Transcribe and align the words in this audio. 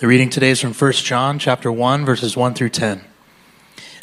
The 0.00 0.06
reading 0.06 0.30
today 0.30 0.48
is 0.48 0.62
from 0.62 0.72
1 0.72 0.92
John 0.92 1.38
chapter 1.38 1.70
1 1.70 2.06
verses 2.06 2.34
1 2.34 2.54
through 2.54 2.70
10. 2.70 3.02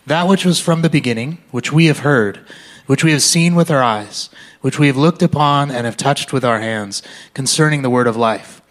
That 0.05 0.27
which 0.27 0.45
was 0.45 0.59
from 0.59 0.83
the 0.83 0.91
beginning, 0.91 1.39
which 1.49 1.73
we 1.73 1.87
have 1.87 1.99
heard, 1.99 2.39
which 2.85 3.03
we 3.03 3.11
have 3.13 3.23
seen 3.23 3.55
with 3.55 3.71
our 3.71 3.81
eyes, 3.81 4.29
which 4.61 4.77
we 4.77 4.85
have 4.85 4.95
looked 4.95 5.23
upon 5.23 5.71
and 5.71 5.87
have 5.87 5.97
touched 5.97 6.31
with 6.31 6.45
our 6.45 6.59
hands, 6.59 7.01
concerning 7.33 7.81
the 7.81 7.89
word 7.89 8.05
of 8.05 8.15
life. 8.15 8.61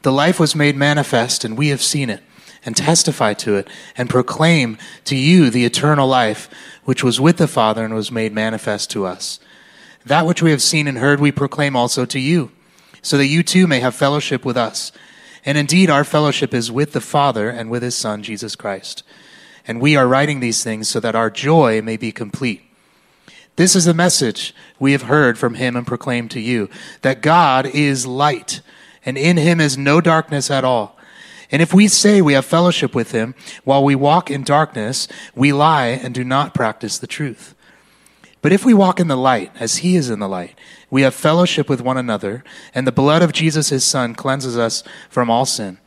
The 0.00 0.12
life 0.12 0.40
was 0.40 0.56
made 0.56 0.74
manifest, 0.74 1.44
and 1.44 1.58
we 1.58 1.68
have 1.68 1.82
seen 1.82 2.08
it, 2.08 2.22
and 2.64 2.74
testify 2.74 3.34
to 3.34 3.56
it, 3.56 3.68
and 3.94 4.08
proclaim 4.08 4.78
to 5.04 5.14
you 5.14 5.50
the 5.50 5.66
eternal 5.66 6.08
life, 6.08 6.48
which 6.84 7.04
was 7.04 7.20
with 7.20 7.36
the 7.36 7.46
Father 7.46 7.84
and 7.84 7.94
was 7.94 8.10
made 8.10 8.32
manifest 8.32 8.90
to 8.92 9.04
us. 9.04 9.40
That 10.06 10.24
which 10.24 10.40
we 10.40 10.52
have 10.52 10.62
seen 10.62 10.88
and 10.88 10.96
heard 10.96 11.20
we 11.20 11.32
proclaim 11.32 11.76
also 11.76 12.06
to 12.06 12.18
you, 12.18 12.50
so 13.02 13.18
that 13.18 13.26
you 13.26 13.42
too 13.42 13.66
may 13.66 13.80
have 13.80 13.94
fellowship 13.94 14.42
with 14.42 14.56
us. 14.56 14.90
And 15.44 15.58
indeed, 15.58 15.90
our 15.90 16.04
fellowship 16.04 16.54
is 16.54 16.70
with 16.70 16.92
the 16.92 17.00
Father 17.00 17.50
and 17.50 17.70
with 17.70 17.82
his 17.82 17.96
Son, 17.96 18.22
Jesus 18.22 18.54
Christ. 18.54 19.02
And 19.66 19.80
we 19.80 19.96
are 19.96 20.06
writing 20.06 20.40
these 20.40 20.62
things 20.62 20.88
so 20.88 21.00
that 21.00 21.14
our 21.14 21.30
joy 21.30 21.82
may 21.82 21.96
be 21.96 22.12
complete. 22.12 22.62
This 23.56 23.76
is 23.76 23.84
the 23.84 23.94
message 23.94 24.54
we 24.78 24.92
have 24.92 25.02
heard 25.02 25.38
from 25.38 25.54
him 25.54 25.76
and 25.76 25.86
proclaimed 25.86 26.30
to 26.32 26.40
you 26.40 26.70
that 27.02 27.22
God 27.22 27.66
is 27.66 28.06
light, 28.06 28.60
and 29.04 29.18
in 29.18 29.36
him 29.36 29.60
is 29.60 29.76
no 29.76 30.00
darkness 30.00 30.50
at 30.50 30.64
all. 30.64 30.96
And 31.50 31.60
if 31.60 31.74
we 31.74 31.86
say 31.86 32.22
we 32.22 32.32
have 32.32 32.46
fellowship 32.46 32.94
with 32.94 33.12
him 33.12 33.34
while 33.62 33.84
we 33.84 33.94
walk 33.94 34.30
in 34.30 34.42
darkness, 34.42 35.06
we 35.34 35.52
lie 35.52 35.88
and 35.88 36.14
do 36.14 36.24
not 36.24 36.54
practice 36.54 36.98
the 36.98 37.06
truth. 37.06 37.54
But 38.40 38.52
if 38.52 38.64
we 38.64 38.74
walk 38.74 38.98
in 38.98 39.08
the 39.08 39.16
light, 39.16 39.52
as 39.60 39.78
he 39.78 39.96
is 39.96 40.08
in 40.08 40.18
the 40.18 40.28
light, 40.28 40.58
we 40.92 41.02
have 41.02 41.14
fellowship 41.14 41.70
with 41.70 41.80
one 41.80 41.96
another, 41.96 42.44
and 42.74 42.86
the 42.86 42.92
blood 42.92 43.22
of 43.22 43.32
Jesus 43.32 43.70
his 43.70 43.82
Son 43.82 44.14
cleanses 44.14 44.58
us 44.58 44.84
from 45.08 45.30
all 45.30 45.46
sin. 45.46 45.78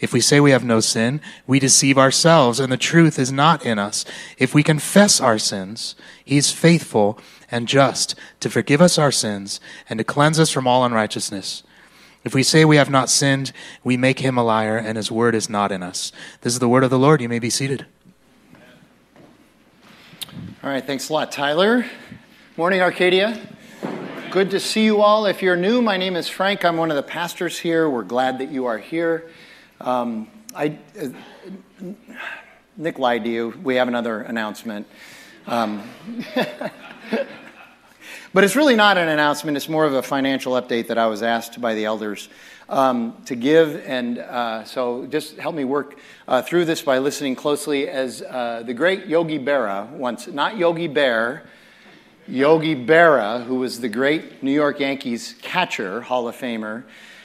If 0.00 0.12
we 0.12 0.20
say 0.20 0.38
we 0.38 0.50
have 0.50 0.62
no 0.62 0.80
sin, 0.80 1.22
we 1.46 1.58
deceive 1.58 1.96
ourselves, 1.96 2.60
and 2.60 2.70
the 2.70 2.76
truth 2.76 3.18
is 3.18 3.32
not 3.32 3.64
in 3.64 3.78
us. 3.78 4.04
If 4.36 4.54
we 4.54 4.62
confess 4.62 5.18
our 5.18 5.38
sins, 5.38 5.96
he 6.22 6.36
is 6.36 6.52
faithful 6.52 7.18
and 7.50 7.66
just 7.66 8.16
to 8.40 8.50
forgive 8.50 8.82
us 8.82 8.98
our 8.98 9.10
sins 9.10 9.60
and 9.88 9.96
to 9.96 10.04
cleanse 10.04 10.38
us 10.38 10.50
from 10.50 10.66
all 10.66 10.84
unrighteousness. 10.84 11.62
If 12.22 12.34
we 12.34 12.42
say 12.42 12.66
we 12.66 12.76
have 12.76 12.90
not 12.90 13.08
sinned, 13.08 13.50
we 13.82 13.96
make 13.96 14.18
him 14.18 14.36
a 14.36 14.44
liar, 14.44 14.76
and 14.76 14.98
his 14.98 15.10
word 15.10 15.34
is 15.34 15.48
not 15.48 15.72
in 15.72 15.82
us. 15.82 16.12
This 16.42 16.52
is 16.52 16.58
the 16.58 16.68
word 16.68 16.84
of 16.84 16.90
the 16.90 16.98
Lord. 16.98 17.22
You 17.22 17.30
may 17.30 17.38
be 17.38 17.48
seated. 17.48 17.86
All 20.62 20.68
right, 20.68 20.86
thanks 20.86 21.08
a 21.08 21.14
lot, 21.14 21.32
Tyler. 21.32 21.86
Morning, 22.58 22.82
Arcadia. 22.82 23.40
Good 24.34 24.50
to 24.50 24.58
see 24.58 24.84
you 24.84 25.00
all. 25.00 25.26
If 25.26 25.42
you're 25.42 25.54
new, 25.54 25.80
my 25.80 25.96
name 25.96 26.16
is 26.16 26.26
Frank. 26.26 26.64
I'm 26.64 26.76
one 26.76 26.90
of 26.90 26.96
the 26.96 27.04
pastors 27.04 27.56
here. 27.56 27.88
We're 27.88 28.02
glad 28.02 28.40
that 28.40 28.50
you 28.50 28.66
are 28.66 28.78
here. 28.78 29.30
Um, 29.80 30.26
I, 30.52 30.76
uh, 31.00 31.10
Nick 32.76 32.98
lied 32.98 33.22
to 33.22 33.30
you. 33.30 33.54
We 33.62 33.76
have 33.76 33.86
another 33.86 34.22
announcement. 34.22 34.88
Um, 35.46 35.88
but 38.34 38.42
it's 38.42 38.56
really 38.56 38.74
not 38.74 38.98
an 38.98 39.06
announcement, 39.06 39.56
it's 39.56 39.68
more 39.68 39.84
of 39.84 39.94
a 39.94 40.02
financial 40.02 40.54
update 40.54 40.88
that 40.88 40.98
I 40.98 41.06
was 41.06 41.22
asked 41.22 41.60
by 41.60 41.76
the 41.76 41.84
elders 41.84 42.28
um, 42.68 43.16
to 43.26 43.36
give. 43.36 43.84
And 43.86 44.18
uh, 44.18 44.64
so 44.64 45.06
just 45.06 45.36
help 45.36 45.54
me 45.54 45.62
work 45.62 45.96
uh, 46.26 46.42
through 46.42 46.64
this 46.64 46.82
by 46.82 46.98
listening 46.98 47.36
closely. 47.36 47.88
As 47.88 48.20
uh, 48.20 48.64
the 48.66 48.74
great 48.74 49.06
Yogi 49.06 49.38
Berra 49.38 49.88
once, 49.90 50.26
not 50.26 50.56
Yogi 50.56 50.88
Bear, 50.88 51.44
Yogi 52.26 52.74
Berra, 52.74 53.44
who 53.44 53.56
was 53.56 53.80
the 53.80 53.88
great 53.88 54.42
New 54.42 54.52
York 54.52 54.80
Yankees 54.80 55.34
catcher, 55.42 56.00
Hall 56.00 56.26
of 56.26 56.36
Famer, 56.36 56.84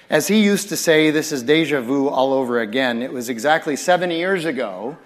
as 0.09 0.27
he 0.27 0.43
used 0.43 0.69
to 0.69 0.77
say, 0.77 1.11
this 1.11 1.31
is 1.31 1.43
deja 1.43 1.79
vu 1.81 2.09
all 2.09 2.33
over 2.33 2.59
again. 2.59 3.01
It 3.01 3.13
was 3.13 3.29
exactly 3.29 3.75
70 3.75 4.17
years 4.17 4.43
ago 4.43 4.97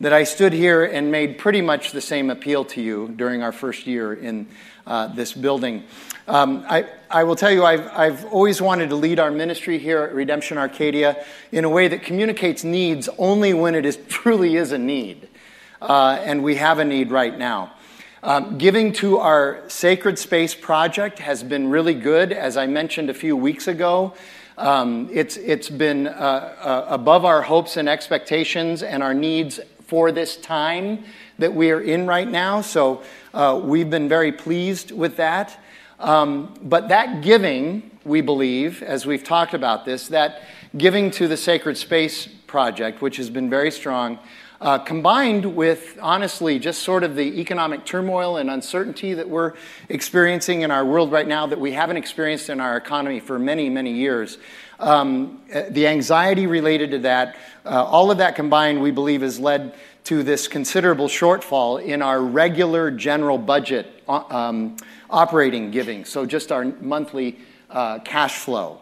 that 0.00 0.12
I 0.12 0.24
stood 0.24 0.52
here 0.52 0.84
and 0.84 1.10
made 1.10 1.38
pretty 1.38 1.60
much 1.60 1.92
the 1.92 2.00
same 2.00 2.30
appeal 2.30 2.64
to 2.66 2.80
you 2.80 3.12
during 3.16 3.42
our 3.42 3.52
first 3.52 3.86
year 3.86 4.14
in 4.14 4.46
uh, 4.86 5.08
this 5.08 5.32
building. 5.32 5.84
Um, 6.26 6.64
I, 6.68 6.88
I 7.10 7.24
will 7.24 7.36
tell 7.36 7.50
you, 7.50 7.64
I've, 7.64 7.86
I've 7.88 8.24
always 8.26 8.62
wanted 8.62 8.88
to 8.90 8.96
lead 8.96 9.20
our 9.20 9.30
ministry 9.30 9.78
here 9.78 10.02
at 10.02 10.14
Redemption 10.14 10.56
Arcadia 10.56 11.22
in 11.52 11.64
a 11.64 11.68
way 11.68 11.88
that 11.88 12.02
communicates 12.02 12.64
needs 12.64 13.10
only 13.18 13.52
when 13.52 13.74
it 13.74 13.84
is, 13.84 13.98
truly 14.08 14.56
is 14.56 14.72
a 14.72 14.78
need. 14.78 15.28
Uh, 15.82 16.18
and 16.22 16.42
we 16.42 16.54
have 16.54 16.78
a 16.78 16.84
need 16.84 17.10
right 17.10 17.36
now. 17.36 17.72
Um, 18.24 18.56
giving 18.56 18.94
to 18.94 19.18
our 19.18 19.60
Sacred 19.68 20.18
Space 20.18 20.54
project 20.54 21.18
has 21.18 21.42
been 21.42 21.68
really 21.68 21.92
good. 21.92 22.32
As 22.32 22.56
I 22.56 22.66
mentioned 22.66 23.10
a 23.10 23.14
few 23.14 23.36
weeks 23.36 23.68
ago, 23.68 24.14
um, 24.56 25.10
it's, 25.12 25.36
it's 25.36 25.68
been 25.68 26.06
uh, 26.06 26.10
uh, 26.10 26.86
above 26.88 27.26
our 27.26 27.42
hopes 27.42 27.76
and 27.76 27.86
expectations 27.86 28.82
and 28.82 29.02
our 29.02 29.12
needs 29.12 29.60
for 29.88 30.10
this 30.10 30.38
time 30.38 31.04
that 31.38 31.52
we 31.52 31.70
are 31.70 31.82
in 31.82 32.06
right 32.06 32.26
now. 32.26 32.62
So 32.62 33.02
uh, 33.34 33.60
we've 33.62 33.90
been 33.90 34.08
very 34.08 34.32
pleased 34.32 34.90
with 34.90 35.18
that. 35.18 35.60
Um, 36.00 36.54
but 36.62 36.88
that 36.88 37.20
giving, 37.20 37.90
we 38.06 38.22
believe, 38.22 38.82
as 38.82 39.04
we've 39.04 39.22
talked 39.22 39.52
about 39.52 39.84
this, 39.84 40.08
that 40.08 40.40
giving 40.78 41.10
to 41.10 41.28
the 41.28 41.36
Sacred 41.36 41.76
Space 41.76 42.28
Project, 42.54 43.02
which 43.02 43.16
has 43.16 43.30
been 43.30 43.50
very 43.50 43.72
strong, 43.72 44.16
uh, 44.60 44.78
combined 44.78 45.56
with, 45.56 45.98
honestly, 46.00 46.60
just 46.60 46.84
sort 46.84 47.02
of 47.02 47.16
the 47.16 47.40
economic 47.40 47.84
turmoil 47.84 48.36
and 48.36 48.48
uncertainty 48.48 49.12
that 49.12 49.28
we're 49.28 49.54
experiencing 49.88 50.62
in 50.62 50.70
our 50.70 50.84
world 50.84 51.10
right 51.10 51.26
now 51.26 51.48
that 51.48 51.58
we 51.58 51.72
haven't 51.72 51.96
experienced 51.96 52.48
in 52.48 52.60
our 52.60 52.76
economy 52.76 53.18
for 53.18 53.40
many, 53.40 53.68
many 53.68 53.92
years. 53.92 54.38
Um, 54.78 55.42
the 55.70 55.88
anxiety 55.88 56.46
related 56.46 56.92
to 56.92 57.00
that, 57.00 57.34
uh, 57.64 57.82
all 57.82 58.12
of 58.12 58.18
that 58.18 58.36
combined, 58.36 58.80
we 58.80 58.92
believe, 58.92 59.22
has 59.22 59.40
led 59.40 59.74
to 60.04 60.22
this 60.22 60.46
considerable 60.46 61.08
shortfall 61.08 61.82
in 61.82 62.02
our 62.02 62.20
regular 62.20 62.92
general 62.92 63.36
budget 63.36 64.00
uh, 64.06 64.22
um, 64.30 64.76
operating 65.10 65.72
giving, 65.72 66.04
so 66.04 66.24
just 66.24 66.52
our 66.52 66.66
monthly 66.80 67.36
uh, 67.68 67.98
cash 68.04 68.38
flow. 68.38 68.80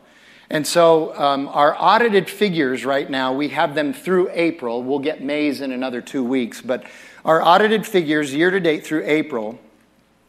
And 0.52 0.66
so 0.66 1.18
um, 1.18 1.48
our 1.48 1.74
audited 1.78 2.28
figures 2.28 2.84
right 2.84 3.08
now, 3.08 3.32
we 3.32 3.48
have 3.48 3.74
them 3.74 3.94
through 3.94 4.28
April. 4.32 4.82
We'll 4.82 4.98
get 4.98 5.22
May's 5.22 5.62
in 5.62 5.72
another 5.72 6.02
two 6.02 6.22
weeks, 6.22 6.60
but 6.60 6.84
our 7.24 7.42
audited 7.42 7.86
figures 7.86 8.34
year 8.34 8.50
to 8.50 8.60
date 8.60 8.84
through 8.84 9.04
April 9.06 9.58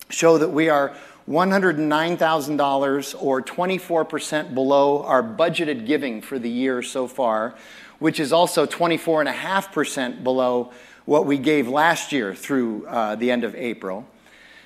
show 0.07 0.37
that 0.37 0.47
we 0.47 0.69
are 0.69 0.95
$109,000 1.27 3.15
or 3.21 3.41
24% 3.41 4.53
below 4.53 5.03
our 5.03 5.21
budgeted 5.21 5.85
giving 5.85 6.21
for 6.21 6.39
the 6.39 6.49
year 6.49 6.81
so 6.81 7.05
far, 7.05 7.55
which 7.99 8.21
is 8.21 8.31
also 8.31 8.65
24.5% 8.65 10.23
below 10.23 10.71
what 11.03 11.25
we 11.25 11.37
gave 11.37 11.67
last 11.67 12.13
year 12.13 12.33
through 12.33 12.87
uh, 12.87 13.15
the 13.15 13.29
end 13.29 13.43
of 13.43 13.55
April. 13.55 14.07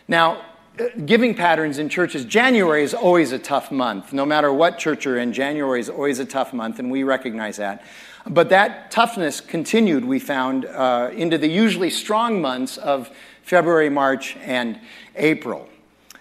Now, 0.08 0.40
giving 1.06 1.34
patterns 1.36 1.78
in 1.80 1.90
churches, 1.90 2.26
January 2.26 2.84
is 2.84 2.94
always 2.94 3.32
a 3.32 3.40
tough 3.40 3.72
month. 3.72 4.14
No 4.14 4.26
matter 4.26 4.52
what 4.52 4.78
church 4.78 5.06
you're 5.06 5.18
in, 5.18 5.34
January 5.34 5.80
is 5.80 5.90
always 5.90 6.20
a 6.20 6.26
tough 6.26 6.54
month, 6.54 6.80
and 6.80 6.92
we 6.92 7.04
recognize 7.04 7.58
that. 7.58 7.84
But 8.26 8.50
that 8.50 8.92
toughness 8.92 9.42
continued, 9.42 10.04
we 10.06 10.20
found, 10.20 10.66
uh, 10.66 11.12
into 11.14 11.38
the 11.38 11.48
usually 11.48 11.90
strong 11.90 12.42
months 12.42 12.78
of 12.78 13.10
February, 13.44 13.90
March, 13.90 14.36
and 14.38 14.80
April. 15.16 15.70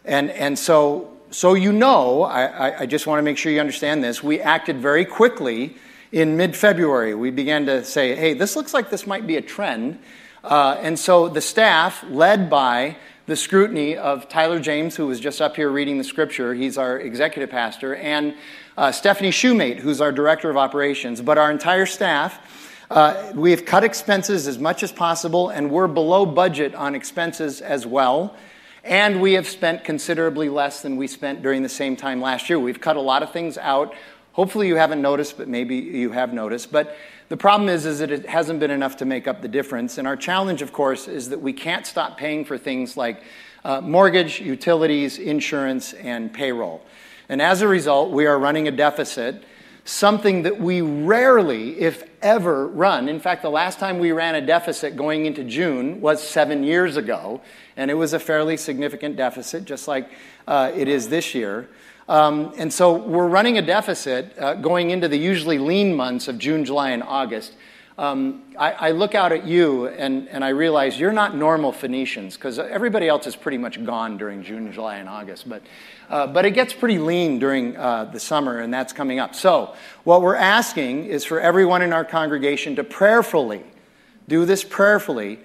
And, 0.04 0.30
and 0.30 0.58
so, 0.58 1.16
so 1.30 1.54
you 1.54 1.72
know, 1.72 2.22
I, 2.22 2.82
I 2.82 2.86
just 2.86 3.06
want 3.06 3.18
to 3.18 3.22
make 3.22 3.36
sure 3.36 3.50
you 3.50 3.60
understand 3.60 4.04
this, 4.04 4.22
we 4.22 4.40
acted 4.40 4.78
very 4.78 5.04
quickly 5.04 5.76
in 6.12 6.36
mid 6.36 6.56
February. 6.56 7.14
We 7.14 7.30
began 7.30 7.66
to 7.66 7.84
say, 7.84 8.14
hey, 8.14 8.34
this 8.34 8.54
looks 8.54 8.72
like 8.72 8.90
this 8.90 9.06
might 9.06 9.26
be 9.26 9.36
a 9.36 9.42
trend. 9.42 9.98
Uh, 10.44 10.78
and 10.80 10.96
so 10.96 11.28
the 11.28 11.40
staff, 11.40 12.04
led 12.08 12.48
by 12.48 12.96
the 13.26 13.34
scrutiny 13.34 13.96
of 13.96 14.28
Tyler 14.28 14.60
James, 14.60 14.94
who 14.94 15.08
was 15.08 15.18
just 15.18 15.40
up 15.40 15.56
here 15.56 15.68
reading 15.68 15.98
the 15.98 16.04
scripture, 16.04 16.54
he's 16.54 16.78
our 16.78 17.00
executive 17.00 17.50
pastor, 17.50 17.96
and 17.96 18.34
uh, 18.76 18.92
Stephanie 18.92 19.30
Shoemate, 19.30 19.78
who's 19.78 20.00
our 20.00 20.12
director 20.12 20.48
of 20.48 20.56
operations, 20.56 21.20
but 21.20 21.36
our 21.36 21.50
entire 21.50 21.86
staff. 21.86 22.72
Uh, 22.88 23.32
we 23.34 23.50
have 23.50 23.64
cut 23.64 23.82
expenses 23.82 24.46
as 24.46 24.60
much 24.60 24.84
as 24.84 24.92
possible, 24.92 25.48
and 25.48 25.68
we're 25.72 25.88
below 25.88 26.24
budget 26.24 26.72
on 26.76 26.94
expenses 26.94 27.60
as 27.60 27.84
well. 27.84 28.36
And 28.84 29.20
we 29.20 29.32
have 29.32 29.48
spent 29.48 29.82
considerably 29.82 30.48
less 30.48 30.80
than 30.82 30.96
we 30.96 31.08
spent 31.08 31.42
during 31.42 31.64
the 31.64 31.68
same 31.68 31.96
time 31.96 32.20
last 32.20 32.48
year. 32.48 32.60
We've 32.60 32.80
cut 32.80 32.94
a 32.94 33.00
lot 33.00 33.24
of 33.24 33.32
things 33.32 33.58
out. 33.58 33.92
Hopefully, 34.34 34.68
you 34.68 34.76
haven't 34.76 35.02
noticed, 35.02 35.36
but 35.36 35.48
maybe 35.48 35.74
you 35.74 36.12
have 36.12 36.32
noticed. 36.32 36.70
But 36.70 36.96
the 37.28 37.36
problem 37.36 37.68
is, 37.68 37.86
is 37.86 37.98
that 37.98 38.10
it 38.10 38.26
hasn't 38.26 38.60
been 38.60 38.70
enough 38.70 38.96
to 38.98 39.04
make 39.04 39.26
up 39.26 39.42
the 39.42 39.48
difference. 39.48 39.98
And 39.98 40.06
our 40.06 40.16
challenge, 40.16 40.62
of 40.62 40.72
course, 40.72 41.08
is 41.08 41.30
that 41.30 41.40
we 41.40 41.52
can't 41.52 41.86
stop 41.86 42.16
paying 42.16 42.44
for 42.44 42.56
things 42.56 42.96
like 42.96 43.22
uh, 43.64 43.80
mortgage, 43.80 44.40
utilities, 44.40 45.18
insurance, 45.18 45.92
and 45.94 46.32
payroll. 46.32 46.82
And 47.28 47.42
as 47.42 47.62
a 47.62 47.68
result, 47.68 48.12
we 48.12 48.26
are 48.26 48.38
running 48.38 48.68
a 48.68 48.70
deficit, 48.70 49.42
something 49.84 50.42
that 50.42 50.60
we 50.60 50.80
rarely, 50.82 51.80
if 51.80 52.08
ever, 52.22 52.68
run. 52.68 53.08
In 53.08 53.18
fact, 53.18 53.42
the 53.42 53.50
last 53.50 53.80
time 53.80 53.98
we 53.98 54.12
ran 54.12 54.36
a 54.36 54.40
deficit 54.40 54.96
going 54.96 55.26
into 55.26 55.42
June 55.42 56.00
was 56.00 56.22
seven 56.22 56.62
years 56.62 56.96
ago 56.96 57.40
and 57.76 57.90
it 57.90 57.94
was 57.94 58.12
a 58.12 58.18
fairly 58.18 58.56
significant 58.56 59.16
deficit, 59.16 59.64
just 59.64 59.86
like 59.86 60.10
uh, 60.48 60.72
it 60.74 60.88
is 60.88 61.08
this 61.08 61.34
year. 61.34 61.68
Um, 62.08 62.52
and 62.56 62.72
so 62.72 62.96
we're 62.96 63.26
running 63.26 63.58
a 63.58 63.62
deficit 63.62 64.38
uh, 64.38 64.54
going 64.54 64.90
into 64.90 65.08
the 65.08 65.18
usually 65.18 65.58
lean 65.58 65.94
months 65.94 66.28
of 66.28 66.38
June, 66.38 66.64
July, 66.64 66.90
and 66.90 67.02
August. 67.02 67.52
Um, 67.98 68.42
I, 68.58 68.90
look 68.90 69.14
out 69.14 69.32
at 69.32 69.46
you 69.46 69.86
and, 69.88 70.44
I 70.44 70.50
realize 70.50 71.00
you're 71.00 71.14
not 71.14 71.34
normal 71.34 71.72
Phoenicians 71.72 72.34
because 72.36 72.58
everybody 72.58 73.08
else 73.08 73.26
is 73.26 73.34
pretty 73.34 73.56
much 73.56 73.82
gone 73.86 74.18
during 74.18 74.42
June, 74.42 74.70
July, 74.70 74.96
and 74.96 75.08
August. 75.08 75.48
But, 75.48 75.62
uh, 76.10 76.26
but 76.26 76.44
it 76.44 76.50
gets 76.50 76.74
pretty 76.74 76.98
lean 76.98 77.38
during 77.38 77.74
uh, 77.74 78.04
the 78.04 78.20
summer, 78.20 78.58
and 78.58 78.72
that's 78.72 78.92
coming 78.92 79.18
up. 79.18 79.34
So, 79.34 79.74
what 80.04 80.20
we're 80.20 80.36
asking 80.36 81.06
is 81.06 81.24
for 81.24 81.40
everyone 81.40 81.80
in 81.80 81.94
our 81.94 82.04
congregation 82.04 82.76
to 82.76 82.84
prayerfully, 82.84 83.64
do 84.28 84.44
this 84.44 84.62
prayerfully, 84.62 85.38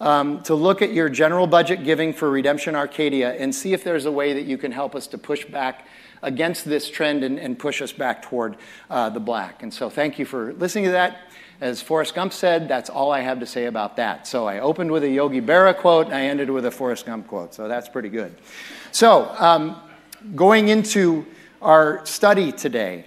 um, 0.00 0.42
to 0.44 0.54
look 0.54 0.80
at 0.80 0.94
your 0.94 1.10
general 1.10 1.46
budget 1.46 1.84
giving 1.84 2.14
for 2.14 2.30
Redemption 2.30 2.74
Arcadia 2.74 3.34
and 3.34 3.54
see 3.54 3.74
if 3.74 3.84
there's 3.84 4.06
a 4.06 4.12
way 4.12 4.32
that 4.32 4.46
you 4.46 4.56
can 4.56 4.72
help 4.72 4.94
us 4.94 5.06
to 5.08 5.18
push 5.18 5.44
back 5.44 5.86
against 6.22 6.64
this 6.64 6.90
trend 6.90 7.24
and, 7.24 7.38
and 7.38 7.58
push 7.58 7.82
us 7.82 7.92
back 7.92 8.22
toward 8.22 8.56
uh, 8.90 9.10
the 9.10 9.20
black. 9.20 9.62
And 9.62 9.72
so, 9.72 9.90
thank 9.90 10.18
you 10.18 10.24
for 10.24 10.52
listening 10.54 10.84
to 10.84 10.92
that. 10.92 11.18
As 11.60 11.82
Forrest 11.82 12.14
Gump 12.14 12.32
said, 12.32 12.68
that's 12.68 12.88
all 12.88 13.10
I 13.10 13.20
have 13.20 13.40
to 13.40 13.46
say 13.46 13.64
about 13.64 13.96
that. 13.96 14.28
So 14.28 14.46
I 14.46 14.60
opened 14.60 14.92
with 14.92 15.02
a 15.02 15.08
Yogi 15.08 15.40
Berra 15.40 15.76
quote, 15.76 16.06
and 16.06 16.14
I 16.14 16.26
ended 16.26 16.50
with 16.50 16.64
a 16.64 16.70
Forrest 16.70 17.04
Gump 17.04 17.26
quote. 17.26 17.52
So 17.52 17.66
that's 17.66 17.88
pretty 17.88 18.10
good. 18.10 18.32
So, 18.92 19.34
um, 19.38 19.80
going 20.36 20.68
into 20.68 21.26
our 21.60 22.06
study 22.06 22.52
today, 22.52 23.06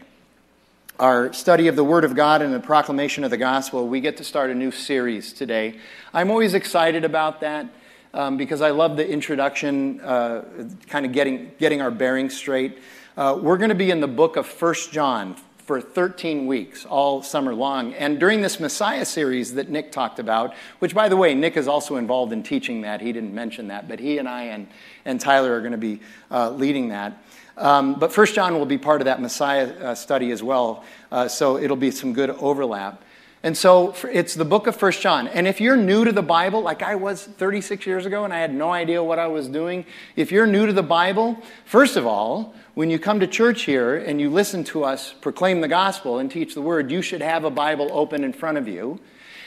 our 1.00 1.32
study 1.32 1.70
of 1.70 1.78
the 1.78 1.84
Word 1.84 2.04
of 2.04 2.14
God 2.14 2.42
and 2.42 2.54
the 2.54 2.60
proclamation 2.60 3.24
of 3.24 3.32
the 3.32 3.38
gospel, 3.38 3.88
we 3.88 4.02
get 4.02 4.18
to 4.18 4.24
start 4.26 4.50
a 4.50 4.56
new 4.56 4.72
series 4.72 5.32
today. 5.32 5.80
I'm 6.14 6.30
always 6.30 6.54
excited 6.54 7.06
about 7.06 7.40
that 7.40 7.68
um, 8.14 8.36
because 8.36 8.62
I 8.62 8.72
love 8.72 8.98
the 8.98 9.10
introduction, 9.10 10.02
uh, 10.02 10.44
kind 10.90 11.06
of 11.06 11.14
getting, 11.14 11.52
getting 11.58 11.82
our 11.82 11.92
bearings 11.92 12.36
straight. 12.36 12.80
Uh, 13.18 13.38
we're 13.42 13.58
going 13.58 13.70
to 13.70 13.76
be 13.76 13.92
in 13.92 14.00
the 14.00 14.08
book 14.08 14.38
of 14.38 14.48
First 14.48 14.94
John, 14.94 15.36
for 15.66 15.80
13 15.80 16.48
weeks, 16.48 16.86
all 16.86 17.22
summer 17.22 17.54
long. 17.54 17.94
And 17.94 18.20
during 18.20 18.42
this 18.42 18.60
Messiah 18.60 19.06
series 19.06 19.54
that 19.54 19.70
Nick 19.70 19.92
talked 19.92 20.20
about, 20.20 20.54
which, 20.80 20.96
by 20.96 21.08
the 21.08 21.16
way, 21.16 21.36
Nick 21.36 21.56
is 21.56 21.68
also 21.68 21.98
involved 21.98 22.34
in 22.34 22.42
teaching 22.42 22.82
that. 22.82 23.00
He 23.00 23.12
didn't 23.12 23.34
mention 23.34 23.68
that, 23.68 23.88
but 23.88 24.00
he 24.00 24.18
and 24.18 24.28
I 24.28 24.44
and, 24.44 24.68
and 25.06 25.20
Tyler 25.20 25.54
are 25.54 25.60
going 25.60 25.72
to 25.74 25.78
be 25.78 26.00
uh, 26.30 26.52
leading 26.52 26.90
that. 26.90 27.24
Um, 27.58 28.00
but 28.00 28.12
First 28.12 28.34
John 28.34 28.56
will 28.56 28.66
be 28.66 28.78
part 28.78 29.02
of 29.02 29.06
that 29.06 29.22
Messiah 29.22 29.68
uh, 29.68 29.96
study 29.96 30.32
as 30.32 30.42
well, 30.42 30.84
uh, 31.12 31.28
so 31.28 31.58
it'll 31.58 31.78
be 31.78 31.92
some 31.92 32.14
good 32.14 32.32
overlap. 32.32 33.04
And 33.44 33.58
so 33.58 33.96
it's 34.12 34.36
the 34.36 34.46
book 34.46 34.68
of 34.68 34.76
First 34.76 35.02
John. 35.02 35.28
And 35.28 35.48
if 35.48 35.60
you're 35.60 35.76
new 35.76 36.06
to 36.06 36.12
the 36.12 36.22
Bible, 36.22 36.62
like 36.62 36.84
I 36.84 36.94
was 36.96 37.24
36 37.24 37.88
years 37.88 38.06
ago 38.06 38.24
and 38.24 38.32
I 38.32 38.40
had 38.40 38.54
no 38.54 38.72
idea 38.72 39.04
what 39.04 39.18
I 39.18 39.28
was 39.28 39.48
doing, 39.48 39.84
if 40.16 40.32
you're 40.32 40.46
new 40.46 40.68
to 40.68 40.74
the 40.74 40.84
Bible, 40.84 41.42
first 41.66 41.98
of 41.98 42.06
all, 42.06 42.54
when 42.76 42.92
you 42.92 43.00
come 43.00 43.20
to 43.20 43.26
church 43.26 43.64
here 43.64 43.98
and 43.98 44.22
you 44.22 44.30
listen 44.30 44.64
to 44.66 44.84
us 44.84 45.16
proclaim 45.22 45.62
the 45.62 45.68
gospel 45.68 46.20
and 46.20 46.30
teach 46.30 46.54
the 46.54 46.62
word, 46.62 46.92
you 46.92 47.02
should 47.02 47.22
have 47.22 47.44
a 47.44 47.50
Bible 47.50 47.90
open 47.92 48.24
in 48.24 48.32
front 48.32 48.60
of 48.60 48.68
you. 48.68 49.00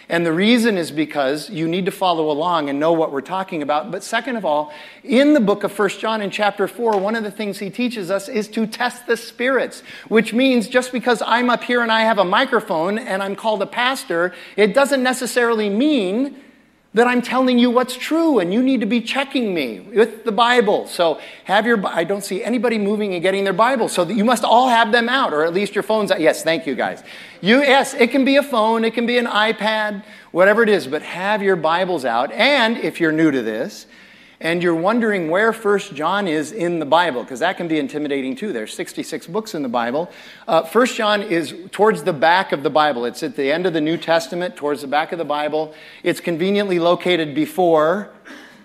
And 0.08 0.24
the 0.26 0.32
reason 0.32 0.76
is 0.76 0.90
because 0.90 1.48
you 1.48 1.66
need 1.66 1.86
to 1.86 1.90
follow 1.90 2.30
along 2.30 2.68
and 2.68 2.78
know 2.78 2.92
what 2.92 3.10
we're 3.10 3.22
talking 3.22 3.62
about. 3.62 3.90
But 3.90 4.04
second 4.04 4.36
of 4.36 4.44
all, 4.44 4.72
in 5.02 5.34
the 5.34 5.40
book 5.40 5.64
of 5.64 5.72
First 5.72 6.00
John 6.00 6.20
in 6.20 6.30
chapter 6.30 6.68
4, 6.68 6.98
one 6.98 7.16
of 7.16 7.24
the 7.24 7.30
things 7.30 7.58
he 7.58 7.70
teaches 7.70 8.10
us 8.10 8.28
is 8.28 8.48
to 8.48 8.66
test 8.66 9.06
the 9.06 9.16
spirits, 9.16 9.82
which 10.08 10.34
means 10.34 10.68
just 10.68 10.92
because 10.92 11.22
I'm 11.24 11.48
up 11.48 11.64
here 11.64 11.80
and 11.80 11.90
I 11.90 12.02
have 12.02 12.18
a 12.18 12.24
microphone 12.24 12.98
and 12.98 13.22
I'm 13.22 13.34
called 13.34 13.62
a 13.62 13.66
pastor, 13.66 14.34
it 14.56 14.74
doesn't 14.74 15.02
necessarily 15.02 15.70
mean 15.70 16.43
that 16.94 17.08
I'm 17.08 17.20
telling 17.20 17.58
you 17.58 17.70
what's 17.70 17.96
true 17.96 18.38
and 18.38 18.54
you 18.54 18.62
need 18.62 18.80
to 18.80 18.86
be 18.86 19.00
checking 19.00 19.52
me 19.52 19.80
with 19.80 20.24
the 20.24 20.32
Bible. 20.32 20.86
So 20.86 21.20
have 21.44 21.66
your, 21.66 21.84
I 21.86 22.04
don't 22.04 22.24
see 22.24 22.42
anybody 22.42 22.78
moving 22.78 23.14
and 23.14 23.22
getting 23.22 23.42
their 23.42 23.52
Bible. 23.52 23.88
So 23.88 24.08
you 24.08 24.24
must 24.24 24.44
all 24.44 24.68
have 24.68 24.92
them 24.92 25.08
out 25.08 25.34
or 25.34 25.44
at 25.44 25.52
least 25.52 25.74
your 25.74 25.82
phones 25.82 26.12
out. 26.12 26.20
Yes, 26.20 26.44
thank 26.44 26.66
you 26.66 26.76
guys. 26.76 27.02
You, 27.40 27.60
yes, 27.60 27.94
it 27.94 28.12
can 28.12 28.24
be 28.24 28.36
a 28.36 28.42
phone, 28.42 28.84
it 28.84 28.94
can 28.94 29.06
be 29.06 29.18
an 29.18 29.26
iPad, 29.26 30.04
whatever 30.30 30.62
it 30.62 30.68
is, 30.68 30.86
but 30.86 31.02
have 31.02 31.42
your 31.42 31.56
Bibles 31.56 32.04
out. 32.04 32.30
And 32.30 32.78
if 32.78 33.00
you're 33.00 33.12
new 33.12 33.32
to 33.32 33.42
this, 33.42 33.86
and 34.40 34.62
you're 34.62 34.74
wondering 34.74 35.30
where 35.30 35.52
First 35.52 35.94
John 35.94 36.26
is 36.26 36.52
in 36.52 36.78
the 36.78 36.86
Bible, 36.86 37.22
because 37.22 37.40
that 37.40 37.56
can 37.56 37.68
be 37.68 37.78
intimidating 37.78 38.36
too. 38.36 38.52
There's 38.52 38.74
66 38.74 39.26
books 39.28 39.54
in 39.54 39.62
the 39.62 39.68
Bible. 39.68 40.10
Uh, 40.46 40.62
First 40.62 40.96
John 40.96 41.22
is 41.22 41.54
towards 41.70 42.02
the 42.02 42.12
back 42.12 42.52
of 42.52 42.62
the 42.62 42.70
Bible. 42.70 43.04
It's 43.04 43.22
at 43.22 43.36
the 43.36 43.50
end 43.52 43.66
of 43.66 43.72
the 43.72 43.80
New 43.80 43.96
Testament, 43.96 44.56
towards 44.56 44.80
the 44.82 44.88
back 44.88 45.12
of 45.12 45.18
the 45.18 45.24
Bible. 45.24 45.74
It's 46.02 46.20
conveniently 46.20 46.78
located 46.78 47.34
before 47.34 48.10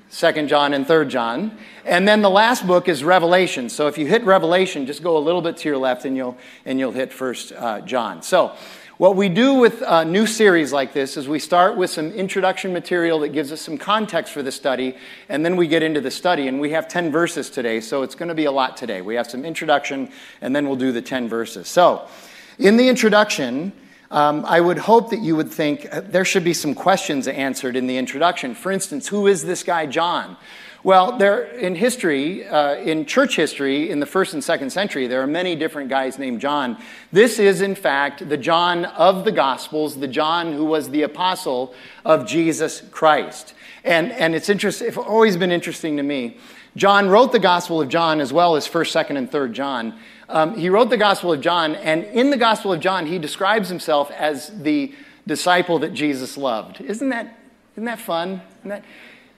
Second 0.10 0.48
John 0.48 0.74
and 0.74 0.88
Third 0.88 1.10
John. 1.10 1.58
And 1.86 2.08
then 2.08 2.22
the 2.22 2.30
last 2.30 2.66
book 2.66 2.88
is 2.88 3.04
Revelation. 3.04 3.70
So 3.70 3.88
if 3.88 3.98
you 3.98 4.08
hit 4.08 4.24
Revelation, 4.24 4.86
just 4.86 5.04
go 5.04 5.18
a 5.18 5.20
little 5.20 5.42
bit 5.42 5.58
to 5.58 5.70
your 5.70 5.78
left 5.78 6.06
and 6.06 6.18
you'll, 6.18 6.38
and 6.66 6.80
you'll 6.80 6.92
hit 6.92 7.14
First 7.14 7.52
uh, 7.52 7.82
John. 7.82 8.24
So 8.24 8.56
what 9.00 9.16
we 9.16 9.30
do 9.30 9.54
with 9.54 9.82
a 9.88 10.04
new 10.04 10.28
series 10.28 10.74
like 10.74 10.92
this 10.92 11.16
is 11.16 11.26
we 11.26 11.40
start 11.40 11.78
with 11.78 11.90
some 11.90 12.12
introduction 12.12 12.74
material 12.74 13.20
that 13.20 13.30
gives 13.30 13.50
us 13.50 13.62
some 13.62 13.78
context 13.78 14.34
for 14.34 14.44
the 14.44 14.52
study, 14.52 14.94
and 15.30 15.46
then 15.46 15.56
we 15.56 15.70
get 15.70 15.82
into 15.82 16.02
the 16.02 16.12
study. 16.12 16.50
And 16.50 16.60
we 16.60 16.72
have 16.72 16.90
10 16.90 17.10
verses 17.10 17.50
today, 17.50 17.80
so 17.80 18.04
it's 18.04 18.14
going 18.14 18.28
to 18.28 18.36
be 18.36 18.44
a 18.44 18.52
lot 18.52 18.76
today. 18.76 19.00
We 19.00 19.16
have 19.16 19.32
some 19.32 19.46
introduction, 19.46 20.12
and 20.42 20.54
then 20.54 20.68
we'll 20.68 20.76
do 20.76 20.92
the 20.92 21.02
10 21.02 21.30
verses. 21.30 21.70
So, 21.70 22.10
in 22.58 22.76
the 22.76 22.90
introduction, 22.90 23.72
um, 24.12 24.44
I 24.46 24.60
would 24.60 24.78
hope 24.78 25.12
that 25.12 25.22
you 25.22 25.34
would 25.38 25.50
think 25.50 25.88
uh, 25.90 26.02
there 26.02 26.26
should 26.26 26.44
be 26.44 26.54
some 26.54 26.76
questions 26.76 27.26
answered 27.30 27.78
in 27.78 27.88
the 27.88 27.96
introduction. 27.96 28.54
For 28.54 28.70
instance, 28.70 29.08
who 29.08 29.28
is 29.28 29.46
this 29.46 29.64
guy 29.64 29.86
John? 29.86 30.36
Well, 30.82 31.18
there 31.18 31.44
in 31.44 31.76
history, 31.76 32.48
uh, 32.48 32.76
in 32.76 33.06
church 33.06 33.36
history, 33.36 33.90
in 33.90 34.00
the 34.00 34.06
first 34.06 34.34
and 34.34 34.42
second 34.42 34.70
century, 34.70 35.08
there 35.08 35.22
are 35.22 35.28
many 35.28 35.56
different 35.56 35.90
guys 35.90 36.18
named 36.18 36.40
John. 36.40 36.82
This 37.12 37.38
is, 37.38 37.62
in 37.62 37.76
fact, 37.76 38.30
the 38.30 38.38
John 38.38 38.86
of 38.86 39.26
the 39.26 39.32
Gospels, 39.34 40.00
the 40.00 40.08
John 40.08 40.54
who 40.54 40.64
was 40.64 40.90
the 40.90 41.02
apostle 41.02 41.74
of 42.06 42.26
Jesus 42.26 42.82
Christ. 42.92 43.54
And, 43.84 44.14
and 44.14 44.34
it's, 44.34 44.48
interest, 44.48 44.82
it's 44.82 44.96
always 44.96 45.36
been 45.36 45.52
interesting 45.52 45.98
to 45.98 46.04
me. 46.04 46.38
John 46.78 47.10
wrote 47.10 47.34
the 47.34 47.40
Gospel 47.40 47.82
of 47.82 47.90
John 47.90 48.22
as 48.22 48.32
well 48.32 48.56
as 48.56 48.66
1st, 48.66 49.08
2nd, 49.08 49.18
and 49.18 49.30
3rd 49.30 49.52
John. 49.52 50.00
Um, 50.30 50.56
he 50.56 50.70
wrote 50.70 50.90
the 50.90 50.98
Gospel 50.98 51.34
of 51.34 51.42
John, 51.42 51.76
and 51.76 52.06
in 52.06 52.30
the 52.30 52.38
Gospel 52.38 52.72
of 52.72 52.80
John, 52.80 53.06
he 53.06 53.20
describes 53.20 53.68
himself 53.68 54.12
as 54.12 54.62
the 54.62 54.94
disciple 55.28 55.80
that 55.80 55.94
Jesus 55.94 56.38
loved. 56.38 56.80
Isn't 56.80 57.10
that, 57.10 57.38
isn't 57.74 57.86
that 57.86 58.00
fun? 58.00 58.42
Isn't 58.60 58.70
that, 58.70 58.84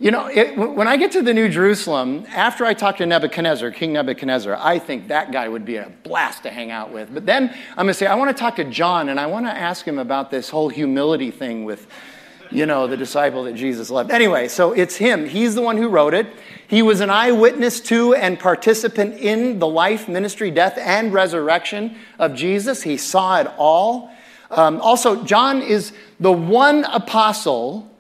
you 0.01 0.09
know, 0.09 0.25
it, 0.25 0.57
when 0.57 0.87
I 0.87 0.97
get 0.97 1.11
to 1.11 1.21
the 1.21 1.31
New 1.31 1.47
Jerusalem, 1.47 2.25
after 2.29 2.65
I 2.65 2.73
talk 2.73 2.97
to 2.97 3.05
Nebuchadnezzar, 3.05 3.69
King 3.69 3.93
Nebuchadnezzar, 3.93 4.57
I 4.59 4.79
think 4.79 5.09
that 5.09 5.31
guy 5.31 5.47
would 5.47 5.63
be 5.63 5.75
a 5.75 5.91
blast 6.01 6.41
to 6.41 6.49
hang 6.49 6.71
out 6.71 6.91
with. 6.91 7.13
But 7.13 7.27
then 7.27 7.49
I'm 7.49 7.75
going 7.75 7.89
to 7.89 7.93
say, 7.93 8.07
I 8.07 8.15
want 8.15 8.35
to 8.35 8.39
talk 8.39 8.55
to 8.55 8.63
John 8.63 9.09
and 9.09 9.19
I 9.19 9.27
want 9.27 9.45
to 9.45 9.51
ask 9.51 9.85
him 9.85 9.99
about 9.99 10.31
this 10.31 10.49
whole 10.49 10.69
humility 10.69 11.29
thing 11.29 11.65
with, 11.65 11.85
you 12.49 12.65
know, 12.65 12.87
the 12.87 12.97
disciple 12.97 13.43
that 13.43 13.53
Jesus 13.53 13.91
loved. 13.91 14.09
Anyway, 14.09 14.47
so 14.47 14.71
it's 14.71 14.95
him. 14.95 15.27
He's 15.27 15.53
the 15.53 15.61
one 15.61 15.77
who 15.77 15.87
wrote 15.87 16.15
it. 16.15 16.25
He 16.67 16.81
was 16.81 16.99
an 16.99 17.11
eyewitness 17.11 17.79
to 17.81 18.15
and 18.15 18.39
participant 18.39 19.19
in 19.19 19.59
the 19.59 19.67
life, 19.67 20.09
ministry, 20.09 20.49
death, 20.49 20.79
and 20.79 21.13
resurrection 21.13 21.95
of 22.17 22.33
Jesus. 22.33 22.81
He 22.81 22.97
saw 22.97 23.39
it 23.39 23.47
all. 23.55 24.11
Um, 24.49 24.81
also, 24.81 25.23
John 25.23 25.61
is 25.61 25.93
the 26.19 26.31
one 26.31 26.85
apostle 26.85 27.90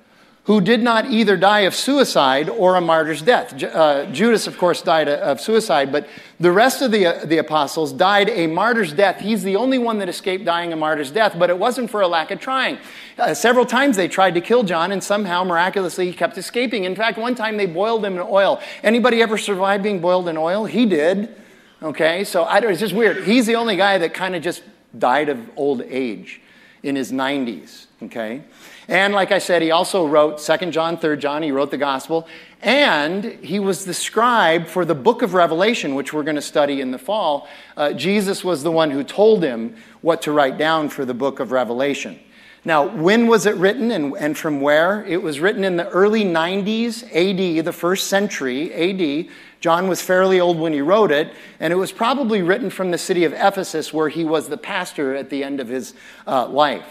who 0.45 0.59
did 0.59 0.81
not 0.81 1.05
either 1.05 1.37
die 1.37 1.61
of 1.61 1.75
suicide 1.75 2.49
or 2.49 2.75
a 2.75 2.81
martyr's 2.81 3.21
death. 3.21 3.61
Uh, 3.63 4.07
Judas, 4.07 4.47
of 4.47 4.57
course, 4.57 4.81
died 4.81 5.07
of 5.07 5.39
suicide, 5.39 5.91
but 5.91 6.07
the 6.39 6.51
rest 6.51 6.81
of 6.81 6.89
the, 6.91 7.05
uh, 7.05 7.25
the 7.25 7.37
apostles 7.37 7.93
died 7.93 8.27
a 8.29 8.47
martyr's 8.47 8.91
death. 8.91 9.19
He's 9.19 9.43
the 9.43 9.55
only 9.55 9.77
one 9.77 9.99
that 9.99 10.09
escaped 10.09 10.43
dying 10.43 10.73
a 10.73 10.75
martyr's 10.75 11.11
death, 11.11 11.35
but 11.37 11.51
it 11.51 11.59
wasn't 11.59 11.91
for 11.91 12.01
a 12.01 12.07
lack 12.07 12.31
of 12.31 12.39
trying. 12.39 12.79
Uh, 13.19 13.35
several 13.35 13.67
times 13.67 13.95
they 13.95 14.07
tried 14.07 14.33
to 14.33 14.41
kill 14.41 14.63
John, 14.63 14.91
and 14.91 15.03
somehow, 15.03 15.43
miraculously, 15.43 16.07
he 16.07 16.13
kept 16.13 16.35
escaping. 16.39 16.85
In 16.85 16.95
fact, 16.95 17.19
one 17.19 17.35
time 17.35 17.57
they 17.57 17.67
boiled 17.67 18.03
him 18.03 18.15
in 18.15 18.25
oil. 18.27 18.59
Anybody 18.81 19.21
ever 19.21 19.37
survive 19.37 19.83
being 19.83 19.99
boiled 19.99 20.27
in 20.27 20.37
oil? 20.37 20.65
He 20.65 20.87
did. 20.87 21.35
Okay, 21.83 22.23
so 22.23 22.45
I 22.45 22.59
don't, 22.59 22.71
it's 22.71 22.79
just 22.79 22.95
weird. 22.95 23.25
He's 23.25 23.45
the 23.45 23.55
only 23.55 23.75
guy 23.75 23.99
that 23.99 24.15
kind 24.15 24.35
of 24.35 24.41
just 24.41 24.63
died 24.97 25.29
of 25.29 25.39
old 25.55 25.83
age 25.83 26.41
in 26.81 26.95
his 26.95 27.11
90s. 27.11 27.85
Okay? 28.03 28.41
And 28.87 29.13
like 29.13 29.31
I 29.31 29.37
said, 29.37 29.61
he 29.61 29.71
also 29.71 30.07
wrote 30.07 30.37
2nd 30.37 30.71
John, 30.71 30.97
3rd 30.97 31.19
John, 31.19 31.43
he 31.43 31.51
wrote 31.51 31.71
the 31.71 31.77
gospel, 31.77 32.27
and 32.61 33.23
he 33.23 33.59
was 33.59 33.85
the 33.85 33.93
scribe 33.93 34.67
for 34.67 34.85
the 34.85 34.95
book 34.95 35.21
of 35.21 35.33
Revelation, 35.33 35.95
which 35.95 36.13
we're 36.13 36.23
going 36.23 36.35
to 36.35 36.41
study 36.41 36.81
in 36.81 36.91
the 36.91 36.97
fall. 36.97 37.47
Uh, 37.77 37.93
Jesus 37.93 38.43
was 38.43 38.63
the 38.63 38.71
one 38.71 38.91
who 38.91 39.03
told 39.03 39.43
him 39.43 39.75
what 40.01 40.21
to 40.23 40.31
write 40.31 40.57
down 40.57 40.89
for 40.89 41.05
the 41.05 41.13
book 41.13 41.39
of 41.39 41.51
Revelation. 41.51 42.19
Now, 42.63 42.87
when 42.87 43.25
was 43.25 43.47
it 43.47 43.55
written 43.55 43.89
and, 43.89 44.15
and 44.17 44.37
from 44.37 44.61
where? 44.61 45.03
It 45.05 45.23
was 45.23 45.39
written 45.39 45.63
in 45.63 45.77
the 45.77 45.89
early 45.89 46.23
90s 46.23 47.03
AD, 47.05 47.65
the 47.65 47.73
first 47.73 48.07
century 48.07 48.71
AD. 48.71 49.31
John 49.61 49.87
was 49.87 50.01
fairly 50.01 50.39
old 50.39 50.59
when 50.59 50.73
he 50.73 50.81
wrote 50.81 51.11
it, 51.11 51.33
and 51.59 51.73
it 51.73 51.75
was 51.75 51.91
probably 51.91 52.43
written 52.43 52.69
from 52.69 52.91
the 52.91 52.99
city 52.99 53.25
of 53.25 53.33
Ephesus, 53.33 53.91
where 53.91 54.09
he 54.09 54.23
was 54.23 54.47
the 54.47 54.57
pastor 54.57 55.15
at 55.15 55.31
the 55.31 55.43
end 55.43 55.59
of 55.59 55.69
his 55.69 55.95
uh, 56.27 56.47
life. 56.47 56.85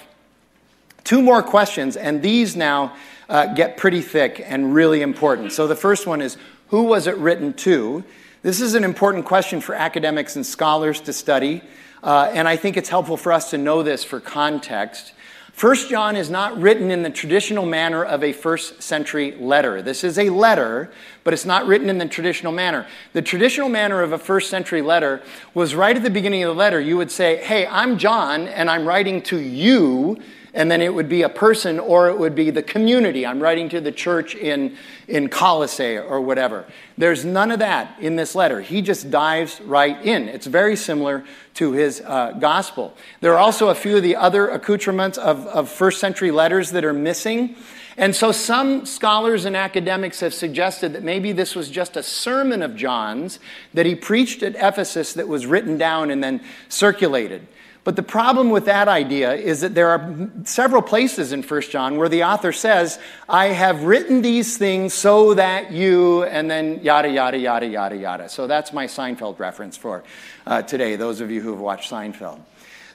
Two 1.04 1.23
more 1.23 1.42
questions, 1.42 1.97
and 1.97 2.23
these 2.23 2.57
now 2.57 2.95
uh, 3.28 3.54
get 3.54 3.76
pretty 3.76 4.02
thick 4.02 4.42
and 4.45 4.75
really 4.75 5.02
important. 5.02 5.52
So 5.52 5.66
the 5.66 5.76
first 5.76 6.07
one 6.07 6.21
is 6.21 6.37
who 6.69 6.85
was 6.85 7.07
it 7.07 7.16
written 7.16 7.52
to? 7.54 8.04
This 8.42 8.61
is 8.61 8.75
an 8.75 8.85
important 8.85 9.25
question 9.25 9.61
for 9.61 9.75
academics 9.75 10.37
and 10.37 10.45
scholars 10.45 11.00
to 11.02 11.12
study, 11.12 11.62
uh, 12.02 12.30
and 12.33 12.49
I 12.49 12.57
think 12.57 12.76
it's 12.76 12.88
helpful 12.88 13.16
for 13.16 13.33
us 13.33 13.50
to 13.50 13.59
know 13.59 13.83
this 13.83 14.02
for 14.02 14.21
context. 14.21 15.12
First 15.52 15.90
John 15.90 16.16
is 16.16 16.30
not 16.30 16.59
written 16.59 16.90
in 16.90 17.02
the 17.02 17.11
traditional 17.11 17.66
manner 17.66 18.02
of 18.02 18.25
a 18.25 18.33
first 18.33 18.83
century 18.83 19.33
letter. 19.33 19.83
This 19.83 20.04
is 20.04 20.19
a 20.19 20.30
letter, 20.30 20.90
but 21.23 21.35
it's 21.35 21.45
not 21.45 21.66
written 21.66 21.90
in 21.90 21.99
the 21.99 22.07
traditional 22.07 22.52
manner. 22.52 22.87
The 23.12 23.21
traditional 23.21 23.69
manner 23.69 24.00
of 24.00 24.12
a 24.12 24.19
first 24.19 24.49
century 24.49 24.80
letter 24.80 25.23
was 25.52 25.75
right 25.75 25.95
at 25.95 26.02
the 26.02 26.09
beginning 26.09 26.42
of 26.45 26.49
the 26.49 26.59
letter, 26.59 26.80
you 26.80 26.97
would 26.97 27.11
say, 27.11 27.37
Hey, 27.45 27.66
I'm 27.66 27.99
John, 27.99 28.49
and 28.49 28.71
I'm 28.71 28.87
writing 28.87 29.21
to 29.23 29.38
you 29.38 30.19
and 30.52 30.71
then 30.71 30.83
it 30.83 30.92
would 30.92 31.09
be 31.09 31.23
a 31.23 31.28
person 31.28 31.78
or 31.78 32.09
it 32.09 32.19
would 32.19 32.35
be 32.35 32.50
the 32.50 32.62
community. 32.62 33.26
I'm 33.26 33.40
writing 33.40 33.69
to 33.71 33.80
the 33.80 33.92
church 33.92 34.35
in, 34.35 34.76
in 35.07 35.28
Colossae 35.28 35.99
or 35.99 36.21
whatever. 36.21 36.66
There's 36.99 37.25
none 37.25 37.50
of 37.50 37.61
that 37.61 37.99
in 38.00 38.16
this 38.16 38.35
letter. 38.35 38.61
He 38.61 38.83
just 38.83 39.11
dives 39.11 39.61
right 39.61 40.00
in. 40.04 40.28
It's 40.28 40.47
very 40.47 40.76
similar 40.76 41.25
to 41.54 41.73
his 41.73 42.00
uh, 42.04 42.33
gospel. 42.33 42.97
There 43.21 43.33
are 43.33 43.38
also 43.38 43.69
a 43.69 43.75
few 43.75 43.97
of 43.97 44.02
the 44.02 44.16
other 44.16 44.49
accoutrements 44.49 45.19
of, 45.19 45.47
of 45.47 45.69
first 45.69 46.00
century 46.00 46.30
letters 46.30 46.71
that 46.73 46.85
are 46.85 46.92
missing. 46.92 47.57
And 47.97 48.16
so 48.16 48.33
some 48.33 48.87
scholars 48.87 49.45
and 49.45 49.57
academics 49.57 50.21
have 50.21 50.33
suggested 50.33 50.95
that 50.95 51.02
maybe 51.02 51.33
this 51.33 51.54
was 51.54 51.69
just 51.69 51.97
a 51.97 52.02
sermon 52.02 52.62
of 52.62 52.75
John's 52.75 53.38
that 53.75 53.85
he 53.85 53.95
preached 53.95 54.42
at 54.42 54.54
Ephesus 54.57 55.12
that 55.14 55.28
was 55.28 55.45
written 55.47 55.76
down 55.76 56.11
and 56.11 56.25
then 56.25 56.42
circulated. 56.69 57.47
But 57.82 57.96
the 57.96 58.02
problem 58.02 58.50
with 58.50 58.66
that 58.66 58.88
idea 58.88 59.32
is 59.32 59.62
that 59.62 59.75
there 59.75 59.88
are 59.88 60.28
several 60.44 60.82
places 60.82 61.32
in 61.32 61.42
1 61.42 61.62
John 61.62 61.96
where 61.96 62.10
the 62.10 62.25
author 62.25 62.52
says, 62.52 62.99
I 63.28 63.46
have 63.46 63.84
written 63.84 64.20
these 64.20 64.58
things 64.58 64.92
so 64.92 65.32
that 65.34 65.72
you, 65.72 66.25
and 66.25 66.50
then 66.50 66.80
yada, 66.82 67.08
yada, 67.08 67.38
yada, 67.38 67.66
yada, 67.66 67.96
yada. 67.96 68.28
So 68.28 68.46
that's 68.46 68.75
my 68.75 68.87
Seinfeld 68.87 69.38
reference 69.38 69.78
for 69.78 70.04
uh, 70.46 70.60
today, 70.62 70.96
those 70.96 71.22
of 71.22 71.30
you 71.30 71.40
who 71.40 71.52
have 71.52 71.60
watched 71.60 71.90
Seinfeld. 71.90 72.40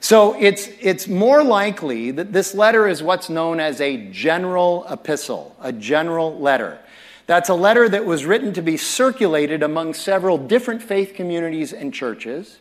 So 0.01 0.39
it's, 0.39 0.70
it's 0.80 1.08
more 1.08 1.44
likely 1.44 2.12
that 2.12 2.32
this 2.32 2.54
letter 2.54 2.88
is 2.88 3.01
what's 3.01 3.27
known 3.27 3.60
as 3.60 3.82
a 3.82 3.98
general 4.12 4.86
epistle, 4.88 5.56
a 5.62 5.74
general 5.74 6.38
letter. 6.38 6.77
That's 7.25 7.50
a 7.50 7.56
letter 7.56 7.89
that 7.89 8.06
was 8.06 8.24
written 8.24 8.54
to 8.54 8.62
be 8.62 8.77
circulated 8.77 9.63
among 9.63 9.96
several 9.96 10.38
different 10.38 10.84
faith 10.84 11.15
communities 11.15 11.74
and 11.74 11.92
churches 11.92 12.60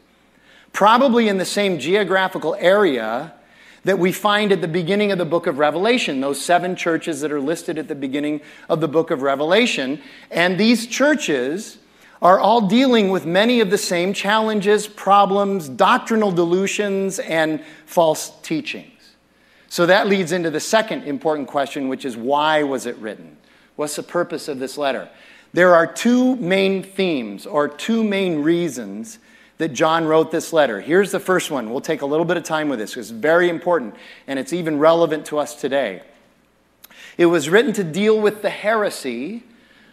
probably 0.74 1.28
in 1.28 1.38
the 1.38 1.44
same 1.46 1.78
geographical 1.78 2.54
area 2.56 3.32
that 3.84 3.98
we 3.98 4.10
find 4.12 4.50
at 4.50 4.60
the 4.60 4.68
beginning 4.68 5.12
of 5.12 5.18
the 5.18 5.24
book 5.24 5.46
of 5.46 5.58
Revelation, 5.58 6.20
those 6.20 6.44
seven 6.44 6.74
churches 6.74 7.20
that 7.20 7.30
are 7.30 7.40
listed 7.40 7.78
at 7.78 7.86
the 7.86 7.94
beginning 7.94 8.40
of 8.68 8.80
the 8.80 8.88
book 8.88 9.10
of 9.10 9.22
Revelation. 9.22 10.02
And 10.30 10.58
these 10.58 10.86
churches 10.86 11.78
are 12.20 12.40
all 12.40 12.62
dealing 12.62 13.10
with 13.10 13.24
many 13.24 13.60
of 13.60 13.70
the 13.70 13.78
same 13.78 14.12
challenges, 14.12 14.88
problems, 14.88 15.68
doctrinal 15.68 16.32
delusions, 16.32 17.18
and 17.20 17.62
false 17.86 18.32
teachings. 18.42 18.90
So 19.68 19.86
that 19.86 20.08
leads 20.08 20.32
into 20.32 20.50
the 20.50 20.60
second 20.60 21.04
important 21.04 21.46
question, 21.46 21.88
which 21.88 22.04
is 22.04 22.16
why 22.16 22.62
was 22.62 22.86
it 22.86 22.96
written? 22.96 23.36
What's 23.76 23.96
the 23.96 24.02
purpose 24.02 24.48
of 24.48 24.58
this 24.58 24.76
letter? 24.76 25.08
There 25.52 25.74
are 25.74 25.86
two 25.86 26.34
main 26.36 26.82
themes 26.82 27.46
or 27.46 27.68
two 27.68 28.02
main 28.02 28.42
reasons 28.42 29.18
that 29.58 29.68
John 29.68 30.04
wrote 30.04 30.30
this 30.30 30.52
letter. 30.52 30.80
Here's 30.80 31.12
the 31.12 31.20
first 31.20 31.50
one. 31.50 31.70
We'll 31.70 31.80
take 31.80 32.02
a 32.02 32.06
little 32.06 32.24
bit 32.24 32.36
of 32.36 32.42
time 32.42 32.68
with 32.68 32.78
this. 32.78 32.96
It's 32.96 33.10
very 33.10 33.48
important, 33.48 33.94
and 34.26 34.38
it's 34.38 34.52
even 34.52 34.78
relevant 34.78 35.26
to 35.26 35.38
us 35.38 35.54
today. 35.54 36.02
It 37.16 37.26
was 37.26 37.48
written 37.48 37.72
to 37.74 37.84
deal 37.84 38.20
with 38.20 38.42
the 38.42 38.50
heresy. 38.50 39.44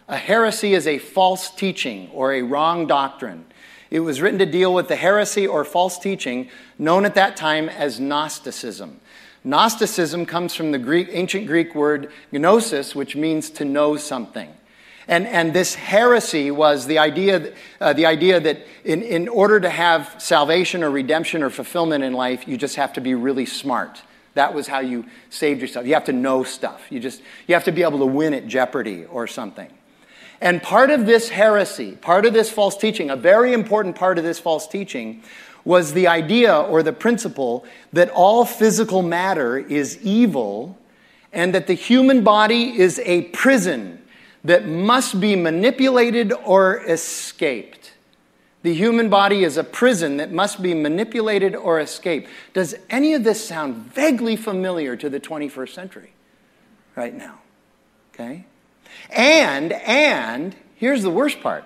A 0.08 0.16
heresy 0.16 0.74
is 0.74 0.86
a 0.86 0.98
false 0.98 1.50
teaching 1.50 2.10
or 2.12 2.32
a 2.32 2.42
wrong 2.42 2.86
doctrine. 2.86 3.44
It 3.90 4.00
was 4.00 4.20
written 4.20 4.38
to 4.38 4.46
deal 4.46 4.72
with 4.74 4.88
the 4.88 4.96
heresy 4.96 5.46
or 5.46 5.64
false 5.64 5.98
teaching 5.98 6.48
known 6.78 7.04
at 7.04 7.14
that 7.14 7.36
time 7.36 7.68
as 7.68 8.00
Gnosticism. 8.00 9.00
Gnosticism 9.44 10.24
comes 10.24 10.54
from 10.54 10.72
the 10.72 10.78
Greek, 10.78 11.08
ancient 11.10 11.46
Greek 11.46 11.74
word 11.74 12.10
gnosis, 12.30 12.94
which 12.94 13.16
means 13.16 13.50
to 13.50 13.64
know 13.64 13.96
something. 13.96 14.52
And, 15.08 15.26
and 15.26 15.52
this 15.52 15.74
heresy 15.74 16.50
was 16.50 16.86
the 16.86 16.98
idea, 16.98 17.52
uh, 17.80 17.92
the 17.92 18.06
idea 18.06 18.38
that 18.40 18.66
in, 18.84 19.02
in 19.02 19.28
order 19.28 19.58
to 19.60 19.68
have 19.68 20.14
salvation 20.18 20.82
or 20.82 20.90
redemption 20.90 21.42
or 21.42 21.50
fulfillment 21.50 22.04
in 22.04 22.12
life, 22.12 22.46
you 22.46 22.56
just 22.56 22.76
have 22.76 22.92
to 22.94 23.00
be 23.00 23.14
really 23.14 23.46
smart. 23.46 24.02
That 24.34 24.54
was 24.54 24.66
how 24.66 24.80
you 24.80 25.04
saved 25.30 25.60
yourself. 25.60 25.86
You 25.86 25.94
have 25.94 26.04
to 26.04 26.12
know 26.12 26.42
stuff. 26.42 26.86
You 26.90 27.00
just 27.00 27.20
you 27.46 27.54
have 27.54 27.64
to 27.64 27.72
be 27.72 27.82
able 27.82 27.98
to 27.98 28.06
win 28.06 28.32
at 28.32 28.46
Jeopardy 28.46 29.04
or 29.04 29.26
something. 29.26 29.70
And 30.40 30.62
part 30.62 30.90
of 30.90 31.06
this 31.06 31.28
heresy, 31.28 31.92
part 31.92 32.26
of 32.26 32.32
this 32.32 32.50
false 32.50 32.76
teaching, 32.76 33.10
a 33.10 33.16
very 33.16 33.52
important 33.52 33.94
part 33.94 34.18
of 34.18 34.24
this 34.24 34.40
false 34.40 34.66
teaching 34.66 35.22
was 35.64 35.92
the 35.92 36.08
idea 36.08 36.56
or 36.56 36.82
the 36.82 36.92
principle 36.92 37.64
that 37.92 38.10
all 38.10 38.44
physical 38.44 39.02
matter 39.02 39.56
is 39.56 39.98
evil 40.02 40.76
and 41.32 41.54
that 41.54 41.66
the 41.66 41.74
human 41.74 42.24
body 42.24 42.76
is 42.76 42.98
a 43.04 43.22
prison 43.22 44.01
that 44.44 44.66
must 44.66 45.20
be 45.20 45.36
manipulated 45.36 46.32
or 46.32 46.82
escaped. 46.84 47.92
The 48.62 48.74
human 48.74 49.08
body 49.08 49.42
is 49.44 49.56
a 49.56 49.64
prison 49.64 50.18
that 50.18 50.32
must 50.32 50.62
be 50.62 50.72
manipulated 50.74 51.54
or 51.54 51.80
escaped. 51.80 52.28
Does 52.52 52.74
any 52.90 53.14
of 53.14 53.24
this 53.24 53.44
sound 53.44 53.76
vaguely 53.76 54.36
familiar 54.36 54.96
to 54.96 55.10
the 55.10 55.18
21st 55.18 55.68
century 55.70 56.12
right 56.94 57.14
now? 57.14 57.40
Okay? 58.14 58.46
And, 59.10 59.72
and, 59.72 60.54
here's 60.76 61.02
the 61.02 61.10
worst 61.10 61.40
part. 61.40 61.64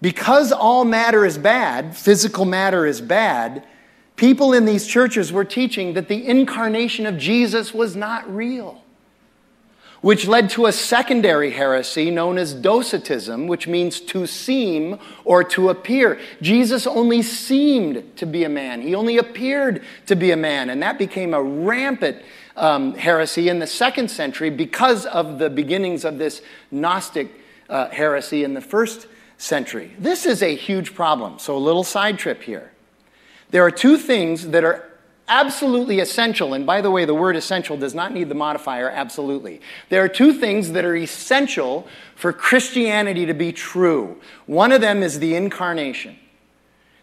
Because 0.00 0.52
all 0.52 0.84
matter 0.84 1.26
is 1.26 1.36
bad, 1.36 1.96
physical 1.96 2.44
matter 2.44 2.86
is 2.86 3.00
bad, 3.00 3.64
people 4.16 4.52
in 4.52 4.64
these 4.64 4.86
churches 4.86 5.32
were 5.32 5.44
teaching 5.44 5.94
that 5.94 6.08
the 6.08 6.26
incarnation 6.26 7.04
of 7.04 7.18
Jesus 7.18 7.74
was 7.74 7.96
not 7.96 8.32
real 8.32 8.82
which 10.00 10.28
led 10.28 10.50
to 10.50 10.66
a 10.66 10.72
secondary 10.72 11.50
heresy 11.50 12.10
known 12.10 12.38
as 12.38 12.54
docetism, 12.54 13.46
which 13.46 13.66
means 13.66 14.00
to 14.00 14.26
seem 14.26 14.98
or 15.24 15.42
to 15.42 15.68
appear. 15.68 16.20
Jesus 16.40 16.86
only 16.86 17.22
seemed 17.22 18.16
to 18.16 18.26
be 18.26 18.44
a 18.44 18.48
man, 18.48 18.80
he 18.82 18.94
only 18.94 19.18
appeared 19.18 19.82
to 20.06 20.14
be 20.14 20.30
a 20.30 20.36
man, 20.36 20.70
and 20.70 20.82
that 20.82 20.98
became 20.98 21.34
a 21.34 21.42
rampant 21.42 22.22
um, 22.56 22.94
heresy 22.94 23.48
in 23.48 23.58
the 23.58 23.66
second 23.66 24.10
century 24.10 24.50
because 24.50 25.06
of 25.06 25.38
the 25.38 25.48
beginnings 25.48 26.04
of 26.04 26.18
this 26.18 26.42
Gnostic 26.70 27.30
uh, 27.68 27.88
heresy 27.88 28.44
in 28.44 28.54
the 28.54 28.60
first 28.60 29.06
century. 29.36 29.94
This 29.98 30.26
is 30.26 30.42
a 30.42 30.54
huge 30.54 30.94
problem. 30.94 31.38
So, 31.38 31.56
a 31.56 31.58
little 31.58 31.84
side 31.84 32.18
trip 32.18 32.42
here. 32.42 32.72
There 33.50 33.64
are 33.64 33.70
two 33.70 33.96
things 33.96 34.48
that 34.48 34.64
are 34.64 34.87
absolutely 35.28 36.00
essential, 36.00 36.54
and 36.54 36.66
by 36.66 36.80
the 36.80 36.90
way, 36.90 37.04
the 37.04 37.14
word 37.14 37.36
essential 37.36 37.76
does 37.76 37.94
not 37.94 38.12
need 38.12 38.28
the 38.28 38.34
modifier 38.34 38.90
absolutely. 38.90 39.60
There 39.88 40.02
are 40.02 40.08
two 40.08 40.32
things 40.32 40.72
that 40.72 40.84
are 40.84 40.96
essential 40.96 41.86
for 42.14 42.32
Christianity 42.32 43.26
to 43.26 43.34
be 43.34 43.52
true. 43.52 44.20
One 44.46 44.72
of 44.72 44.80
them 44.80 45.02
is 45.02 45.18
the 45.18 45.34
incarnation. 45.34 46.16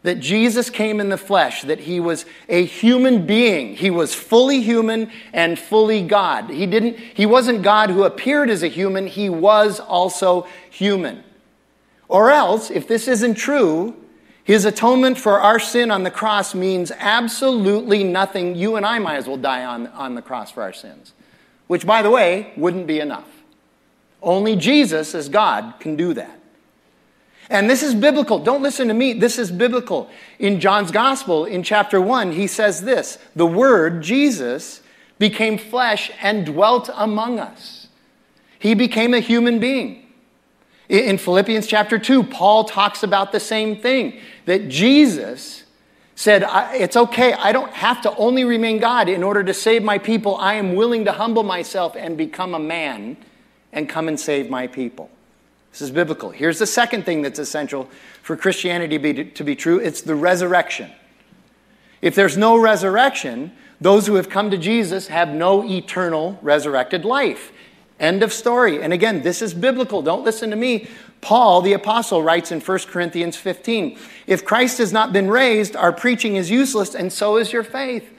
That 0.04 0.20
Jesus 0.20 0.70
came 0.70 1.00
in 1.00 1.10
the 1.10 1.18
flesh, 1.18 1.64
that 1.64 1.80
he 1.80 2.00
was 2.00 2.26
a 2.48 2.64
human 2.64 3.26
being. 3.26 3.76
He 3.76 3.90
was 3.90 4.14
fully 4.14 4.62
human 4.62 5.12
and 5.34 5.58
fully 5.58 6.04
God. 6.04 6.52
He 6.52 6.68
didn't 6.68 6.98
he 6.98 7.26
wasn't 7.26 7.64
God 7.64 7.90
who 7.90 8.04
appeared 8.04 8.52
as 8.52 8.62
a 8.62 8.68
human, 8.68 9.08
he 9.08 9.30
was 9.30 9.80
also 9.80 10.48
human. 10.70 11.24
Or 12.08 12.30
else, 12.30 12.70
if 12.70 12.88
this 12.88 13.08
isn't 13.08 13.34
true, 13.34 13.96
his 14.46 14.64
atonement 14.64 15.18
for 15.18 15.42
our 15.42 15.58
sin 15.58 15.90
on 15.90 16.04
the 16.04 16.12
cross 16.12 16.54
means 16.54 16.92
absolutely 16.92 18.04
nothing. 18.04 18.56
You 18.56 18.76
and 18.76 18.86
I 18.86 19.00
might 19.00 19.16
as 19.16 19.28
well 19.28 19.38
die 19.38 19.66
on, 19.66 19.88
on 19.88 20.14
the 20.14 20.22
cross 20.22 20.52
for 20.52 20.62
our 20.62 20.72
sins, 20.72 21.14
which, 21.66 21.84
by 21.84 22.04
the 22.04 22.12
way, 22.12 22.54
wouldn't 22.56 22.86
be 22.86 23.00
enough. 23.00 23.28
Only 24.22 24.56
Jesus, 24.56 25.16
as 25.16 25.30
God, 25.30 25.74
can 25.80 25.96
do 25.96 26.14
that. 26.14 26.40
And 27.50 27.68
this 27.68 27.82
is 27.82 27.96
biblical. 27.96 28.38
Don't 28.38 28.62
listen 28.62 28.88
to 28.88 28.94
me. 28.94 29.14
This 29.14 29.40
is 29.40 29.52
biblical. 29.52 30.12
In 30.38 30.60
John's 30.60 30.92
Gospel, 30.92 31.46
in 31.46 31.64
chapter 31.64 32.00
1, 32.00 32.32
he 32.34 32.46
says 32.46 32.84
this 32.84 33.18
The 33.36 33.48
Word, 33.48 34.04
Jesus, 34.04 34.82
became 35.18 35.58
flesh 35.58 36.12
and 36.22 36.46
dwelt 36.46 36.92
among 36.94 37.40
us. 37.40 37.88
He 38.60 38.76
became 38.76 39.16
a 39.16 39.20
human 39.20 39.60
being. 39.60 40.05
In 40.88 41.18
Philippians 41.18 41.66
chapter 41.66 41.98
2, 41.98 42.24
Paul 42.24 42.66
talks 42.66 43.02
about 43.02 43.32
the 43.32 43.40
same 43.40 43.76
thing 43.76 44.20
that 44.46 44.70
Jesus 44.70 45.64
said, 46.16 46.46
It's 46.74 46.96
okay, 46.96 47.34
I 47.34 47.52
don't 47.52 47.74
have 47.74 48.02
to 48.04 48.16
only 48.18 48.44
remain 48.44 48.80
God 48.80 49.10
in 49.10 49.24
order 49.24 49.44
to 49.44 49.54
save 49.54 49.84
my 49.84 49.98
people. 49.98 50.36
I 50.36 50.56
am 50.56 50.76
willing 50.76 51.06
to 51.06 51.12
humble 51.12 51.44
myself 51.44 51.96
and 51.96 52.18
become 52.18 52.54
a 52.54 52.60
man 52.60 53.18
and 53.74 53.90
come 53.90 54.08
and 54.08 54.20
save 54.20 54.50
my 54.50 54.68
people. 54.68 55.10
This 55.72 55.82
is 55.82 55.92
biblical. 55.92 56.30
Here's 56.30 56.60
the 56.60 56.68
second 56.68 57.04
thing 57.04 57.22
that's 57.22 57.40
essential 57.40 57.90
for 58.22 58.38
Christianity 58.38 58.98
to 58.98 59.00
be, 59.00 59.26
to 59.26 59.44
be 59.44 59.56
true 59.56 59.80
it's 59.80 60.02
the 60.02 60.16
resurrection. 60.16 60.92
If 62.02 62.16
there's 62.16 62.38
no 62.38 62.58
resurrection, 62.58 63.52
those 63.82 64.08
who 64.08 64.16
have 64.16 64.30
come 64.30 64.52
to 64.52 64.58
Jesus 64.58 65.08
have 65.08 65.30
no 65.30 65.66
eternal 65.66 66.40
resurrected 66.42 67.04
life. 67.04 67.52
End 68.00 68.24
of 68.24 68.34
story. 68.34 68.82
And 68.82 68.92
again, 68.92 69.22
this 69.22 69.42
is 69.42 69.54
biblical. 69.54 70.02
Don't 70.02 70.24
listen 70.24 70.50
to 70.50 70.56
me. 70.56 70.88
Paul, 71.22 71.62
the 71.62 71.74
apostle, 71.74 72.22
writes 72.22 72.52
in 72.52 72.60
1 72.60 72.80
Corinthians 72.88 73.38
15 73.38 73.98
If 74.28 74.44
Christ 74.44 74.80
has 74.80 74.92
not 74.92 75.14
been 75.14 75.30
raised, 75.30 75.76
our 75.76 75.94
preaching 75.94 76.36
is 76.36 76.52
useless, 76.52 76.94
and 76.94 77.12
so 77.12 77.38
is 77.38 77.54
your 77.54 77.64
faith. 77.64 78.12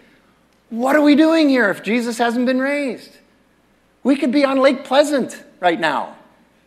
What 0.71 0.97
are 0.97 1.03
we 1.03 1.15
doing 1.15 1.49
here 1.49 1.71
if 1.71 1.83
Jesus 1.83 2.19
hasn't 2.19 2.47
been 2.47 2.59
raised? 2.59 3.19
We 4.03 4.17
could 4.17 4.33
be 4.33 4.45
on 4.45 4.59
Lake 4.59 4.85
Pleasant 4.85 5.43
right 5.61 5.79
now 5.79 6.17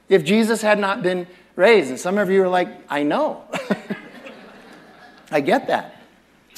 if 0.08 0.24
Jesus 0.24 0.62
had 0.62 0.80
not 0.80 1.02
been 1.02 1.28
raised. 1.56 1.90
And 1.90 2.00
some 2.00 2.18
of 2.18 2.30
you 2.30 2.44
are 2.44 2.48
like, 2.48 2.70
I 2.90 3.04
know. 3.04 3.44
I 5.32 5.42
get 5.42 5.68
that. 5.68 5.99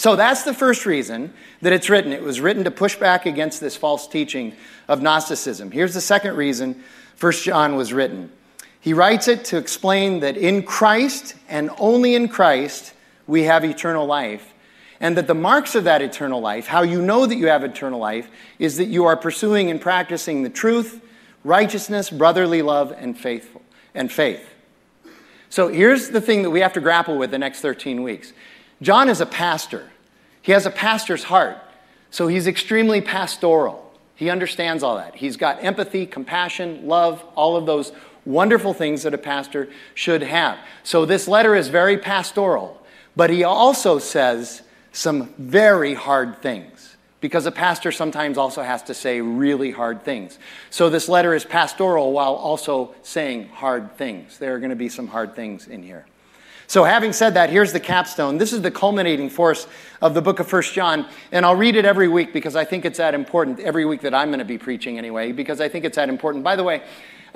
So 0.01 0.15
that's 0.15 0.41
the 0.41 0.53
first 0.55 0.87
reason 0.87 1.31
that 1.61 1.73
it's 1.73 1.87
written. 1.87 2.11
It 2.11 2.23
was 2.23 2.41
written 2.41 2.63
to 2.63 2.71
push 2.71 2.95
back 2.95 3.27
against 3.27 3.61
this 3.61 3.77
false 3.77 4.07
teaching 4.07 4.55
of 4.87 4.99
Gnosticism. 4.99 5.69
Here's 5.69 5.93
the 5.93 6.01
second 6.01 6.35
reason 6.35 6.83
1 7.19 7.31
John 7.33 7.75
was 7.75 7.93
written. 7.93 8.31
He 8.79 8.93
writes 8.93 9.27
it 9.27 9.45
to 9.45 9.57
explain 9.57 10.21
that 10.21 10.37
in 10.37 10.63
Christ 10.63 11.35
and 11.47 11.69
only 11.77 12.15
in 12.15 12.29
Christ 12.29 12.95
we 13.27 13.43
have 13.43 13.63
eternal 13.63 14.07
life. 14.07 14.55
And 14.99 15.15
that 15.17 15.27
the 15.27 15.35
marks 15.35 15.75
of 15.75 15.83
that 15.83 16.01
eternal 16.01 16.41
life, 16.41 16.65
how 16.65 16.81
you 16.81 16.99
know 16.99 17.27
that 17.27 17.35
you 17.35 17.45
have 17.49 17.63
eternal 17.63 17.99
life, 17.99 18.27
is 18.57 18.77
that 18.77 18.87
you 18.87 19.05
are 19.05 19.15
pursuing 19.15 19.69
and 19.69 19.79
practicing 19.79 20.41
the 20.41 20.49
truth, 20.49 20.99
righteousness, 21.43 22.09
brotherly 22.09 22.63
love, 22.63 22.91
and 22.97 23.15
faithful 23.15 23.61
and 23.93 24.11
faith. 24.11 24.49
So 25.51 25.67
here's 25.67 26.09
the 26.09 26.21
thing 26.21 26.41
that 26.41 26.49
we 26.49 26.61
have 26.61 26.73
to 26.73 26.81
grapple 26.81 27.19
with 27.19 27.29
the 27.29 27.37
next 27.37 27.61
13 27.61 28.01
weeks. 28.01 28.33
John 28.81 29.07
is 29.07 29.21
a 29.21 29.27
pastor. 29.27 29.90
He 30.41 30.51
has 30.51 30.65
a 30.65 30.71
pastor's 30.71 31.23
heart. 31.23 31.57
So 32.09 32.27
he's 32.27 32.47
extremely 32.47 33.01
pastoral. 33.01 33.93
He 34.15 34.29
understands 34.29 34.83
all 34.83 34.97
that. 34.97 35.15
He's 35.15 35.37
got 35.37 35.63
empathy, 35.63 36.05
compassion, 36.05 36.87
love, 36.87 37.23
all 37.35 37.55
of 37.55 37.65
those 37.65 37.91
wonderful 38.25 38.73
things 38.73 39.03
that 39.03 39.13
a 39.13 39.17
pastor 39.17 39.69
should 39.95 40.21
have. 40.21 40.59
So 40.83 41.05
this 41.05 41.27
letter 41.27 41.55
is 41.55 41.69
very 41.69 41.97
pastoral, 41.97 42.81
but 43.15 43.29
he 43.29 43.43
also 43.43 43.97
says 43.97 44.61
some 44.91 45.33
very 45.37 45.93
hard 45.93 46.41
things 46.41 46.97
because 47.21 47.45
a 47.45 47.51
pastor 47.51 47.91
sometimes 47.91 48.37
also 48.37 48.61
has 48.61 48.83
to 48.83 48.93
say 48.93 49.21
really 49.21 49.71
hard 49.71 50.03
things. 50.03 50.37
So 50.69 50.89
this 50.89 51.07
letter 51.07 51.33
is 51.33 51.45
pastoral 51.45 52.11
while 52.11 52.33
also 52.33 52.93
saying 53.03 53.49
hard 53.49 53.95
things. 53.95 54.39
There 54.39 54.53
are 54.55 54.59
going 54.59 54.71
to 54.71 54.75
be 54.75 54.89
some 54.89 55.07
hard 55.07 55.35
things 55.35 55.67
in 55.67 55.83
here. 55.83 56.05
So, 56.71 56.85
having 56.85 57.11
said 57.11 57.33
that, 57.33 57.49
here's 57.49 57.73
the 57.73 57.81
capstone. 57.81 58.37
This 58.37 58.53
is 58.53 58.61
the 58.61 58.71
culminating 58.71 59.29
force 59.29 59.67
of 60.01 60.13
the 60.13 60.21
book 60.21 60.39
of 60.39 60.47
First 60.47 60.73
John. 60.73 61.05
And 61.33 61.45
I'll 61.45 61.57
read 61.57 61.75
it 61.75 61.83
every 61.83 62.07
week 62.07 62.31
because 62.31 62.55
I 62.55 62.63
think 62.63 62.85
it's 62.85 62.97
that 62.97 63.13
important, 63.13 63.59
every 63.59 63.83
week 63.83 63.99
that 64.03 64.13
I'm 64.13 64.29
going 64.29 64.39
to 64.39 64.45
be 64.45 64.57
preaching 64.57 64.97
anyway, 64.97 65.33
because 65.33 65.59
I 65.59 65.67
think 65.67 65.83
it's 65.83 65.97
that 65.97 66.07
important. 66.07 66.45
By 66.45 66.55
the 66.55 66.63
way, 66.63 66.81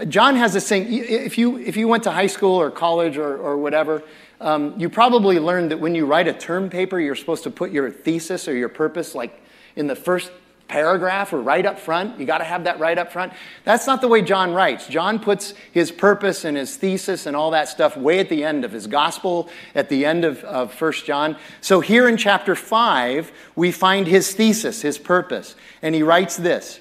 John 0.07 0.37
has 0.37 0.53
this 0.53 0.69
thing. 0.69 0.85
If 0.89 1.37
you, 1.37 1.57
if 1.57 1.75
you 1.75 1.89
went 1.89 2.03
to 2.03 2.11
high 2.11 2.27
school 2.27 2.55
or 2.55 2.71
college 2.71 3.17
or, 3.17 3.35
or 3.35 3.57
whatever, 3.57 4.03
um, 4.39 4.73
you 4.79 4.89
probably 4.89 5.37
learned 5.37 5.69
that 5.71 5.81
when 5.81 5.95
you 5.95 6.05
write 6.05 6.29
a 6.29 6.33
term 6.33 6.69
paper, 6.69 6.97
you're 6.97 7.13
supposed 7.13 7.43
to 7.43 7.51
put 7.51 7.71
your 7.71 7.91
thesis 7.91 8.47
or 8.47 8.55
your 8.55 8.69
purpose 8.69 9.15
like 9.15 9.43
in 9.75 9.87
the 9.87 9.97
first 9.97 10.31
paragraph 10.67 11.31
or 11.31 11.41
right 11.41 11.65
up 11.65 11.79
front. 11.79 12.19
You 12.19 12.25
got 12.25 12.39
to 12.39 12.43
have 12.43 12.63
that 12.63 12.79
right 12.79 12.97
up 12.97 13.11
front. 13.11 13.33
That's 13.63 13.85
not 13.85 14.01
the 14.01 14.07
way 14.07 14.21
John 14.21 14.53
writes. 14.53 14.87
John 14.87 15.19
puts 15.19 15.53
his 15.71 15.91
purpose 15.91 16.43
and 16.43 16.57
his 16.57 16.75
thesis 16.75 17.25
and 17.25 17.35
all 17.35 17.51
that 17.51 17.69
stuff 17.69 17.95
way 17.95 18.19
at 18.19 18.29
the 18.29 18.43
end 18.43 18.65
of 18.65 18.71
his 18.71 18.87
gospel, 18.87 19.49
at 19.75 19.89
the 19.89 20.05
end 20.05 20.25
of, 20.25 20.43
of 20.43 20.79
1 20.79 20.93
John. 21.05 21.37
So 21.61 21.81
here 21.81 22.07
in 22.07 22.17
chapter 22.17 22.55
5, 22.55 23.31
we 23.55 23.71
find 23.71 24.07
his 24.07 24.33
thesis, 24.33 24.81
his 24.81 24.97
purpose. 24.97 25.55
And 25.81 25.93
he 25.93 26.03
writes 26.03 26.35
this. 26.35 26.79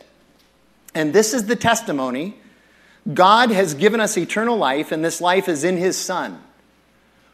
And 0.95 1.13
this 1.13 1.35
is 1.35 1.47
the 1.47 1.57
testimony 1.57 2.39
God 3.13 3.51
has 3.51 3.75
given 3.75 4.01
us 4.01 4.17
eternal 4.17 4.57
life, 4.57 4.91
and 4.91 5.05
this 5.05 5.21
life 5.21 5.49
is 5.49 5.63
in 5.63 5.77
his 5.77 5.99
Son. 5.99 6.43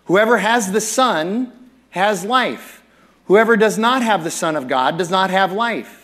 Whoever 0.07 0.39
has 0.39 0.73
the 0.73 0.81
Son 0.81 1.53
has 1.91 2.25
life. 2.25 2.83
Whoever 3.27 3.57
does 3.57 3.79
not 3.79 4.03
have 4.03 4.25
the 4.25 4.31
Son 4.31 4.57
of 4.57 4.67
God 4.67 4.99
does 4.99 5.11
not 5.11 5.31
have 5.31 5.53
life. 5.53 6.00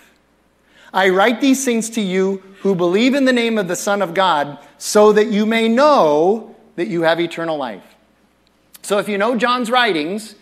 I 0.96 1.10
write 1.10 1.42
these 1.42 1.62
things 1.62 1.90
to 1.90 2.00
you 2.00 2.42
who 2.62 2.74
believe 2.74 3.14
in 3.14 3.26
the 3.26 3.32
name 3.32 3.58
of 3.58 3.68
the 3.68 3.76
Son 3.76 4.00
of 4.00 4.14
God, 4.14 4.58
so 4.78 5.12
that 5.12 5.26
you 5.26 5.44
may 5.44 5.68
know 5.68 6.56
that 6.76 6.88
you 6.88 7.02
have 7.02 7.20
eternal 7.20 7.58
life. 7.58 7.84
So 8.80 8.96
if 8.96 9.06
you 9.06 9.18
know 9.18 9.36
John's 9.36 9.70
writings, 9.70 10.36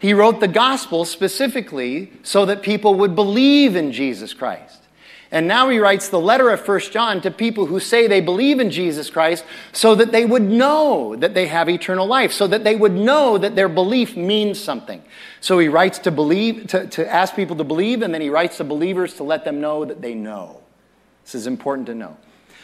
he 0.00 0.12
wrote 0.12 0.40
the 0.40 0.48
gospel 0.48 1.04
specifically 1.04 2.12
so 2.24 2.44
that 2.44 2.62
people 2.62 2.96
would 2.96 3.14
believe 3.14 3.76
in 3.76 3.92
Jesus 3.92 4.34
Christ. 4.34 4.80
And 5.34 5.48
now 5.48 5.68
he 5.68 5.80
writes 5.80 6.10
the 6.10 6.20
letter 6.20 6.48
of 6.50 6.60
First 6.60 6.92
John 6.92 7.20
to 7.22 7.30
people 7.32 7.66
who 7.66 7.80
say 7.80 8.06
they 8.06 8.20
believe 8.20 8.60
in 8.60 8.70
Jesus 8.70 9.10
Christ 9.10 9.44
so 9.72 9.96
that 9.96 10.12
they 10.12 10.24
would 10.24 10.42
know 10.42 11.16
that 11.16 11.34
they 11.34 11.48
have 11.48 11.68
eternal 11.68 12.06
life, 12.06 12.32
so 12.32 12.46
that 12.46 12.62
they 12.62 12.76
would 12.76 12.92
know 12.92 13.36
that 13.36 13.56
their 13.56 13.68
belief 13.68 14.16
means 14.16 14.60
something. 14.60 15.02
So 15.40 15.58
he 15.58 15.66
writes 15.66 15.98
to 15.98 16.12
believe, 16.12 16.68
to, 16.68 16.86
to 16.86 17.12
ask 17.12 17.34
people 17.34 17.56
to 17.56 17.64
believe, 17.64 18.02
and 18.02 18.14
then 18.14 18.20
he 18.20 18.30
writes 18.30 18.58
to 18.58 18.64
believers 18.64 19.14
to 19.14 19.24
let 19.24 19.44
them 19.44 19.60
know 19.60 19.84
that 19.84 20.00
they 20.00 20.14
know. 20.14 20.62
This 21.24 21.34
is 21.34 21.48
important 21.48 21.88
to 21.88 21.96
know. 21.96 22.16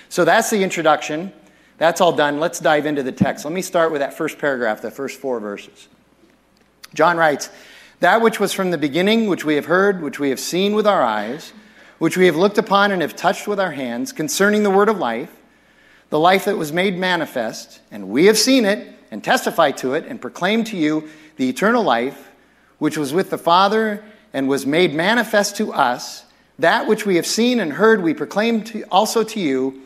So 0.09 0.25
that's 0.25 0.49
the 0.49 0.63
introduction. 0.63 1.33
That's 1.79 2.01
all 2.01 2.13
done. 2.13 2.39
Let's 2.39 2.61
dive 2.61 2.87
into 2.87 3.03
the 3.03 3.11
text. 3.11 3.45
Let 3.45 3.53
me 3.53 3.63
start 3.63 3.91
with 3.91 4.01
that 4.01 4.15
first 4.15 4.39
paragraph, 4.39 4.81
the 4.81 4.93
first 4.93 5.19
four 5.19 5.41
verses. 5.41 5.89
John 6.95 7.17
writes, 7.17 7.51
That 7.99 8.21
which 8.21 8.39
was 8.39 8.53
from 8.53 8.71
the 8.71 8.79
beginning, 8.79 9.27
which 9.27 9.45
we 9.45 9.57
have 9.57 9.67
heard, 9.67 10.03
which 10.03 10.21
we 10.21 10.31
have 10.31 10.39
seen 10.39 10.75
with 10.75 10.87
our 10.87 11.03
eyes, 11.03 11.53
which 12.01 12.17
we 12.17 12.25
have 12.25 12.35
looked 12.35 12.57
upon 12.57 12.91
and 12.91 13.03
have 13.03 13.15
touched 13.15 13.47
with 13.47 13.61
our 13.61 13.73
hands, 13.73 14.11
concerning 14.11 14.63
the 14.63 14.71
word 14.71 14.89
of 14.89 14.99
life, 14.99 15.31
the 16.09 16.19
life 16.19 16.47
that 16.47 16.57
was 16.57 16.73
made 16.73 16.97
manifest, 16.97 17.79
and 17.93 18.09
we 18.09 18.25
have 18.25 18.39
seen 18.39 18.65
it 18.65 18.89
and 19.11 19.23
testify 19.23 19.71
to 19.71 19.93
it 19.93 20.07
and 20.07 20.19
proclaim 20.19 20.65
to 20.65 20.79
you 20.79 21.09
the 21.37 21.47
eternal 21.47 21.83
life, 21.83 22.31
which 22.79 22.97
was 22.97 23.13
with 23.13 23.29
the 23.29 23.37
Father 23.37 24.03
and 24.33 24.49
was 24.49 24.65
made 24.65 24.95
manifest 24.95 25.57
to 25.57 25.75
us. 25.75 26.25
That 26.59 26.87
which 26.87 27.05
we 27.05 27.17
have 27.17 27.27
seen 27.27 27.61
and 27.61 27.75
heard, 27.75 28.03
we 28.03 28.15
proclaim 28.15 28.65
to, 28.65 28.83
also 28.85 29.23
to 29.23 29.39
you, 29.39 29.83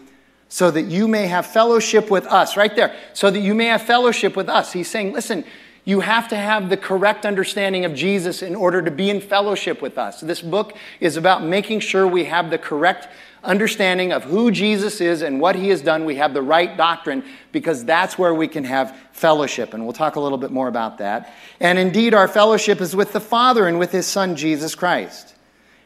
so 0.49 0.71
that 0.71 0.83
you 0.83 1.09
may 1.09 1.27
have 1.27 1.45
fellowship 1.47 2.13
with 2.13 2.27
us. 2.27 2.57
Right 2.57 2.77
there. 2.77 2.95
So 3.13 3.29
that 3.29 3.41
you 3.41 3.57
may 3.57 3.67
have 3.67 3.83
fellowship 3.83 4.37
with 4.37 4.49
us. 4.49 4.73
He's 4.73 4.89
saying, 4.89 5.15
listen, 5.15 5.45
you 5.85 6.01
have 6.01 6.29
to 6.29 6.37
have 6.37 6.71
the 6.71 6.77
correct 6.77 7.27
understanding 7.27 7.85
of 7.85 7.95
Jesus 7.95 8.43
in 8.43 8.55
order 8.55 8.81
to 8.81 8.91
be 8.91 9.11
in 9.11 9.21
fellowship 9.21 9.83
with 9.83 9.99
us. 9.99 10.21
This 10.21 10.41
book 10.41 10.77
is 10.99 11.17
about 11.17 11.45
making 11.45 11.81
sure 11.81 12.07
we 12.07 12.25
have 12.25 12.51
the 12.51 12.59
correct 12.59 13.09
understanding 13.43 14.11
of 14.11 14.25
who 14.25 14.51
Jesus 14.51 15.03
is 15.03 15.21
and 15.21 15.39
what 15.39 15.55
he 15.55 15.69
has 15.69 15.83
done. 15.83 16.07
We 16.07 16.17
have 16.17 16.33
the 16.33 16.41
right 16.41 16.75
doctrine 16.75 17.23
because 17.53 17.85
that's 17.85 18.19
where 18.19 18.33
we 18.33 18.49
can 18.49 18.65
have 18.65 18.97
fellowship. 19.13 19.75
And 19.75 19.85
we'll 19.85 19.93
talk 19.93 20.17
a 20.17 20.21
little 20.21 20.39
bit 20.39 20.51
more 20.51 20.69
about 20.69 20.99
that. 20.99 21.35
And 21.61 21.79
indeed, 21.79 22.15
our 22.15 22.29
fellowship 22.29 22.81
is 22.81 22.97
with 22.97 23.13
the 23.13 23.21
Father 23.21 23.67
and 23.67 23.79
with 23.79 23.93
his 23.93 24.07
Son, 24.07 24.37
Jesus 24.37 24.75
Christ. 24.75 25.35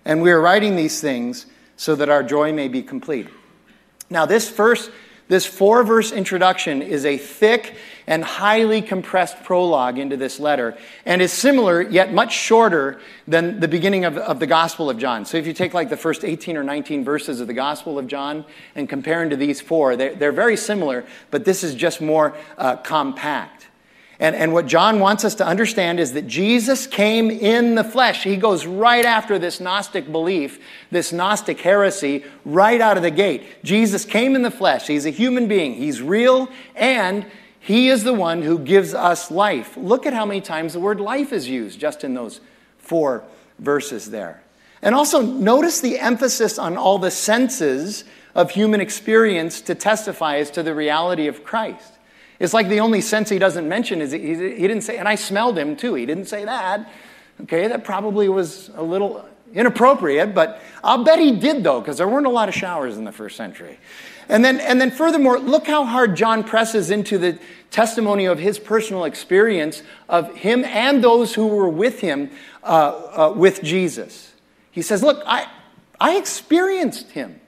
And 0.05 0.23
we 0.23 0.31
are 0.31 0.41
writing 0.41 0.77
these 0.77 1.01
things 1.01 1.47
so 1.77 1.97
that 1.97 2.09
our 2.09 2.23
joy 2.23 2.53
may 2.53 2.69
be 2.69 2.83
complete. 2.83 3.27
Now, 4.09 4.27
this 4.27 4.49
first 4.49 4.93
this 5.29 5.45
four 5.45 5.85
verse 5.85 6.11
introduction 6.11 6.81
is 6.81 7.05
a 7.05 7.19
thick 7.19 7.77
and 8.09 8.25
highly 8.25 8.81
compressed 8.81 9.45
prologue 9.45 9.99
into 9.99 10.17
this 10.17 10.41
letter 10.41 10.77
and 11.05 11.21
is 11.21 11.31
similar 11.31 11.83
yet 11.83 12.11
much 12.11 12.33
shorter 12.33 12.99
than 13.29 13.61
the 13.61 13.69
beginning 13.69 14.07
of, 14.07 14.17
of 14.17 14.41
the 14.41 14.47
Gospel 14.47 14.89
of 14.89 14.97
John. 14.97 15.27
So 15.27 15.37
if 15.37 15.47
you 15.47 15.53
take 15.53 15.75
like 15.75 15.91
the 15.91 15.97
first 15.97 16.25
18 16.25 16.57
or 16.57 16.65
19 16.65 17.05
verses 17.05 17.39
of 17.39 17.47
the 17.47 17.53
Gospel 17.53 17.99
of 17.99 18.07
John 18.07 18.47
and 18.75 18.89
compare 18.89 19.21
them 19.21 19.29
to 19.29 19.37
these 19.37 19.61
four, 19.61 19.95
they're, 19.95 20.15
they're 20.15 20.33
very 20.33 20.57
similar, 20.57 21.05
but 21.31 21.45
this 21.45 21.63
is 21.63 21.75
just 21.75 22.01
more 22.01 22.35
uh, 22.57 22.77
compact. 22.77 23.67
And, 24.19 24.35
and 24.35 24.55
what 24.55 24.67
John 24.67 25.01
wants 25.01 25.27
us 25.27 25.35
to 25.37 25.47
understand 25.47 26.01
is 26.01 26.15
that 26.15 26.27
Jesus 26.27 26.87
came 26.87 27.31
in 27.31 27.75
the 27.75 27.85
flesh. 27.85 28.25
He 28.25 28.37
goes 28.37 28.65
right 28.65 29.05
after 29.05 29.39
this 29.39 29.61
Gnostic 29.61 30.11
belief, 30.11 30.65
this 30.91 31.13
Gnostic 31.13 31.61
heresy, 31.61 32.25
right 32.47 32.81
out 32.81 32.97
of 32.97 33.03
the 33.03 33.11
gate. 33.11 33.63
Jesus 33.63 34.07
came 34.07 34.35
in 34.35 34.41
the 34.41 34.51
flesh. 34.51 34.87
He's 34.87 35.05
a 35.05 35.11
human 35.11 35.47
being, 35.47 35.75
he's 35.75 36.01
real, 36.01 36.49
and 36.75 37.27
he 37.69 37.91
is 37.91 38.03
the 38.03 38.15
one 38.15 38.41
who 38.41 38.59
gives 38.59 38.95
us 38.95 39.31
life. 39.31 39.77
Look 39.77 40.07
at 40.07 40.15
how 40.15 40.25
many 40.25 40.41
times 40.41 40.73
the 40.73 40.81
word 40.81 41.03
life 41.03 41.35
is 41.35 41.47
used 41.47 41.79
just 41.79 42.03
in 42.03 42.15
those 42.15 42.41
four 42.79 43.25
verses 43.59 44.11
there. 44.11 44.43
And 44.81 44.95
also 44.95 45.21
notice 45.21 45.83
the 45.83 45.99
emphasis 45.99 46.59
on 46.59 46.79
all 46.79 46.99
the 46.99 47.11
senses 47.11 48.05
of 48.35 48.53
human 48.53 48.81
experience 48.81 49.61
to 49.61 49.75
testify 49.75 50.39
as 50.39 50.51
to 50.53 50.63
the 50.63 50.75
reality 50.75 51.27
of 51.27 51.45
Christ. 51.45 51.93
It's 52.39 52.55
like 52.55 52.71
the 52.71 52.81
only 52.81 53.03
sense 53.03 53.29
he 53.29 53.39
doesn't 53.39 53.69
mention 53.69 54.01
is 54.01 54.13
he, 54.13 54.35
didn't 54.35 54.81
say, 54.81 54.97
and 54.97 55.07
I 55.07 55.17
smelled 55.17 55.59
him 55.59 55.77
too. 55.77 55.93
He 55.93 56.07
didn't 56.07 56.25
say 56.25 56.47
that. 56.47 56.91
Okay, 57.43 57.69
that 57.69 57.85
probably 57.85 58.31
was 58.31 58.71
a 58.77 58.83
little 58.83 59.29
inappropriate, 59.53 60.35
but 60.35 60.63
I'll 60.83 61.05
bet 61.05 61.19
he 61.19 61.33
did 61.33 61.63
though, 61.65 61.81
because 61.81 61.99
there 61.99 62.09
weren't 62.09 62.27
a 62.27 62.31
lot 62.31 62.49
of 62.49 62.55
showers 62.55 62.97
in 62.97 63.05
the 63.05 63.13
first 63.13 63.37
century. 63.37 63.79
And 64.29 64.45
then, 64.45 64.61
and 64.61 64.81
then 64.81 64.91
furthermore, 64.91 65.39
look 65.39 65.67
how 65.67 65.85
hard 65.85 66.15
John 66.15 66.45
presses 66.45 66.91
into 66.91 67.17
the 67.17 67.39
testimony 67.71 68.25
of 68.25 68.39
his 68.39 68.59
personal 68.59 69.05
experience 69.05 69.83
of 70.09 70.35
him 70.35 70.65
and 70.65 71.03
those 71.03 71.35
who 71.35 71.47
were 71.47 71.69
with 71.69 72.01
him 72.01 72.31
uh, 72.63 72.67
uh, 72.67 73.33
with 73.37 73.63
Jesus. 73.63 74.33
He 74.71 74.83
says, 74.83 75.03
Look, 75.03 75.23
I, 75.27 75.47
I 76.01 76.17
experienced 76.17 77.11
him. 77.11 77.41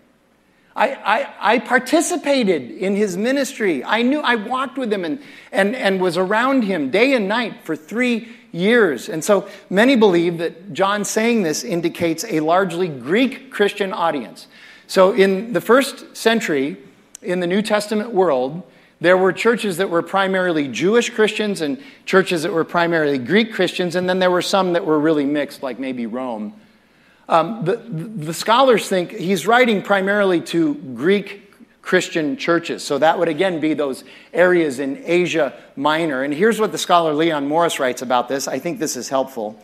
I, 0.77 0.93
I, 0.95 1.55
I, 1.55 1.59
participated 1.59 2.71
in 2.71 2.95
his 2.95 3.17
ministry. 3.17 3.83
I 3.83 4.03
knew 4.03 4.21
I 4.21 4.37
walked 4.37 4.79
with 4.79 4.93
him 4.93 5.05
and, 5.05 5.21
and, 5.51 5.75
and 5.75 6.01
was 6.01 6.17
around 6.17 6.63
him 6.63 6.91
day 6.91 7.13
and 7.15 7.27
night 7.27 7.65
for 7.65 7.75
three 7.75 8.29
years. 8.53 9.09
And 9.09 9.23
so 9.23 9.49
many 9.69 9.97
believe 9.97 10.39
that 10.39 10.73
John 10.73 11.05
saying 11.05 11.43
this 11.43 11.65
indicates 11.65 12.25
a 12.25 12.41
largely 12.41 12.89
Greek 12.89 13.51
Christian 13.51 13.93
audience. 13.93 14.47
So 14.87 15.13
in 15.13 15.53
the 15.53 15.61
first 15.61 16.17
century, 16.17 16.77
in 17.23 17.41
the 17.41 17.47
New 17.47 17.63
Testament 17.63 18.13
world, 18.13 18.63
there 19.01 19.17
were 19.17 19.33
churches 19.33 19.79
that 19.79 19.89
were 19.89 20.03
primarily 20.03 20.69
Jewish 20.69 21.11
Christians 21.11 21.61
and 21.61 21.83
churches 22.05 22.43
that 22.43 22.53
were 22.53 22.65
primarily 22.65 23.19
Greek 23.19 23.53
Christians, 23.53 23.95
and 23.95 24.09
then 24.09 24.19
there 24.19 24.31
were 24.31 24.43
some 24.43 24.75
that 24.75 24.85
were 24.85 24.99
really 24.99 25.25
mixed, 25.25 25.63
like 25.63 25.79
maybe 25.79 26.07
Rome. 26.07 26.55
Um, 27.29 27.65
the, 27.65 27.77
the 27.77 28.35
scholars 28.35 28.89
think 28.89 29.13
he's 29.13 29.47
writing 29.47 29.83
primarily 29.83 30.41
to 30.43 30.75
Greek 30.75 31.51
Christian 31.81 32.37
churches. 32.37 32.85
So 32.85 32.99
that 32.99 33.19
would 33.19 33.29
again 33.29 33.61
be 33.61 33.73
those 33.73 34.05
areas 34.33 34.81
in 34.81 35.03
Asia 35.05 35.55
Minor. 35.77 36.23
And 36.23 36.35
here's 36.35 36.61
what 36.61 36.73
the 36.73 36.79
scholar 36.79 37.15
Leon 37.15 37.47
Morris 37.47 37.81
writes 37.81 38.03
about 38.03 38.29
this. 38.29 38.47
I 38.49 38.59
think 38.59 38.79
this 38.79 38.97
is 38.97 39.09
helpful. 39.09 39.63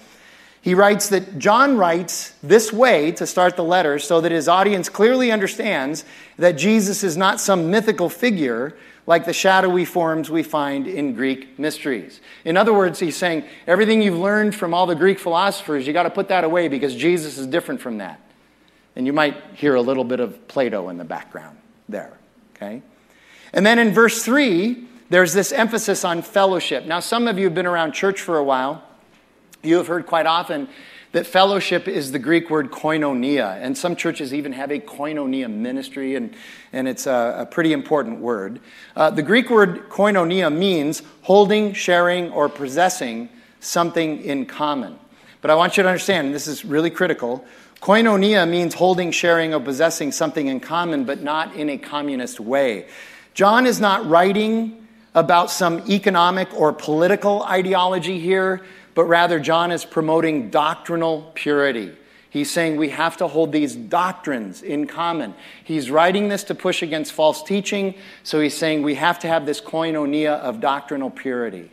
He 0.63 0.75
writes 0.75 1.11
that 1.11 1.39
John 1.39 1.77
writes 1.77 2.35
this 2.43 2.73
way 2.73 3.13
to 3.13 3.27
start 3.27 3.55
the 3.55 3.63
letter 3.63 3.99
so 3.99 4.21
that 4.21 4.33
his 4.33 4.49
audience 4.49 4.89
clearly 4.89 5.31
understands 5.31 6.05
that 6.39 6.53
Jesus 6.53 7.05
is 7.05 7.17
not 7.17 7.41
some 7.41 7.71
mythical 7.71 8.09
figure 8.09 8.77
like 9.07 9.25
the 9.25 9.33
shadowy 9.33 9.85
forms 9.85 10.31
we 10.31 10.43
find 10.43 10.87
in 10.87 11.15
Greek 11.15 11.59
mysteries. 11.59 12.21
In 12.45 12.57
other 12.57 12.75
words, 12.75 12.99
he's 12.99 13.17
saying 13.17 13.45
everything 13.67 14.03
you've 14.03 14.19
learned 14.19 14.55
from 14.55 14.75
all 14.75 14.87
the 14.87 14.97
Greek 14.97 15.19
philosophers, 15.19 15.87
you 15.87 15.93
got 15.93 16.03
to 16.03 16.11
put 16.11 16.29
that 16.29 16.45
away 16.45 16.69
because 16.69 16.95
Jesus 16.95 17.39
is 17.39 17.47
different 17.47 17.81
from 17.81 17.99
that. 17.99 18.21
And 18.97 19.07
you 19.07 19.13
might 19.13 19.37
hear 19.55 19.75
a 19.75 19.81
little 19.81 20.05
bit 20.05 20.21
of 20.21 20.49
Plato 20.49 20.89
in 20.89 20.97
the 20.97 21.05
background 21.05 21.57
there, 21.89 22.19
okay? 22.55 22.83
And 23.53 23.65
then 23.65 23.79
in 23.79 23.93
verse 23.93 24.25
3, 24.25 24.85
there's 25.09 25.33
this 25.33 25.53
emphasis 25.53 26.05
on 26.05 26.23
fellowship. 26.23 26.85
Now, 26.85 27.01
some 27.01 27.29
of 27.29 27.39
you 27.39 27.45
have 27.45 27.55
been 27.55 27.67
around 27.67 27.93
church 27.93 28.21
for 28.21 28.39
a 28.39 28.45
while. 28.45 28.83
You 29.63 29.77
have 29.77 29.87
heard 29.87 30.07
quite 30.07 30.27
often 30.27 30.69
that 31.17 31.27
fellowship 31.27 31.89
is 31.89 32.13
the 32.13 32.19
Greek 32.19 32.51
word 32.51 32.71
koinonia, 32.71 33.57
and 33.63 33.79
some 33.79 33.97
churches 33.97 34.35
even 34.35 34.53
have 34.53 34.71
a 34.71 34.79
koinonia 34.79 35.51
ministry, 35.51 36.15
and, 36.15 36.37
and 36.75 36.87
it's 36.87 37.07
a, 37.07 37.37
a 37.39 37.47
pretty 37.47 37.73
important 37.73 38.19
word. 38.19 38.61
Uh, 38.95 39.09
the 39.09 39.23
Greek 39.23 39.49
word 39.49 39.89
koinonia 39.89 40.55
means 40.55 41.01
holding, 41.23 41.73
sharing, 41.73 42.31
or 42.33 42.51
possessing 42.51 43.31
something 43.61 44.21
in 44.25 44.45
common. 44.45 44.99
But 45.41 45.51
I 45.51 45.55
want 45.55 45.79
you 45.79 45.85
to 45.85 45.89
understand, 45.89 46.35
this 46.35 46.47
is 46.47 46.67
really 46.67 46.91
critical. 46.91 47.47
Koinonia 47.81 48.47
means 48.47 48.75
holding, 48.75 49.11
sharing, 49.11 49.55
or 49.55 49.61
possessing 49.61 50.13
something 50.13 50.49
in 50.49 50.61
common, 50.61 51.05
but 51.05 51.23
not 51.23 51.57
in 51.57 51.71
a 51.71 51.79
communist 51.79 52.41
way. 52.41 52.89
John 53.33 53.65
is 53.65 53.81
not 53.81 54.07
writing 54.07 54.87
about 55.15 55.51
some 55.51 55.83
economic 55.89 56.53
or 56.53 56.75
political 56.75 57.43
ideology 57.45 58.21
here 58.21 58.67
but 58.97 59.05
rather 59.05 59.39
John 59.39 59.71
is 59.71 59.85
promoting 59.85 60.49
doctrinal 60.49 61.31
purity. 61.35 61.93
He's 62.31 62.51
saying 62.51 62.77
we 62.77 62.89
have 62.89 63.19
to 63.19 63.29
hold 63.29 63.53
these 63.53 63.77
doctrines 63.77 64.63
in 64.63 64.87
common. 64.87 65.35
He's 65.63 65.91
writing 65.91 66.29
this 66.29 66.45
to 66.45 66.55
push 66.55 66.83
against 66.83 67.13
false 67.13 67.43
teaching, 67.43 67.95
so 68.23 68.41
he's 68.41 68.57
saying 68.57 68.83
we 68.83 68.95
have 68.95 69.19
to 69.19 69.29
have 69.29 69.45
this 69.45 69.61
koinonia 69.61 70.41
of 70.41 70.61
doctrinal 70.61 71.11
purity. 71.11 71.71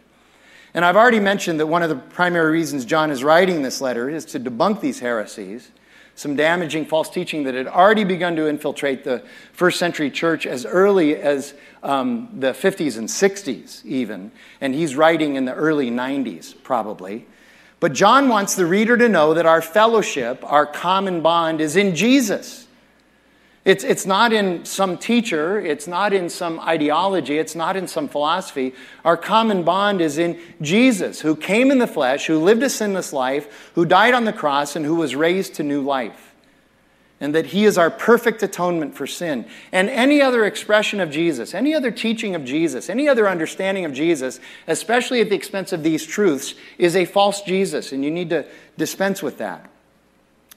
And 0.73 0.83
I've 0.83 0.97
already 0.97 1.21
mentioned 1.21 1.61
that 1.61 1.67
one 1.67 1.81
of 1.81 1.87
the 1.87 1.95
primary 1.95 2.51
reasons 2.51 2.83
John 2.83 3.09
is 3.09 3.23
writing 3.23 3.61
this 3.61 3.79
letter 3.79 4.09
is 4.09 4.25
to 4.25 4.39
debunk 4.39 4.81
these 4.81 4.99
heresies 4.99 5.71
some 6.15 6.35
damaging 6.35 6.85
false 6.85 7.09
teaching 7.09 7.43
that 7.43 7.55
had 7.55 7.67
already 7.67 8.03
begun 8.03 8.35
to 8.35 8.47
infiltrate 8.47 9.03
the 9.03 9.23
first 9.51 9.79
century 9.79 10.11
church 10.11 10.45
as 10.45 10.65
early 10.65 11.15
as 11.15 11.53
um, 11.81 12.29
the 12.39 12.51
50s 12.51 12.97
and 12.97 13.07
60s, 13.07 13.83
even. 13.85 14.31
And 14.61 14.75
he's 14.75 14.95
writing 14.95 15.35
in 15.35 15.45
the 15.45 15.53
early 15.53 15.89
90s, 15.89 16.53
probably. 16.63 17.25
But 17.79 17.93
John 17.93 18.29
wants 18.29 18.55
the 18.55 18.65
reader 18.65 18.95
to 18.95 19.09
know 19.09 19.33
that 19.33 19.45
our 19.45 19.61
fellowship, 19.61 20.41
our 20.43 20.65
common 20.65 21.21
bond, 21.21 21.59
is 21.59 21.75
in 21.75 21.95
Jesus. 21.95 22.62
It's, 23.65 23.85
it's 23.85 24.05
not 24.05 24.33
in 24.33 24.65
some 24.65 24.97
teacher, 24.97 25.59
it's 25.61 25.87
not 25.87 26.11
in 26.11 26.29
some 26.29 26.59
ideology, 26.59 27.37
it's 27.37 27.55
not 27.55 27.77
in 27.77 27.87
some 27.87 28.09
philosophy. 28.09 28.73
Our 29.05 29.15
common 29.15 29.63
bond 29.63 30.01
is 30.01 30.17
in 30.17 30.37
Jesus, 30.61 31.21
who 31.21 31.33
came 31.37 31.71
in 31.71 31.79
the 31.79 31.87
flesh, 31.87 32.25
who 32.25 32.39
lived 32.39 32.61
a 32.61 32.69
sinless 32.69 33.13
life, 33.13 33.71
who 33.75 33.85
died 33.85 34.13
on 34.13 34.25
the 34.25 34.33
cross, 34.33 34.75
and 34.75 34.85
who 34.85 34.95
was 34.95 35.15
raised 35.15 35.55
to 35.55 35.63
new 35.63 35.81
life. 35.81 36.35
And 37.21 37.33
that 37.33 37.47
he 37.47 37.63
is 37.63 37.77
our 37.77 37.89
perfect 37.89 38.43
atonement 38.43 38.95
for 38.95 39.07
sin. 39.07 39.45
And 39.71 39.89
any 39.89 40.21
other 40.21 40.43
expression 40.43 40.99
of 40.99 41.09
Jesus, 41.09 41.53
any 41.53 41.73
other 41.73 41.89
teaching 41.89 42.35
of 42.35 42.43
Jesus, 42.43 42.89
any 42.89 43.07
other 43.07 43.29
understanding 43.29 43.85
of 43.85 43.93
Jesus, 43.93 44.41
especially 44.67 45.21
at 45.21 45.29
the 45.29 45.37
expense 45.37 45.71
of 45.71 45.83
these 45.83 46.05
truths, 46.05 46.53
is 46.77 46.97
a 46.97 47.05
false 47.05 47.41
Jesus, 47.43 47.93
and 47.93 48.03
you 48.03 48.11
need 48.11 48.29
to 48.31 48.45
dispense 48.77 49.23
with 49.23 49.37
that. 49.37 49.69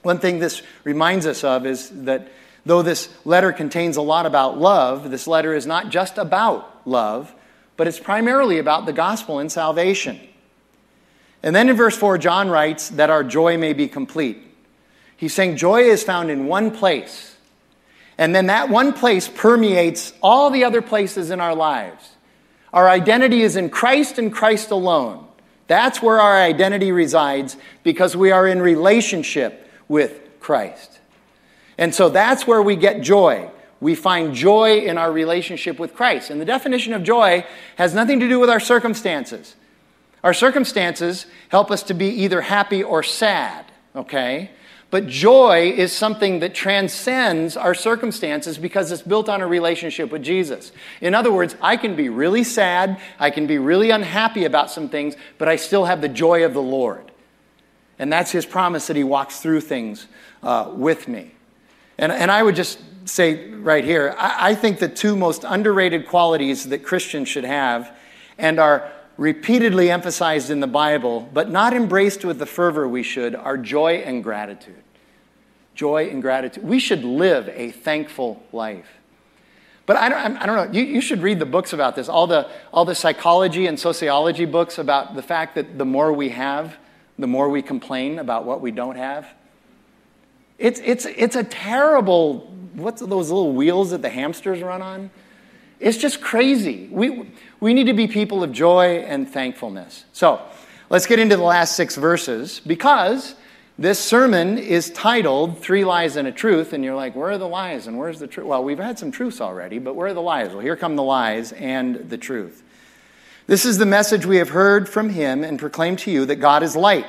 One 0.01 0.19
thing 0.19 0.39
this 0.39 0.61
reminds 0.83 1.25
us 1.25 1.45
of 1.45 1.65
is 1.65 1.89
that 2.03 2.27
Though 2.67 2.81
this 2.81 3.07
letter 3.23 3.53
contains 3.53 3.95
a 3.95 4.01
lot 4.01 4.25
about 4.25 4.59
love, 4.59 5.09
this 5.09 5.25
letter 5.25 5.53
is 5.53 5.65
not 5.65 5.89
just 5.89 6.17
about 6.17 6.85
love, 6.85 7.33
but 7.77 7.87
it's 7.87 7.99
primarily 7.99 8.59
about 8.59 8.85
the 8.85 8.91
gospel 8.91 9.39
and 9.39 9.49
salvation. 9.49 10.19
And 11.41 11.55
then 11.55 11.69
in 11.69 11.77
verse 11.77 11.95
4, 11.95 12.17
John 12.17 12.49
writes 12.49 12.89
that 12.89 13.09
our 13.09 13.23
joy 13.23 13.57
may 13.57 13.71
be 13.71 13.87
complete. 13.87 14.39
He's 15.15 15.33
saying 15.33 15.55
joy 15.55 15.83
is 15.83 16.03
found 16.03 16.29
in 16.29 16.47
one 16.47 16.71
place. 16.71 17.37
And 18.17 18.35
then 18.35 18.47
that 18.47 18.67
one 18.67 18.91
place 18.91 19.29
permeates 19.29 20.11
all 20.21 20.49
the 20.49 20.65
other 20.65 20.81
places 20.81 21.31
in 21.31 21.39
our 21.39 21.55
lives. 21.55 22.17
Our 22.73 22.89
identity 22.89 23.43
is 23.43 23.55
in 23.55 23.69
Christ 23.69 24.19
and 24.19 24.33
Christ 24.33 24.71
alone. 24.71 25.25
That's 25.67 26.01
where 26.01 26.19
our 26.19 26.35
identity 26.35 26.91
resides 26.91 27.55
because 27.83 28.17
we 28.17 28.31
are 28.31 28.45
in 28.45 28.61
relationship 28.61 29.69
with 29.87 30.19
Christ. 30.41 30.96
And 31.77 31.93
so 31.93 32.09
that's 32.09 32.47
where 32.47 32.61
we 32.61 32.75
get 32.75 33.01
joy. 33.01 33.49
We 33.79 33.93
find 33.93 34.33
joy 34.33 34.79
in 34.79 34.97
our 34.97 35.11
relationship 35.11 35.77
with 35.77 35.93
Christ. 35.93 36.29
And 36.29 36.41
the 36.41 36.45
definition 36.45 36.93
of 36.93 37.03
joy 37.03 37.45
has 37.75 37.93
nothing 37.93 38.19
to 38.19 38.27
do 38.27 38.39
with 38.39 38.49
our 38.49 38.59
circumstances. 38.59 39.55
Our 40.23 40.33
circumstances 40.33 41.27
help 41.49 41.69
us 41.69 41.83
to 41.83 41.93
be 41.93 42.07
either 42.07 42.41
happy 42.41 42.83
or 42.83 43.03
sad, 43.03 43.65
okay? 43.95 44.49
But 44.89 45.07
joy 45.07 45.73
is 45.75 45.91
something 45.91 46.39
that 46.39 46.55
transcends 46.55 47.55
our 47.55 47.75
circumstances 47.75 48.57
because 48.57 48.91
it's 48.91 49.01
built 49.01 49.29
on 49.29 49.41
a 49.41 49.47
relationship 49.47 50.11
with 50.11 50.23
Jesus. 50.23 50.71
In 51.01 51.13
other 51.13 51.31
words, 51.31 51.55
I 51.61 51.77
can 51.77 51.95
be 51.95 52.09
really 52.09 52.43
sad, 52.43 52.99
I 53.19 53.29
can 53.29 53.47
be 53.47 53.57
really 53.57 53.91
unhappy 53.91 54.45
about 54.45 54.71
some 54.71 54.89
things, 54.89 55.15
but 55.37 55.47
I 55.47 55.57
still 55.57 55.85
have 55.85 56.01
the 56.01 56.09
joy 56.09 56.43
of 56.45 56.53
the 56.53 56.61
Lord. 56.61 57.11
And 57.99 58.11
that's 58.11 58.31
his 58.31 58.45
promise 58.45 58.87
that 58.87 58.95
he 58.95 59.03
walks 59.03 59.39
through 59.39 59.61
things 59.61 60.07
uh, 60.41 60.71
with 60.73 61.07
me. 61.07 61.33
And, 61.97 62.11
and 62.11 62.31
I 62.31 62.43
would 62.43 62.55
just 62.55 62.79
say 63.05 63.51
right 63.51 63.85
here 63.85 64.13
I, 64.17 64.49
I 64.49 64.55
think 64.55 64.79
the 64.79 64.89
two 64.89 65.15
most 65.15 65.45
underrated 65.47 66.07
qualities 66.07 66.65
that 66.69 66.83
Christians 66.83 67.29
should 67.29 67.45
have 67.45 67.95
and 68.37 68.59
are 68.59 68.91
repeatedly 69.17 69.89
emphasized 69.89 70.49
in 70.51 70.59
the 70.59 70.67
Bible, 70.67 71.27
but 71.33 71.49
not 71.49 71.73
embraced 71.73 72.23
with 72.23 72.37
the 72.37 72.45
fervor 72.45 72.87
we 72.87 73.01
should, 73.01 73.35
are 73.35 73.57
joy 73.57 73.95
and 74.05 74.23
gratitude. 74.23 74.83
Joy 75.73 76.09
and 76.09 76.21
gratitude. 76.21 76.63
We 76.63 76.79
should 76.79 77.03
live 77.03 77.49
a 77.49 77.71
thankful 77.71 78.43
life. 78.51 78.87
But 79.87 79.95
I 79.95 80.09
don't, 80.09 80.37
I 80.37 80.45
don't 80.45 80.55
know, 80.55 80.79
you, 80.79 80.85
you 80.85 81.01
should 81.01 81.21
read 81.21 81.39
the 81.39 81.45
books 81.45 81.73
about 81.73 81.95
this, 81.95 82.09
all 82.09 82.27
the, 82.27 82.49
all 82.73 82.83
the 82.83 82.93
psychology 82.93 83.67
and 83.67 83.79
sociology 83.79 84.45
books 84.45 84.77
about 84.77 85.15
the 85.15 85.21
fact 85.21 85.55
that 85.55 85.77
the 85.77 85.85
more 85.85 86.11
we 86.11 86.29
have, 86.29 86.77
the 87.17 87.27
more 87.27 87.49
we 87.49 87.61
complain 87.61 88.19
about 88.19 88.45
what 88.45 88.61
we 88.61 88.69
don't 88.69 88.97
have. 88.97 89.27
It's, 90.57 90.81
it's, 90.83 91.05
it's 91.05 91.35
a 91.35 91.43
terrible, 91.43 92.39
what's 92.73 93.01
those 93.01 93.29
little 93.29 93.53
wheels 93.53 93.91
that 93.91 94.01
the 94.01 94.09
hamsters 94.09 94.61
run 94.61 94.81
on? 94.81 95.09
It's 95.79 95.97
just 95.97 96.21
crazy. 96.21 96.89
We, 96.91 97.31
we 97.59 97.73
need 97.73 97.85
to 97.85 97.93
be 97.93 98.07
people 98.07 98.43
of 98.43 98.51
joy 98.51 98.99
and 98.99 99.29
thankfulness. 99.29 100.05
So 100.13 100.41
let's 100.89 101.05
get 101.05 101.19
into 101.19 101.35
the 101.35 101.43
last 101.43 101.75
six 101.75 101.95
verses 101.95 102.59
because 102.65 103.35
this 103.77 103.99
sermon 103.99 104.57
is 104.57 104.89
titled 104.89 105.59
Three 105.59 105.85
Lies 105.85 106.15
and 106.15 106.27
a 106.27 106.31
Truth. 106.31 106.73
And 106.73 106.83
you're 106.83 106.95
like, 106.95 107.15
where 107.15 107.29
are 107.29 107.37
the 107.37 107.47
lies 107.47 107.85
and 107.85 107.99
where's 107.99 108.17
the 108.17 108.25
truth? 108.25 108.47
Well, 108.47 108.63
we've 108.63 108.79
had 108.79 108.97
some 108.97 109.11
truths 109.11 109.39
already, 109.39 109.77
but 109.77 109.95
where 109.95 110.07
are 110.07 110.13
the 110.15 110.21
lies? 110.21 110.49
Well, 110.49 110.61
here 110.61 110.75
come 110.75 110.95
the 110.95 111.03
lies 111.03 111.51
and 111.51 112.09
the 112.09 112.17
truth. 112.17 112.63
This 113.45 113.63
is 113.63 113.77
the 113.77 113.85
message 113.85 114.25
we 114.25 114.37
have 114.37 114.49
heard 114.49 114.89
from 114.89 115.09
him 115.09 115.43
and 115.43 115.59
proclaimed 115.59 115.99
to 115.99 116.11
you 116.11 116.25
that 116.25 116.37
God 116.37 116.63
is 116.63 116.75
light, 116.75 117.05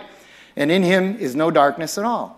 and 0.55 0.71
in 0.71 0.83
him 0.83 1.17
is 1.17 1.35
no 1.35 1.51
darkness 1.51 1.99
at 1.99 2.05
all. 2.05 2.38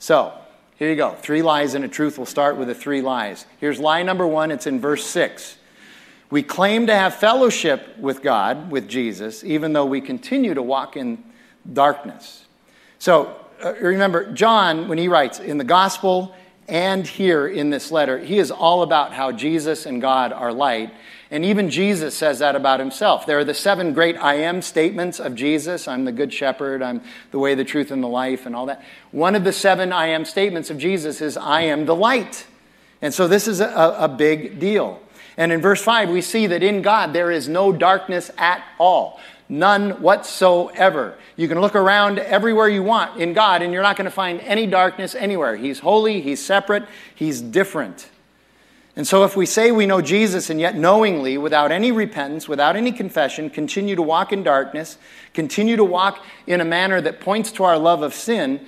So, 0.00 0.32
here 0.76 0.88
you 0.88 0.96
go. 0.96 1.12
Three 1.12 1.42
lies 1.42 1.74
and 1.74 1.84
a 1.84 1.88
truth. 1.88 2.16
We'll 2.16 2.24
start 2.24 2.56
with 2.56 2.68
the 2.68 2.74
three 2.74 3.02
lies. 3.02 3.44
Here's 3.58 3.78
lie 3.78 4.02
number 4.02 4.26
one. 4.26 4.50
It's 4.50 4.66
in 4.66 4.80
verse 4.80 5.04
six. 5.04 5.58
We 6.30 6.42
claim 6.42 6.86
to 6.86 6.94
have 6.94 7.16
fellowship 7.16 7.98
with 7.98 8.22
God, 8.22 8.70
with 8.70 8.88
Jesus, 8.88 9.44
even 9.44 9.74
though 9.74 9.84
we 9.84 10.00
continue 10.00 10.54
to 10.54 10.62
walk 10.62 10.96
in 10.96 11.22
darkness. 11.70 12.46
So, 12.98 13.36
uh, 13.62 13.74
remember, 13.74 14.32
John, 14.32 14.88
when 14.88 14.96
he 14.96 15.06
writes 15.06 15.38
in 15.38 15.58
the 15.58 15.64
gospel 15.64 16.34
and 16.66 17.06
here 17.06 17.46
in 17.46 17.68
this 17.68 17.92
letter, 17.92 18.18
he 18.18 18.38
is 18.38 18.50
all 18.50 18.80
about 18.80 19.12
how 19.12 19.32
Jesus 19.32 19.84
and 19.84 20.00
God 20.00 20.32
are 20.32 20.50
light. 20.50 20.94
And 21.30 21.44
even 21.44 21.70
Jesus 21.70 22.16
says 22.16 22.40
that 22.40 22.56
about 22.56 22.80
himself. 22.80 23.24
There 23.24 23.38
are 23.38 23.44
the 23.44 23.54
seven 23.54 23.92
great 23.92 24.16
I 24.16 24.34
am 24.34 24.62
statements 24.62 25.20
of 25.20 25.36
Jesus 25.36 25.86
I'm 25.86 26.04
the 26.04 26.12
good 26.12 26.32
shepherd, 26.32 26.82
I'm 26.82 27.02
the 27.30 27.38
way, 27.38 27.54
the 27.54 27.64
truth, 27.64 27.90
and 27.90 28.02
the 28.02 28.08
life, 28.08 28.46
and 28.46 28.56
all 28.56 28.66
that. 28.66 28.82
One 29.12 29.36
of 29.36 29.44
the 29.44 29.52
seven 29.52 29.92
I 29.92 30.08
am 30.08 30.24
statements 30.24 30.70
of 30.70 30.78
Jesus 30.78 31.20
is 31.20 31.36
I 31.36 31.62
am 31.62 31.86
the 31.86 31.94
light. 31.94 32.46
And 33.00 33.14
so 33.14 33.28
this 33.28 33.46
is 33.46 33.60
a, 33.60 33.96
a 33.98 34.08
big 34.08 34.58
deal. 34.58 35.00
And 35.36 35.52
in 35.52 35.60
verse 35.60 35.82
5, 35.82 36.10
we 36.10 36.20
see 36.20 36.48
that 36.48 36.62
in 36.62 36.82
God 36.82 37.12
there 37.12 37.30
is 37.30 37.48
no 37.48 37.72
darkness 37.72 38.30
at 38.36 38.64
all. 38.78 39.20
None 39.48 40.02
whatsoever. 40.02 41.16
You 41.36 41.48
can 41.48 41.60
look 41.60 41.74
around 41.74 42.18
everywhere 42.18 42.68
you 42.68 42.82
want 42.82 43.20
in 43.20 43.32
God, 43.32 43.62
and 43.62 43.72
you're 43.72 43.82
not 43.82 43.96
going 43.96 44.04
to 44.04 44.10
find 44.10 44.40
any 44.42 44.66
darkness 44.66 45.14
anywhere. 45.14 45.56
He's 45.56 45.78
holy, 45.78 46.20
He's 46.20 46.44
separate, 46.44 46.86
He's 47.14 47.40
different. 47.40 48.08
And 49.00 49.06
so, 49.06 49.24
if 49.24 49.34
we 49.34 49.46
say 49.46 49.72
we 49.72 49.86
know 49.86 50.02
Jesus 50.02 50.50
and 50.50 50.60
yet 50.60 50.76
knowingly, 50.76 51.38
without 51.38 51.72
any 51.72 51.90
repentance, 51.90 52.46
without 52.46 52.76
any 52.76 52.92
confession, 52.92 53.48
continue 53.48 53.96
to 53.96 54.02
walk 54.02 54.30
in 54.30 54.42
darkness, 54.42 54.98
continue 55.32 55.74
to 55.76 55.84
walk 55.84 56.22
in 56.46 56.60
a 56.60 56.66
manner 56.66 57.00
that 57.00 57.18
points 57.18 57.50
to 57.52 57.64
our 57.64 57.78
love 57.78 58.02
of 58.02 58.12
sin, 58.12 58.60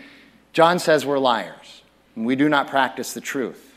John 0.55 0.79
says 0.79 1.05
we're 1.05 1.18
liars. 1.18 1.83
And 2.16 2.25
we 2.25 2.35
do 2.35 2.49
not 2.49 2.68
practice 2.68 3.12
the 3.12 3.21
truth. 3.21 3.75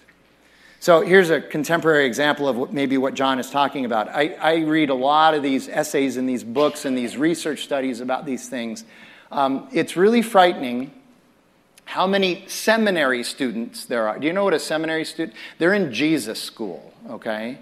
So, 0.79 1.01
here's 1.01 1.29
a 1.29 1.41
contemporary 1.41 2.05
example 2.05 2.47
of 2.47 2.55
what, 2.55 2.71
maybe 2.71 2.97
what 2.97 3.15
John 3.15 3.37
is 3.37 3.49
talking 3.49 3.83
about. 3.83 4.07
I, 4.07 4.29
I, 4.39 4.55
read 4.59 4.89
a 4.89 4.95
lot 4.95 5.33
of 5.33 5.43
these 5.43 5.67
essays 5.67 6.15
and 6.15 6.29
these 6.29 6.45
books 6.45 6.85
and 6.85 6.97
these 6.97 7.17
research 7.17 7.65
studies 7.65 7.99
about 7.99 8.25
these 8.25 8.47
things. 8.47 8.85
Um, 9.29 9.67
it's 9.73 9.97
really 9.97 10.21
frightening 10.21 10.93
how 11.95 12.05
many 12.05 12.43
seminary 12.49 13.23
students 13.23 13.85
there 13.85 14.05
are. 14.05 14.19
Do 14.19 14.27
you 14.27 14.33
know 14.33 14.43
what 14.43 14.53
a 14.53 14.59
seminary 14.59 15.05
student? 15.05 15.33
They're 15.59 15.73
in 15.73 15.93
Jesus 15.93 16.41
school, 16.41 16.91
okay? 17.09 17.59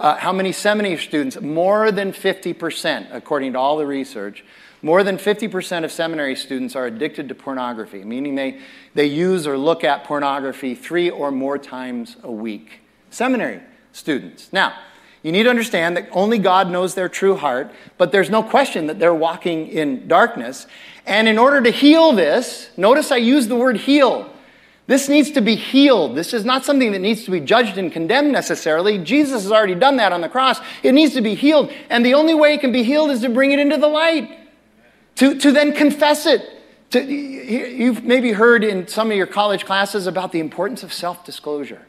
Uh, 0.00 0.16
how 0.16 0.32
many 0.32 0.52
seminary 0.52 0.96
students? 0.96 1.38
More 1.38 1.92
than 1.92 2.12
50%, 2.12 3.08
according 3.14 3.52
to 3.52 3.58
all 3.58 3.76
the 3.76 3.84
research. 3.84 4.42
More 4.80 5.02
than 5.02 5.18
50% 5.18 5.84
of 5.84 5.92
seminary 5.92 6.34
students 6.34 6.74
are 6.76 6.86
addicted 6.86 7.28
to 7.28 7.34
pornography, 7.34 8.04
meaning 8.04 8.36
they, 8.36 8.58
they 8.94 9.04
use 9.04 9.46
or 9.46 9.58
look 9.58 9.84
at 9.84 10.04
pornography 10.04 10.74
three 10.74 11.10
or 11.10 11.30
more 11.30 11.58
times 11.58 12.16
a 12.22 12.32
week. 12.32 12.80
Seminary 13.10 13.60
students. 13.92 14.50
Now, 14.50 14.78
you 15.22 15.32
need 15.32 15.42
to 15.42 15.50
understand 15.50 15.96
that 15.98 16.08
only 16.12 16.38
God 16.38 16.70
knows 16.70 16.94
their 16.94 17.08
true 17.08 17.36
heart, 17.36 17.70
but 17.98 18.12
there's 18.12 18.30
no 18.30 18.42
question 18.42 18.86
that 18.86 18.98
they're 18.98 19.12
walking 19.12 19.68
in 19.68 20.06
darkness. 20.06 20.66
And 21.08 21.26
in 21.26 21.38
order 21.38 21.62
to 21.62 21.70
heal 21.70 22.12
this, 22.12 22.68
notice 22.76 23.10
I 23.10 23.16
use 23.16 23.48
the 23.48 23.56
word 23.56 23.78
heal. 23.78 24.30
This 24.86 25.08
needs 25.08 25.30
to 25.32 25.40
be 25.40 25.54
healed. 25.54 26.14
This 26.16 26.34
is 26.34 26.44
not 26.44 26.66
something 26.66 26.92
that 26.92 26.98
needs 26.98 27.24
to 27.24 27.30
be 27.30 27.40
judged 27.40 27.78
and 27.78 27.90
condemned 27.90 28.30
necessarily. 28.30 28.98
Jesus 28.98 29.42
has 29.42 29.50
already 29.50 29.74
done 29.74 29.96
that 29.96 30.12
on 30.12 30.20
the 30.20 30.28
cross. 30.28 30.60
It 30.82 30.92
needs 30.92 31.14
to 31.14 31.22
be 31.22 31.34
healed. 31.34 31.72
And 31.88 32.04
the 32.04 32.12
only 32.12 32.34
way 32.34 32.54
it 32.54 32.60
can 32.60 32.72
be 32.72 32.82
healed 32.82 33.10
is 33.10 33.22
to 33.22 33.30
bring 33.30 33.52
it 33.52 33.58
into 33.58 33.78
the 33.78 33.88
light, 33.88 34.38
to, 35.16 35.38
to 35.38 35.50
then 35.50 35.72
confess 35.72 36.26
it. 36.26 36.42
To, 36.90 37.02
you've 37.02 38.04
maybe 38.04 38.32
heard 38.32 38.62
in 38.62 38.86
some 38.86 39.10
of 39.10 39.16
your 39.16 39.26
college 39.26 39.64
classes 39.64 40.06
about 40.06 40.32
the 40.32 40.40
importance 40.40 40.82
of 40.82 40.92
self 40.92 41.24
disclosure. 41.24 41.86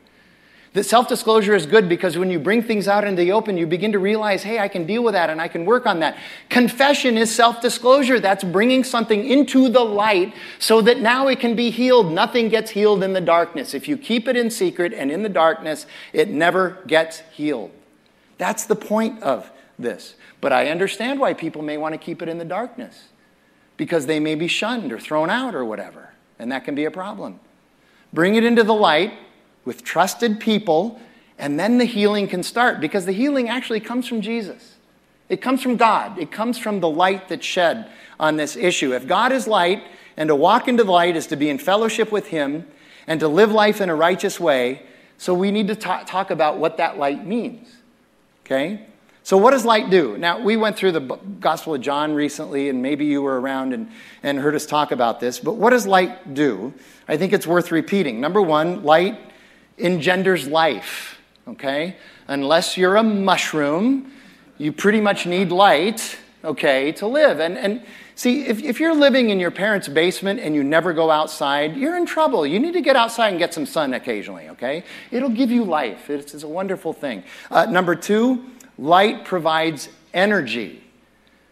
That 0.73 0.83
self 0.83 1.07
disclosure 1.07 1.55
is 1.55 1.65
good 1.65 1.89
because 1.89 2.15
when 2.17 2.29
you 2.29 2.37
bring 2.37 2.61
things 2.61 2.87
out 2.87 3.03
into 3.03 3.23
the 3.23 3.31
open, 3.31 3.57
you 3.57 3.65
begin 3.65 3.91
to 3.93 3.99
realize, 3.99 4.43
hey, 4.43 4.59
I 4.59 4.67
can 4.67 4.85
deal 4.85 5.03
with 5.03 5.13
that 5.13 5.31
and 5.31 5.41
I 5.41 5.47
can 5.47 5.65
work 5.65 5.87
on 5.87 5.99
that. 6.01 6.17
Confession 6.49 7.17
is 7.17 7.33
self 7.33 7.59
disclosure. 7.59 8.19
That's 8.19 8.43
bringing 8.43 8.83
something 8.83 9.27
into 9.27 9.69
the 9.69 9.83
light 9.83 10.33
so 10.59 10.81
that 10.81 10.99
now 10.99 11.27
it 11.27 11.39
can 11.39 11.55
be 11.55 11.71
healed. 11.71 12.11
Nothing 12.11 12.49
gets 12.49 12.71
healed 12.71 13.01
in 13.01 13.13
the 13.13 13.21
darkness. 13.21 13.73
If 13.73 13.87
you 13.87 13.97
keep 13.97 14.27
it 14.27 14.37
in 14.37 14.51
secret 14.51 14.93
and 14.93 15.11
in 15.11 15.23
the 15.23 15.29
darkness, 15.29 15.87
it 16.13 16.29
never 16.29 16.77
gets 16.85 17.21
healed. 17.31 17.71
That's 18.37 18.65
the 18.65 18.75
point 18.75 19.23
of 19.23 19.51
this. 19.79 20.15
But 20.39 20.53
I 20.53 20.69
understand 20.69 21.19
why 21.19 21.33
people 21.33 21.63
may 21.63 21.77
want 21.77 21.93
to 21.93 21.97
keep 21.97 22.21
it 22.21 22.29
in 22.29 22.37
the 22.37 22.45
darkness 22.45 23.09
because 23.75 24.05
they 24.05 24.19
may 24.19 24.35
be 24.35 24.47
shunned 24.47 24.91
or 24.91 24.99
thrown 24.99 25.31
out 25.31 25.55
or 25.55 25.65
whatever, 25.65 26.09
and 26.37 26.51
that 26.51 26.63
can 26.63 26.75
be 26.75 26.85
a 26.85 26.91
problem. 26.91 27.39
Bring 28.13 28.35
it 28.35 28.43
into 28.43 28.63
the 28.63 28.73
light 28.73 29.13
with 29.69 29.83
trusted 29.83 30.39
people, 30.39 30.99
and 31.37 31.59
then 31.59 31.77
the 31.77 31.85
healing 31.85 32.27
can 32.27 32.41
start 32.41 32.81
because 32.81 33.05
the 33.05 33.11
healing 33.11 33.49
actually 33.49 33.79
comes 33.79 34.07
from 34.07 34.19
Jesus. 34.19 34.77
It 35.29 35.43
comes 35.43 35.61
from 35.61 35.77
God, 35.77 36.17
it 36.17 36.31
comes 36.31 36.57
from 36.57 36.79
the 36.79 36.89
light 36.89 37.29
that's 37.29 37.45
shed 37.45 37.87
on 38.19 38.35
this 38.35 38.55
issue. 38.55 38.95
If 38.95 39.05
God 39.05 39.31
is 39.31 39.45
light, 39.45 39.83
and 40.17 40.27
to 40.29 40.35
walk 40.35 40.67
into 40.67 40.83
the 40.83 40.91
light 40.91 41.15
is 41.15 41.27
to 41.27 41.35
be 41.35 41.51
in 41.51 41.59
fellowship 41.59 42.11
with 42.11 42.29
Him 42.29 42.65
and 43.05 43.19
to 43.19 43.27
live 43.27 43.51
life 43.51 43.79
in 43.79 43.91
a 43.91 43.95
righteous 43.95 44.39
way, 44.39 44.81
so 45.19 45.35
we 45.35 45.51
need 45.51 45.67
to 45.67 45.75
talk, 45.75 46.31
about 46.31 46.57
what 46.57 46.77
that 46.77 46.97
light 46.97 47.23
means. 47.23 47.69
Okay? 48.47 48.87
So, 49.21 49.37
what 49.37 49.51
does 49.51 49.65
light 49.65 49.91
do? 49.91 50.17
Now, 50.17 50.41
we 50.41 50.57
went 50.57 50.77
through 50.77 50.93
the 50.93 51.01
Gospel 51.39 51.75
of 51.75 51.81
John 51.81 52.15
recently, 52.15 52.69
and 52.69 52.81
maybe 52.81 53.05
you 53.05 53.21
were 53.21 53.39
around 53.39 53.73
and, 53.73 53.91
and 54.23 54.39
heard 54.39 54.55
us 54.55 54.65
talk 54.65 54.91
about 54.91 55.19
this, 55.19 55.37
but 55.37 55.57
what 55.57 55.69
does 55.69 55.85
light 55.85 56.33
do? 56.33 56.73
I 57.07 57.17
think 57.17 57.33
it's 57.33 57.45
worth 57.45 57.71
repeating. 57.71 58.19
Number 58.19 58.41
one, 58.41 58.81
light 58.81 59.19
engenders 59.79 60.47
life, 60.47 61.19
okay? 61.47 61.95
Unless 62.27 62.77
you're 62.77 62.95
a 62.95 63.03
mushroom, 63.03 64.11
you 64.57 64.71
pretty 64.71 65.01
much 65.01 65.25
need 65.25 65.51
light, 65.51 66.17
okay, 66.43 66.91
to 66.93 67.07
live. 67.07 67.39
And, 67.39 67.57
and 67.57 67.81
see, 68.15 68.45
if, 68.45 68.61
if 68.61 68.79
you're 68.79 68.95
living 68.95 69.29
in 69.29 69.39
your 69.39 69.51
parents' 69.51 69.87
basement 69.87 70.39
and 70.39 70.53
you 70.53 70.63
never 70.63 70.93
go 70.93 71.09
outside, 71.09 71.75
you're 71.75 71.97
in 71.97 72.05
trouble. 72.05 72.45
You 72.45 72.59
need 72.59 72.73
to 72.73 72.81
get 72.81 72.95
outside 72.95 73.29
and 73.29 73.39
get 73.39 73.53
some 73.53 73.65
sun 73.65 73.93
occasionally, 73.93 74.49
okay? 74.49 74.83
It'll 75.11 75.29
give 75.29 75.51
you 75.51 75.63
life. 75.63 76.09
It's, 76.09 76.33
it's 76.33 76.43
a 76.43 76.47
wonderful 76.47 76.93
thing. 76.93 77.23
Uh, 77.49 77.65
number 77.65 77.95
two, 77.95 78.45
light 78.77 79.25
provides 79.25 79.89
energy. 80.13 80.83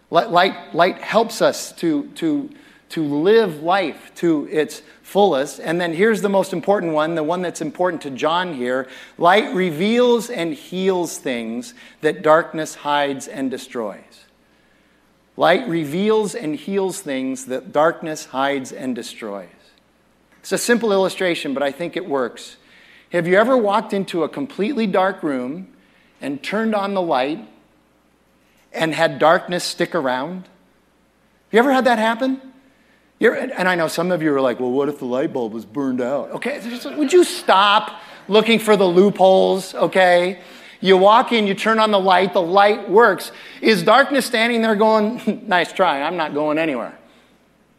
Light, 0.09 0.73
light 0.73 0.97
helps 0.99 1.41
us 1.41 1.71
to, 1.73 2.07
to, 2.15 2.49
to 2.89 3.03
live 3.03 3.63
life 3.63 4.11
to 4.15 4.47
its 4.51 4.81
fullest. 5.01 5.59
And 5.59 5.79
then 5.79 5.93
here's 5.93 6.21
the 6.21 6.29
most 6.29 6.53
important 6.53 6.93
one, 6.93 7.15
the 7.15 7.23
one 7.23 7.41
that's 7.41 7.61
important 7.61 8.01
to 8.03 8.09
John 8.11 8.53
here 8.53 8.87
light 9.17 9.53
reveals 9.53 10.29
and 10.29 10.53
heals 10.53 11.17
things 11.17 11.73
that 12.01 12.21
darkness 12.21 12.75
hides 12.75 13.27
and 13.27 13.51
destroys. 13.51 14.25
Light 15.35 15.67
reveals 15.67 16.33
and 16.33 16.55
heals 16.55 16.99
things 17.01 17.45
that 17.45 17.71
darkness 17.71 18.25
hides 18.25 18.71
and 18.71 18.95
destroys. 18.95 19.49
It's 20.39 20.51
a 20.51 20.57
simple 20.57 20.91
illustration, 20.91 21.53
but 21.53 21.61
I 21.61 21.71
think 21.71 21.95
it 21.95 22.07
works. 22.07 22.57
Have 23.11 23.27
you 23.27 23.37
ever 23.37 23.55
walked 23.55 23.93
into 23.93 24.23
a 24.23 24.29
completely 24.29 24.87
dark 24.87 25.23
room 25.23 25.67
and 26.19 26.41
turned 26.41 26.73
on 26.73 26.93
the 26.93 27.01
light 27.01 27.47
and 28.73 28.93
had 28.93 29.19
darkness 29.19 29.63
stick 29.63 29.93
around? 29.93 30.43
Have 30.43 31.51
you 31.51 31.59
ever 31.59 31.71
had 31.71 31.85
that 31.85 31.99
happen? 31.99 32.41
You're, 33.19 33.33
and 33.33 33.67
I 33.67 33.75
know 33.75 33.87
some 33.87 34.11
of 34.11 34.21
you 34.21 34.33
are 34.33 34.41
like, 34.41 34.59
well, 34.59 34.71
what 34.71 34.89
if 34.89 34.99
the 34.99 35.05
light 35.05 35.33
bulb 35.33 35.53
was 35.53 35.65
burned 35.65 36.01
out? 36.01 36.31
Okay, 36.31 36.61
would 36.95 37.11
you 37.11 37.23
stop 37.23 37.99
looking 38.27 38.59
for 38.59 38.77
the 38.77 38.85
loopholes, 38.85 39.73
okay? 39.73 40.39
You 40.81 40.97
walk 40.97 41.31
in, 41.31 41.47
you 41.47 41.55
turn 41.55 41.79
on 41.79 41.89
the 41.89 41.99
light, 41.99 42.33
the 42.33 42.41
light 42.41 42.87
works. 42.87 43.31
Is 43.61 43.81
darkness 43.81 44.25
standing 44.27 44.61
there 44.61 44.75
going, 44.75 45.43
nice 45.47 45.73
try, 45.73 46.03
I'm 46.03 46.17
not 46.17 46.35
going 46.35 46.59
anywhere? 46.59 46.97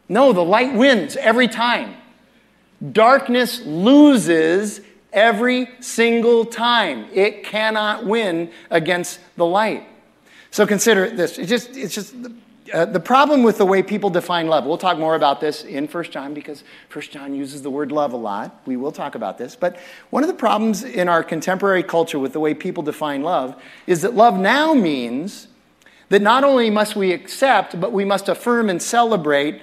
No, 0.09 0.33
the 0.33 0.43
light 0.43 0.73
wins 0.73 1.15
every 1.15 1.47
time. 1.47 1.95
Darkness 2.91 3.61
loses 3.61 4.81
every 5.13 5.69
single 5.79 6.45
time. 6.45 7.07
It 7.13 7.43
cannot 7.43 8.05
win 8.05 8.51
against 8.69 9.19
the 9.37 9.45
light. 9.45 9.87
So 10.51 10.65
consider 10.65 11.09
this. 11.09 11.37
It's 11.37 11.49
just, 11.49 11.77
it's 11.77 11.93
just 11.93 12.15
uh, 12.73 12.85
the 12.85 12.99
problem 12.99 13.43
with 13.43 13.57
the 13.57 13.65
way 13.65 13.83
people 13.83 14.09
define 14.09 14.47
love, 14.47 14.65
we'll 14.65 14.77
talk 14.77 14.97
more 14.97 15.15
about 15.15 15.41
this 15.41 15.63
in 15.63 15.87
First 15.87 16.11
John 16.11 16.33
because 16.33 16.63
First 16.89 17.11
John 17.11 17.33
uses 17.35 17.61
the 17.61 17.69
word 17.69 17.91
love 17.91 18.13
a 18.13 18.17
lot. 18.17 18.61
We 18.65 18.77
will 18.77 18.91
talk 18.91 19.15
about 19.15 19.37
this. 19.37 19.55
But 19.55 19.77
one 20.09 20.23
of 20.23 20.27
the 20.27 20.35
problems 20.35 20.83
in 20.83 21.09
our 21.09 21.23
contemporary 21.23 21.83
culture 21.83 22.19
with 22.19 22.33
the 22.33 22.39
way 22.39 22.53
people 22.53 22.83
define 22.83 23.23
love 23.23 23.61
is 23.87 24.01
that 24.01 24.15
love 24.15 24.37
now 24.39 24.73
means 24.73 25.47
that 26.09 26.21
not 26.21 26.43
only 26.43 26.69
must 26.69 26.95
we 26.95 27.11
accept, 27.11 27.79
but 27.79 27.91
we 27.91 28.05
must 28.05 28.29
affirm 28.29 28.69
and 28.69 28.81
celebrate 28.81 29.61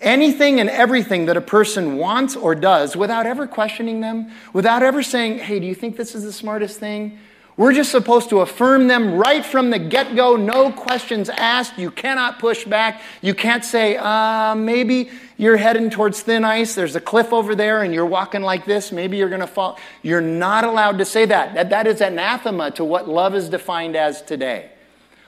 anything 0.00 0.60
and 0.60 0.70
everything 0.70 1.26
that 1.26 1.36
a 1.36 1.40
person 1.40 1.96
wants 1.96 2.36
or 2.36 2.54
does 2.54 2.96
without 2.96 3.26
ever 3.26 3.46
questioning 3.46 4.00
them, 4.00 4.30
without 4.52 4.82
ever 4.82 5.02
saying, 5.02 5.38
hey, 5.38 5.58
do 5.58 5.66
you 5.66 5.74
think 5.74 5.96
this 5.96 6.14
is 6.14 6.24
the 6.24 6.32
smartest 6.32 6.78
thing? 6.78 7.18
We're 7.58 7.72
just 7.72 7.90
supposed 7.90 8.28
to 8.30 8.38
affirm 8.38 8.86
them 8.86 9.16
right 9.16 9.44
from 9.44 9.70
the 9.70 9.80
get 9.80 10.14
go, 10.14 10.36
no 10.36 10.70
questions 10.70 11.28
asked. 11.28 11.76
You 11.76 11.90
cannot 11.90 12.38
push 12.38 12.64
back. 12.64 13.02
You 13.20 13.34
can't 13.34 13.64
say, 13.64 13.96
uh, 13.96 14.54
maybe 14.54 15.10
you're 15.36 15.56
heading 15.56 15.90
towards 15.90 16.22
thin 16.22 16.44
ice. 16.44 16.76
There's 16.76 16.94
a 16.94 17.00
cliff 17.00 17.32
over 17.32 17.56
there 17.56 17.82
and 17.82 17.92
you're 17.92 18.06
walking 18.06 18.42
like 18.42 18.64
this. 18.64 18.92
Maybe 18.92 19.16
you're 19.16 19.28
going 19.28 19.40
to 19.40 19.48
fall. 19.48 19.76
You're 20.02 20.20
not 20.20 20.62
allowed 20.62 20.98
to 20.98 21.04
say 21.04 21.26
that. 21.26 21.54
that. 21.54 21.70
That 21.70 21.88
is 21.88 22.00
anathema 22.00 22.70
to 22.72 22.84
what 22.84 23.08
love 23.08 23.34
is 23.34 23.48
defined 23.48 23.96
as 23.96 24.22
today. 24.22 24.70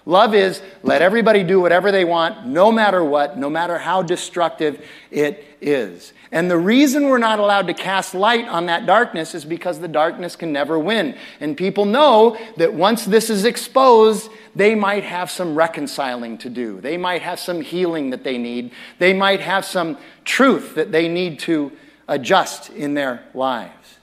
Love 0.07 0.33
is 0.33 0.63
let 0.85 1.03
everybody 1.03 1.43
do 1.43 1.61
whatever 1.61 1.91
they 1.91 2.05
want, 2.05 2.47
no 2.47 2.71
matter 2.71 3.03
what, 3.03 3.39
no 3.39 3.51
matter 3.51 3.77
how 3.77 4.03
destructive 4.03 4.87
it 5.11 5.45
is. 5.61 6.13
And 6.33 6.49
the 6.49 6.59
reason 6.59 7.09
we're 7.09 7.19
not 7.19 7.41
allowed 7.41 7.67
to 7.67 7.75
cast 7.75 8.15
light 8.15 8.47
on 8.47 8.67
that 8.67 8.87
darkness 8.87 9.35
is 9.35 9.45
because 9.45 9.81
the 9.81 9.89
darkness 9.89 10.37
can 10.37 10.53
never 10.53 10.79
win. 10.79 11.17
And 11.41 11.57
people 11.57 11.85
know 11.85 12.39
that 12.57 12.73
once 12.73 13.05
this 13.05 13.31
is 13.31 13.45
exposed, 13.45 14.31
they 14.55 14.77
might 14.77 15.03
have 15.03 15.29
some 15.29 15.57
reconciling 15.57 16.39
to 16.39 16.49
do. 16.49 16.81
They 16.81 16.97
might 16.97 17.23
have 17.23 17.41
some 17.41 17.61
healing 17.61 18.11
that 18.11 18.23
they 18.23 18.39
need. 18.39 18.71
They 18.99 19.13
might 19.13 19.41
have 19.41 19.65
some 19.65 19.99
truth 20.25 20.77
that 20.77 20.93
they 20.93 21.09
need 21.09 21.41
to 21.41 21.73
adjust 22.07 22.71
in 22.71 22.95
their 22.95 23.25
lives. 23.35 23.99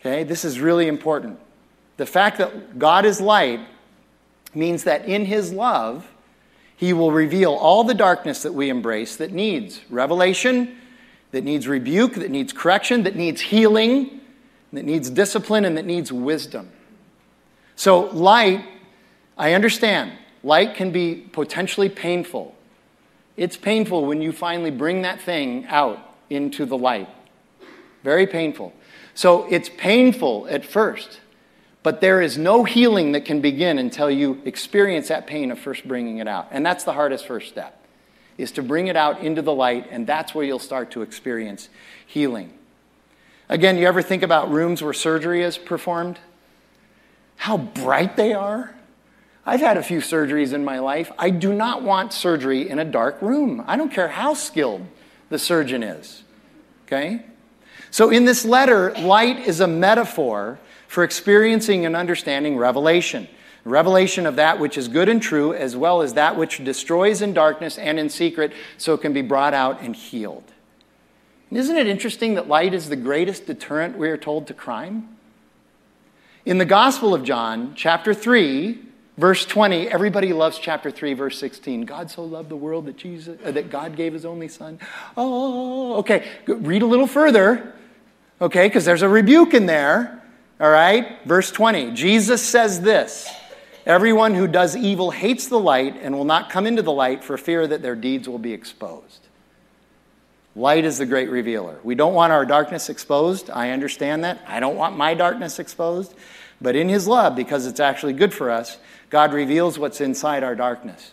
Okay, 0.00 0.24
this 0.24 0.44
is 0.44 0.60
really 0.60 0.86
important. 0.86 1.38
The 1.96 2.06
fact 2.06 2.38
that 2.38 2.78
God 2.78 3.06
is 3.06 3.20
light 3.20 3.60
means 4.54 4.84
that 4.84 5.06
in 5.06 5.24
his 5.24 5.52
love, 5.52 6.08
he 6.76 6.92
will 6.92 7.12
reveal 7.12 7.52
all 7.52 7.84
the 7.84 7.94
darkness 7.94 8.42
that 8.42 8.52
we 8.52 8.68
embrace 8.68 9.16
that 9.16 9.32
needs 9.32 9.80
revelation, 9.88 10.76
that 11.32 11.44
needs 11.44 11.66
rebuke, 11.66 12.14
that 12.14 12.30
needs 12.30 12.52
correction, 12.52 13.02
that 13.02 13.16
needs 13.16 13.40
healing, 13.40 14.20
that 14.72 14.84
needs 14.84 15.10
discipline, 15.10 15.64
and 15.64 15.76
that 15.76 15.84
needs 15.84 16.12
wisdom. 16.12 16.70
So, 17.76 18.02
light, 18.10 18.64
I 19.36 19.54
understand, 19.54 20.12
light 20.42 20.74
can 20.74 20.92
be 20.92 21.16
potentially 21.32 21.88
painful. 21.88 22.54
It's 23.36 23.56
painful 23.56 24.04
when 24.04 24.22
you 24.22 24.32
finally 24.32 24.70
bring 24.70 25.02
that 25.02 25.20
thing 25.20 25.66
out 25.66 25.98
into 26.30 26.64
the 26.64 26.78
light. 26.78 27.08
Very 28.04 28.26
painful. 28.26 28.72
So, 29.14 29.46
it's 29.50 29.68
painful 29.68 30.46
at 30.48 30.64
first. 30.64 31.20
But 31.82 32.00
there 32.00 32.20
is 32.22 32.38
no 32.38 32.64
healing 32.64 33.12
that 33.12 33.24
can 33.24 33.40
begin 33.40 33.78
until 33.78 34.10
you 34.10 34.40
experience 34.44 35.08
that 35.08 35.26
pain 35.26 35.50
of 35.50 35.58
first 35.58 35.86
bringing 35.86 36.18
it 36.18 36.28
out. 36.28 36.48
And 36.50 36.64
that's 36.64 36.84
the 36.84 36.92
hardest 36.92 37.26
first 37.26 37.48
step, 37.48 37.81
is 38.42 38.52
to 38.52 38.62
bring 38.62 38.88
it 38.88 38.96
out 38.96 39.20
into 39.20 39.42
the 39.42 39.52
light, 39.52 39.86
and 39.90 40.06
that's 40.06 40.34
where 40.34 40.44
you'll 40.44 40.58
start 40.58 40.90
to 40.92 41.02
experience 41.02 41.68
healing. 42.06 42.52
Again, 43.48 43.78
you 43.78 43.86
ever 43.86 44.02
think 44.02 44.22
about 44.22 44.50
rooms 44.50 44.82
where 44.82 44.92
surgery 44.92 45.42
is 45.42 45.58
performed? 45.58 46.18
How 47.36 47.56
bright 47.56 48.16
they 48.16 48.32
are? 48.32 48.74
I've 49.44 49.60
had 49.60 49.76
a 49.76 49.82
few 49.82 49.98
surgeries 49.98 50.52
in 50.52 50.64
my 50.64 50.78
life. 50.78 51.10
I 51.18 51.30
do 51.30 51.52
not 51.52 51.82
want 51.82 52.12
surgery 52.12 52.68
in 52.68 52.78
a 52.78 52.84
dark 52.84 53.20
room. 53.20 53.64
I 53.66 53.76
don't 53.76 53.92
care 53.92 54.08
how 54.08 54.34
skilled 54.34 54.86
the 55.28 55.38
surgeon 55.38 55.82
is. 55.82 56.22
Okay? 56.86 57.24
So, 57.90 58.10
in 58.10 58.24
this 58.24 58.44
letter, 58.44 58.92
light 58.92 59.40
is 59.40 59.60
a 59.60 59.66
metaphor 59.66 60.58
for 60.86 61.04
experiencing 61.04 61.84
and 61.84 61.96
understanding 61.96 62.56
revelation. 62.56 63.28
Revelation 63.64 64.26
of 64.26 64.36
that 64.36 64.58
which 64.58 64.76
is 64.76 64.88
good 64.88 65.08
and 65.08 65.22
true, 65.22 65.54
as 65.54 65.76
well 65.76 66.02
as 66.02 66.14
that 66.14 66.36
which 66.36 66.62
destroys 66.64 67.22
in 67.22 67.32
darkness 67.32 67.78
and 67.78 67.98
in 67.98 68.08
secret, 68.08 68.52
so 68.76 68.94
it 68.94 69.00
can 69.00 69.12
be 69.12 69.22
brought 69.22 69.54
out 69.54 69.80
and 69.80 69.94
healed. 69.94 70.44
And 71.48 71.58
isn't 71.58 71.76
it 71.76 71.86
interesting 71.86 72.34
that 72.34 72.48
light 72.48 72.74
is 72.74 72.88
the 72.88 72.96
greatest 72.96 73.46
deterrent, 73.46 73.96
we 73.96 74.08
are 74.08 74.16
told, 74.16 74.48
to 74.48 74.54
crime? 74.54 75.16
In 76.44 76.58
the 76.58 76.64
Gospel 76.64 77.14
of 77.14 77.22
John, 77.22 77.74
chapter 77.76 78.12
3, 78.12 78.80
verse 79.16 79.46
20, 79.46 79.86
everybody 79.88 80.32
loves 80.32 80.58
chapter 80.58 80.90
3, 80.90 81.14
verse 81.14 81.38
16. 81.38 81.82
God 81.82 82.10
so 82.10 82.24
loved 82.24 82.48
the 82.48 82.56
world 82.56 82.86
that, 82.86 82.96
Jesus, 82.96 83.38
uh, 83.44 83.52
that 83.52 83.70
God 83.70 83.94
gave 83.94 84.12
his 84.12 84.24
only 84.24 84.48
son. 84.48 84.80
Oh, 85.16 85.96
okay. 85.96 86.26
Read 86.46 86.82
a 86.82 86.86
little 86.86 87.06
further, 87.06 87.74
okay, 88.40 88.66
because 88.66 88.84
there's 88.84 89.02
a 89.02 89.08
rebuke 89.08 89.54
in 89.54 89.66
there. 89.66 90.20
All 90.58 90.70
right? 90.70 91.18
Verse 91.26 91.50
20 91.50 91.92
Jesus 91.92 92.42
says 92.42 92.80
this 92.80 93.28
Everyone 93.84 94.34
who 94.34 94.46
does 94.46 94.76
evil 94.76 95.10
hates 95.10 95.48
the 95.48 95.58
light 95.58 95.96
and 96.00 96.14
will 96.14 96.24
not 96.24 96.50
come 96.50 96.66
into 96.66 96.82
the 96.82 96.92
light 96.92 97.24
for 97.24 97.36
fear 97.36 97.66
that 97.66 97.82
their 97.82 97.96
deeds 97.96 98.28
will 98.28 98.38
be 98.38 98.52
exposed. 98.52 99.26
Light 100.54 100.84
is 100.84 100.98
the 100.98 101.06
great 101.06 101.30
revealer. 101.30 101.78
We 101.82 101.94
don't 101.94 102.14
want 102.14 102.32
our 102.32 102.44
darkness 102.44 102.88
exposed. 102.88 103.50
I 103.50 103.70
understand 103.70 104.22
that. 104.24 104.40
I 104.46 104.60
don't 104.60 104.76
want 104.76 104.96
my 104.96 105.14
darkness 105.14 105.58
exposed. 105.58 106.14
But 106.60 106.76
in 106.76 106.88
His 106.88 107.08
love, 107.08 107.34
because 107.34 107.66
it's 107.66 107.80
actually 107.80 108.12
good 108.12 108.32
for 108.32 108.50
us, 108.50 108.78
God 109.10 109.32
reveals 109.32 109.78
what's 109.78 110.00
inside 110.00 110.44
our 110.44 110.54
darkness. 110.54 111.12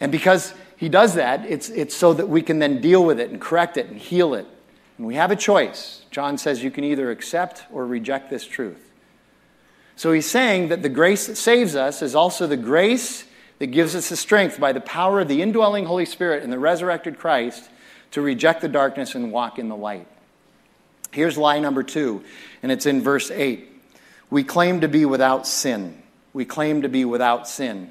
And 0.00 0.10
because 0.10 0.54
He 0.76 0.88
does 0.88 1.14
that, 1.14 1.44
it's, 1.46 1.68
it's 1.68 1.94
so 1.94 2.12
that 2.14 2.28
we 2.28 2.42
can 2.42 2.58
then 2.58 2.80
deal 2.80 3.04
with 3.04 3.20
it 3.20 3.30
and 3.30 3.40
correct 3.40 3.76
it 3.76 3.86
and 3.86 3.98
heal 3.98 4.34
it 4.34 4.46
and 4.98 5.06
we 5.06 5.14
have 5.14 5.30
a 5.30 5.36
choice. 5.36 6.02
John 6.10 6.36
says 6.36 6.62
you 6.62 6.70
can 6.70 6.84
either 6.84 7.10
accept 7.10 7.64
or 7.72 7.86
reject 7.86 8.28
this 8.28 8.44
truth. 8.44 8.87
So 9.98 10.12
he's 10.12 10.30
saying 10.30 10.68
that 10.68 10.82
the 10.82 10.88
grace 10.88 11.26
that 11.26 11.34
saves 11.34 11.74
us 11.74 12.02
is 12.02 12.14
also 12.14 12.46
the 12.46 12.56
grace 12.56 13.24
that 13.58 13.66
gives 13.66 13.96
us 13.96 14.08
the 14.08 14.16
strength 14.16 14.60
by 14.60 14.70
the 14.72 14.80
power 14.80 15.18
of 15.18 15.26
the 15.26 15.42
indwelling 15.42 15.86
Holy 15.86 16.04
Spirit 16.04 16.44
and 16.44 16.52
the 16.52 16.58
resurrected 16.58 17.18
Christ 17.18 17.68
to 18.12 18.20
reject 18.22 18.60
the 18.60 18.68
darkness 18.68 19.16
and 19.16 19.32
walk 19.32 19.58
in 19.58 19.68
the 19.68 19.74
light. 19.74 20.06
Here's 21.10 21.36
lie 21.36 21.58
number 21.58 21.82
two, 21.82 22.22
and 22.62 22.70
it's 22.70 22.86
in 22.86 23.02
verse 23.02 23.32
8. 23.32 23.68
We 24.30 24.44
claim 24.44 24.82
to 24.82 24.88
be 24.88 25.04
without 25.04 25.48
sin. 25.48 26.00
We 26.32 26.44
claim 26.44 26.82
to 26.82 26.88
be 26.88 27.04
without 27.04 27.48
sin. 27.48 27.90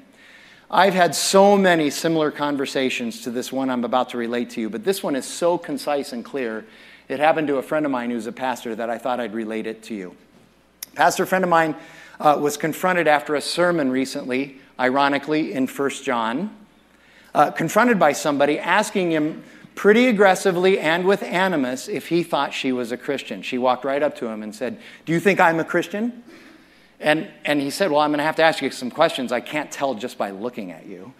I've 0.70 0.94
had 0.94 1.14
so 1.14 1.58
many 1.58 1.90
similar 1.90 2.30
conversations 2.30 3.20
to 3.24 3.30
this 3.30 3.52
one 3.52 3.68
I'm 3.68 3.84
about 3.84 4.08
to 4.10 4.16
relate 4.16 4.48
to 4.50 4.62
you, 4.62 4.70
but 4.70 4.82
this 4.82 5.02
one 5.02 5.14
is 5.14 5.26
so 5.26 5.58
concise 5.58 6.14
and 6.14 6.24
clear 6.24 6.64
it 7.06 7.20
happened 7.20 7.48
to 7.48 7.56
a 7.56 7.62
friend 7.62 7.84
of 7.84 7.92
mine 7.92 8.10
who's 8.10 8.26
a 8.26 8.32
pastor 8.32 8.74
that 8.76 8.88
I 8.88 8.96
thought 8.96 9.20
I'd 9.20 9.34
relate 9.34 9.66
it 9.66 9.82
to 9.84 9.94
you. 9.94 10.16
Pastor 10.98 11.26
friend 11.26 11.44
of 11.44 11.48
mine 11.48 11.76
uh, 12.18 12.36
was 12.40 12.56
confronted 12.56 13.06
after 13.06 13.36
a 13.36 13.40
sermon 13.40 13.88
recently, 13.92 14.58
ironically, 14.80 15.52
in 15.52 15.68
1 15.68 15.90
John, 16.02 16.50
uh, 17.36 17.52
confronted 17.52 18.00
by 18.00 18.10
somebody 18.10 18.58
asking 18.58 19.12
him 19.12 19.44
pretty 19.76 20.08
aggressively 20.08 20.80
and 20.80 21.04
with 21.04 21.22
animus 21.22 21.86
if 21.86 22.08
he 22.08 22.24
thought 22.24 22.52
she 22.52 22.72
was 22.72 22.90
a 22.90 22.96
Christian. 22.96 23.42
She 23.42 23.58
walked 23.58 23.84
right 23.84 24.02
up 24.02 24.16
to 24.16 24.26
him 24.26 24.42
and 24.42 24.52
said, 24.52 24.80
Do 25.04 25.12
you 25.12 25.20
think 25.20 25.38
I'm 25.38 25.60
a 25.60 25.64
Christian? 25.64 26.24
And, 26.98 27.30
and 27.44 27.60
he 27.60 27.70
said, 27.70 27.92
Well, 27.92 28.00
I'm 28.00 28.10
going 28.10 28.18
to 28.18 28.24
have 28.24 28.34
to 28.34 28.42
ask 28.42 28.60
you 28.60 28.72
some 28.72 28.90
questions. 28.90 29.30
I 29.30 29.38
can't 29.38 29.70
tell 29.70 29.94
just 29.94 30.18
by 30.18 30.30
looking 30.30 30.72
at 30.72 30.84
you. 30.86 31.14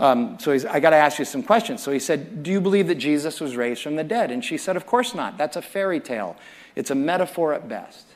Um, 0.00 0.40
so 0.40 0.50
he's, 0.50 0.64
I 0.64 0.80
got 0.80 0.90
to 0.90 0.96
ask 0.96 1.20
you 1.20 1.24
some 1.24 1.44
questions. 1.44 1.84
So 1.84 1.92
he 1.92 2.00
said, 2.00 2.42
Do 2.42 2.50
you 2.50 2.60
believe 2.60 2.88
that 2.88 2.96
Jesus 2.96 3.40
was 3.40 3.54
raised 3.54 3.80
from 3.80 3.94
the 3.94 4.02
dead? 4.02 4.32
And 4.32 4.44
she 4.44 4.58
said, 4.58 4.74
Of 4.74 4.86
course 4.86 5.14
not. 5.14 5.38
That's 5.38 5.54
a 5.54 5.62
fairy 5.62 6.00
tale, 6.00 6.34
it's 6.74 6.90
a 6.90 6.96
metaphor 6.96 7.54
at 7.54 7.68
best. 7.68 8.09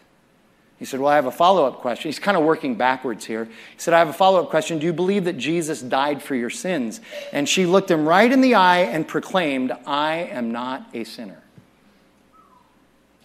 He 0.78 0.84
said, 0.84 1.00
Well, 1.00 1.08
I 1.08 1.14
have 1.14 1.26
a 1.26 1.30
follow 1.30 1.66
up 1.66 1.78
question. 1.78 2.08
He's 2.08 2.18
kind 2.18 2.36
of 2.36 2.44
working 2.44 2.74
backwards 2.74 3.24
here. 3.24 3.44
He 3.44 3.78
said, 3.78 3.94
I 3.94 3.98
have 3.98 4.08
a 4.08 4.14
follow 4.14 4.42
up 4.42 4.50
question. 4.50 4.78
Do 4.78 4.86
you 4.86 4.92
believe 4.92 5.24
that 5.24 5.38
Jesus 5.38 5.80
died 5.80 6.22
for 6.22 6.34
your 6.34 6.50
sins? 6.50 7.00
And 7.32 7.48
she 7.48 7.66
looked 7.66 7.90
him 7.90 8.06
right 8.06 8.30
in 8.30 8.40
the 8.40 8.54
eye 8.54 8.80
and 8.80 9.06
proclaimed, 9.06 9.72
I 9.86 10.28
am 10.30 10.52
not 10.52 10.88
a 10.92 11.04
sinner. 11.04 11.42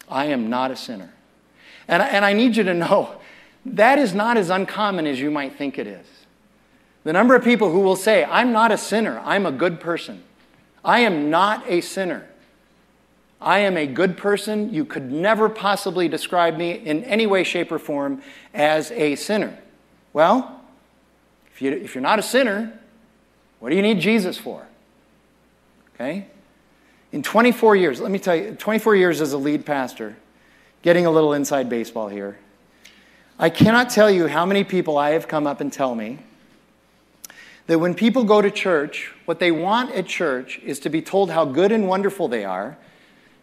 I 0.08 0.26
am 0.26 0.50
not 0.50 0.72
a 0.72 0.76
sinner. 0.76 1.14
And, 1.88 2.04
and 2.04 2.24
I 2.24 2.34
need 2.34 2.56
you 2.56 2.64
to 2.64 2.74
know 2.74 3.16
that 3.66 4.00
is 4.00 4.14
not 4.14 4.38
as 4.38 4.50
uncommon 4.50 5.06
as 5.06 5.20
you 5.20 5.32
might 5.32 5.56
think 5.56 5.78
it 5.78 5.88
is. 5.88 6.06
The 7.04 7.14
number 7.14 7.36
of 7.36 7.44
people 7.44 7.72
who 7.72 7.80
will 7.80 7.96
say, 7.96 8.24
I'm 8.26 8.52
not 8.52 8.72
a 8.72 8.78
sinner, 8.78 9.20
I'm 9.24 9.46
a 9.46 9.52
good 9.52 9.80
person. 9.80 10.24
I 10.84 11.02
am 11.02 11.30
not 11.30 11.64
a 11.68 11.82
sinner. 11.82 12.28
I 13.42 13.60
am 13.60 13.78
a 13.78 13.88
good 13.88 14.18
person. 14.18 14.74
You 14.74 14.86
could 14.86 15.12
never 15.12 15.48
possibly 15.50 16.08
describe 16.08 16.58
me 16.58 16.72
in 16.72 17.04
any 17.06 17.26
way, 17.26 17.44
shape, 17.44 17.72
or 17.72 17.80
form 17.80 18.22
as 18.54 18.92
a 18.92 19.16
sinner. 19.16 19.58
Well, 20.12 20.62
if, 21.52 21.62
you, 21.62 21.72
if 21.72 21.96
you're 21.96 22.02
not 22.02 22.20
a 22.20 22.24
sinner, 22.24 22.80
what 23.60 23.70
do 23.70 23.76
you 23.76 23.82
need 23.82 24.00
Jesus 24.00 24.38
for? 24.38 24.66
Okay? 25.96 26.28
In 27.12 27.24
24 27.24 27.76
years, 27.76 28.00
let 28.00 28.12
me 28.12 28.20
tell 28.20 28.36
you, 28.36 28.56
24 28.56 28.96
years 28.96 29.22
as 29.22 29.34
a 29.34 29.38
lead 29.38 29.66
pastor, 29.66 30.16
getting 30.82 31.06
a 31.06 31.12
little 31.12 31.34
inside 31.34 31.70
baseball 31.70 32.08
here, 32.08 32.38
I 33.38 33.50
cannot 33.50 33.90
tell 33.90 34.12
you 34.12 34.28
how 34.28 34.46
many 34.46 34.66
people 34.66 34.98
I 34.98 35.12
have 35.12 35.28
come 35.28 35.48
up 35.48 35.62
and 35.62 35.72
tell 35.72 35.96
me 35.96 36.20
that 37.68 37.80
when 37.80 37.94
people 37.94 38.24
go 38.24 38.42
to 38.42 38.52
church, 38.52 39.14
what 39.26 39.40
they 39.40 39.52
want 39.52 39.92
at 39.92 40.08
church 40.08 40.60
is 40.60 40.80
to 40.80 40.90
be 40.90 41.02
told 41.02 41.32
how 41.32 41.46
good 41.46 41.72
and 41.72 41.88
wonderful 41.88 42.28
they 42.28 42.44
are. 42.44 42.78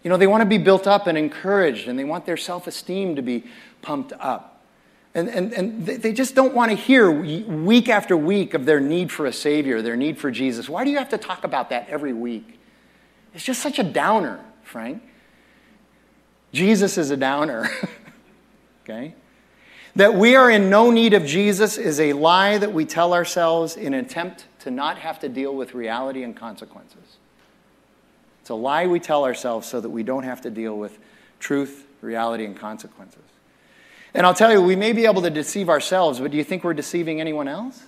You 0.07 0.11
know, 0.11 0.19
they 0.19 0.29
want 0.29 0.43
to 0.43 0.47
be 0.47 0.59
built 0.59 0.87
up 0.87 1.09
and 1.09 1.19
encouraged, 1.19 1.89
and 1.89 1.99
they 1.99 2.05
want 2.05 2.27
their 2.27 2.37
self 2.37 2.69
esteem 2.69 3.17
to 3.17 3.23
be 3.23 3.43
pumped 3.83 4.13
up. 4.21 4.63
And, 5.17 5.29
and, 5.29 5.53
and 5.53 5.85
they 5.85 6.13
just 6.13 6.37
don't 6.37 6.55
want 6.55 6.71
to 6.71 6.77
hear 6.77 7.11
week 7.11 7.89
after 7.89 8.17
week 8.17 8.55
of 8.55 8.67
their 8.67 8.79
need 8.79 9.11
for 9.11 9.27
a 9.27 9.33
Savior, 9.33 9.83
their 9.83 9.97
need 9.97 10.17
for 10.17 10.31
Jesus. 10.31 10.69
Why 10.69 10.85
do 10.85 10.91
you 10.91 10.99
have 10.99 11.09
to 11.09 11.19
talk 11.19 11.43
about 11.43 11.71
that 11.71 11.89
every 11.89 12.13
week? 12.13 12.61
It's 13.35 13.43
just 13.43 13.61
such 13.61 13.81
a 13.81 13.83
downer, 13.83 14.39
Frank. 14.63 15.03
Jesus 16.53 16.99
is 16.99 17.11
a 17.11 17.17
downer. 17.17 17.69
okay? 18.85 19.13
That 19.97 20.15
we 20.15 20.37
are 20.37 20.49
in 20.49 20.71
no 20.71 20.93
need 20.93 21.15
of 21.15 21.27
Jesus 21.27 21.79
is 21.79 21.99
a 21.99 22.13
lie 22.13 22.59
that 22.59 22.73
we 22.73 22.85
tell 22.85 23.13
ourselves 23.13 23.77
in 23.77 23.93
an 23.93 24.05
attempt 24.05 24.45
to 24.61 24.71
not 24.71 24.99
have 24.99 25.19
to 25.19 25.29
deal 25.29 25.53
with 25.57 25.75
reality 25.75 26.23
and 26.23 26.37
consequences. 26.37 27.17
It's 28.47 28.51
a 28.53 28.55
lie 28.55 28.87
we 28.87 29.01
tell 29.01 29.25
ourselves 29.25 29.67
so 29.67 29.81
that 29.81 29.91
we 29.91 30.05
don't 30.05 30.23
have 30.23 30.43
to 30.43 30.51
deal 30.51 30.79
with 30.79 30.97
truth, 31.41 31.85
reality, 32.01 32.45
and 32.45 32.57
consequences. 32.57 33.25
And 34.15 34.25
I'll 34.25 34.35
tell 34.35 34.53
you, 34.53 34.63
we 34.63 34.77
may 34.77 34.93
be 34.93 35.05
able 35.05 35.23
to 35.23 35.31
deceive 35.31 35.69
ourselves, 35.69 36.21
but 36.21 36.31
do 36.31 36.37
you 36.37 36.45
think 36.45 36.63
we're 36.63 36.73
deceiving 36.73 37.21
anyone 37.21 37.49
else? 37.49 37.83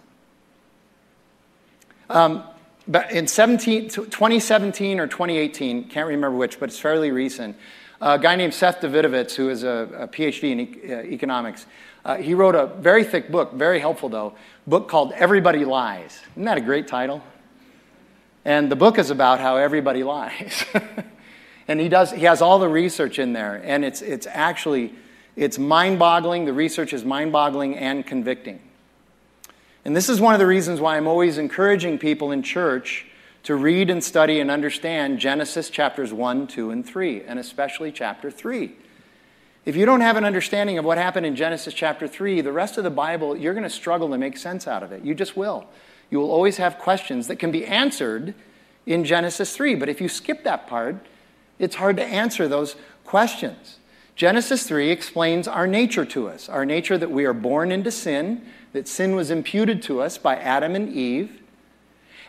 Um, 2.11 2.43
but 2.89 3.13
in 3.13 3.29
17, 3.29 3.89
2017 3.89 4.99
or 4.99 5.07
2018, 5.07 5.85
can't 5.85 6.09
remember 6.09 6.37
which, 6.37 6.59
but 6.59 6.71
it's 6.71 6.81
fairly 6.81 7.13
recent, 7.13 7.57
a 8.01 8.19
guy 8.19 8.35
named 8.35 8.53
Seth 8.53 8.81
Davidovich, 8.81 9.37
who 9.37 9.51
is 9.51 9.63
a, 9.63 9.89
a 9.97 10.09
PhD 10.09 10.51
in 10.51 10.61
e- 10.61 10.93
uh, 10.93 11.03
economics, 11.03 11.67
uh, 12.05 12.17
he 12.17 12.35
wrote 12.35 12.57
a 12.57 12.67
very 12.67 13.05
thick 13.05 13.31
book, 13.31 13.53
very 13.53 13.79
helpful 13.79 14.09
though, 14.09 14.35
book 14.67 14.89
called 14.89 15.13
Everybody 15.13 15.65
Lies. 15.65 16.19
Isn't 16.33 16.47
that 16.47 16.59
a 16.59 16.63
great 16.63 16.89
title? 16.89 17.23
And 18.49 18.73
the 18.73 18.77
book 18.77 18.99
is 18.99 19.11
about 19.11 19.41
how 19.41 19.59
everybody 19.59 20.03
lies. 20.03 20.65
and 21.69 21.79
he 21.79 21.91
does 21.91 22.13
he 22.13 22.23
has 22.23 22.41
all 22.41 22.59
the 22.59 22.67
research 22.67 23.19
in 23.19 23.35
there 23.35 23.61
and 23.63 23.85
it's 23.85 24.01
it's 24.01 24.27
actually 24.27 24.95
it's 25.37 25.59
mind-boggling. 25.59 26.47
The 26.47 26.55
research 26.55 26.95
is 26.95 27.05
mind-boggling 27.05 27.77
and 27.77 28.07
convicting. 28.07 28.61
And 29.85 29.95
this 29.95 30.09
is 30.09 30.19
one 30.19 30.33
of 30.33 30.41
the 30.41 30.47
reasons 30.47 30.81
why 30.81 30.97
I'm 30.97 31.07
always 31.07 31.37
encouraging 31.37 31.99
people 31.99 32.33
in 32.33 32.43
church 32.43 33.05
to 33.43 33.55
read 33.55 33.91
and 33.91 34.03
study 34.03 34.41
and 34.41 34.51
understand 34.51 35.19
Genesis 35.19 35.69
chapters 35.69 36.11
1, 36.11 36.47
2, 36.47 36.71
and 36.71 36.87
3, 36.87 37.25
and 37.25 37.39
especially 37.39 37.93
chapter 37.93 38.31
3. 38.31 38.75
If 39.67 39.77
you 39.77 39.85
don't 39.85 40.01
have 40.01 40.17
an 40.17 40.25
understanding 40.25 40.79
of 40.79 40.87
what 40.87 40.97
happened 40.97 41.27
in 41.27 41.37
Genesis 41.37 41.75
chapter 41.75 42.09
3, 42.09 42.41
the 42.41 42.53
rest 42.53 42.79
of 42.79 42.85
the 42.85 42.91
Bible, 42.91 43.37
you're 43.37 43.53
going 43.53 43.63
to 43.65 43.71
struggle 43.71 44.09
to 44.09 44.17
make 44.17 44.39
sense 44.39 44.67
out 44.67 44.83
of 44.83 44.91
it. 44.91 45.05
You 45.05 45.15
just 45.15 45.37
will. 45.37 45.69
You 46.11 46.19
will 46.19 46.31
always 46.31 46.57
have 46.57 46.79
questions 46.79 47.27
that 47.29 47.37
can 47.37 47.51
be 47.51 47.65
answered 47.65 48.35
in 48.87 49.05
Genesis 49.05 49.55
3. 49.55 49.75
But 49.75 49.89
if 49.89 50.01
you 50.01 50.09
skip 50.09 50.45
that 50.45 50.67
part, 50.67 50.97
it's 51.59 51.77
hard 51.77 51.97
to 51.97 52.05
answer 52.05 52.49
those 52.49 52.77
questions. 53.05 53.79
Genesis 54.17 54.67
3 54.67 54.91
explains 54.91 55.47
our 55.47 55.67
nature 55.67 56.05
to 56.05 56.29
us 56.29 56.49
our 56.49 56.67
nature 56.67 56.99
that 56.99 57.11
we 57.11 57.25
are 57.25 57.33
born 57.33 57.71
into 57.71 57.91
sin, 57.91 58.45
that 58.73 58.89
sin 58.89 59.15
was 59.15 59.31
imputed 59.31 59.83
to 59.85 60.01
us 60.01 60.19
by 60.19 60.37
Adam 60.37 60.75
and 60.75 60.93
Eve, 60.93 61.39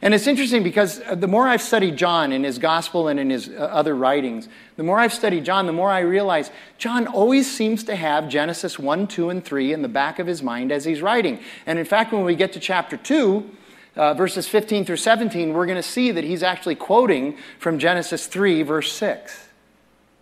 and 0.02 0.14
it's 0.14 0.28
interesting 0.28 0.64
because 0.64 1.02
uh, 1.02 1.16
the 1.16 1.28
more 1.28 1.48
I've 1.48 1.62
studied 1.62 1.98
John 1.98 2.32
in 2.32 2.44
his 2.44 2.58
gospel 2.58 3.10
and 3.10 3.20
in 3.20 3.30
his 3.30 3.50
uh, 3.50 3.54
other 3.54 3.96
writings, 3.96 4.48
the 4.78 4.84
more 4.84 4.98
I've 4.98 5.14
studied 5.14 5.44
John, 5.44 5.66
the 5.66 5.74
more 5.74 5.92
I 5.92 6.00
realize 6.00 6.52
John 6.78 7.06
always 7.06 7.52
seems 7.52 7.84
to 7.86 7.96
have 7.96 8.30
Genesis 8.30 8.80
1, 8.80 9.08
2, 9.08 9.30
and 9.30 9.44
3 9.44 9.74
in 9.74 9.82
the 9.82 9.90
back 9.90 10.20
of 10.20 10.28
his 10.28 10.42
mind 10.42 10.72
as 10.72 10.86
he's 10.86 11.02
writing. 11.02 11.40
And 11.66 11.78
in 11.78 11.86
fact, 11.86 12.14
when 12.14 12.24
we 12.24 12.36
get 12.36 12.54
to 12.54 12.60
chapter 12.62 12.96
2, 12.96 13.50
uh, 13.96 14.14
verses 14.14 14.48
15 14.48 14.86
through 14.86 14.98
17, 14.98 15.54
we're 15.54 15.66
going 15.66 15.76
to 15.76 15.84
see 15.84 16.12
that 16.12 16.24
he's 16.24 16.44
actually 16.44 16.76
quoting 16.76 17.38
from 17.58 17.80
Genesis 17.80 18.28
3, 18.28 18.64
verse 18.64 18.92
6. 18.94 19.48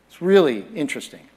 It's 0.07 0.22
really 0.22 0.65
interesting. 0.74 1.28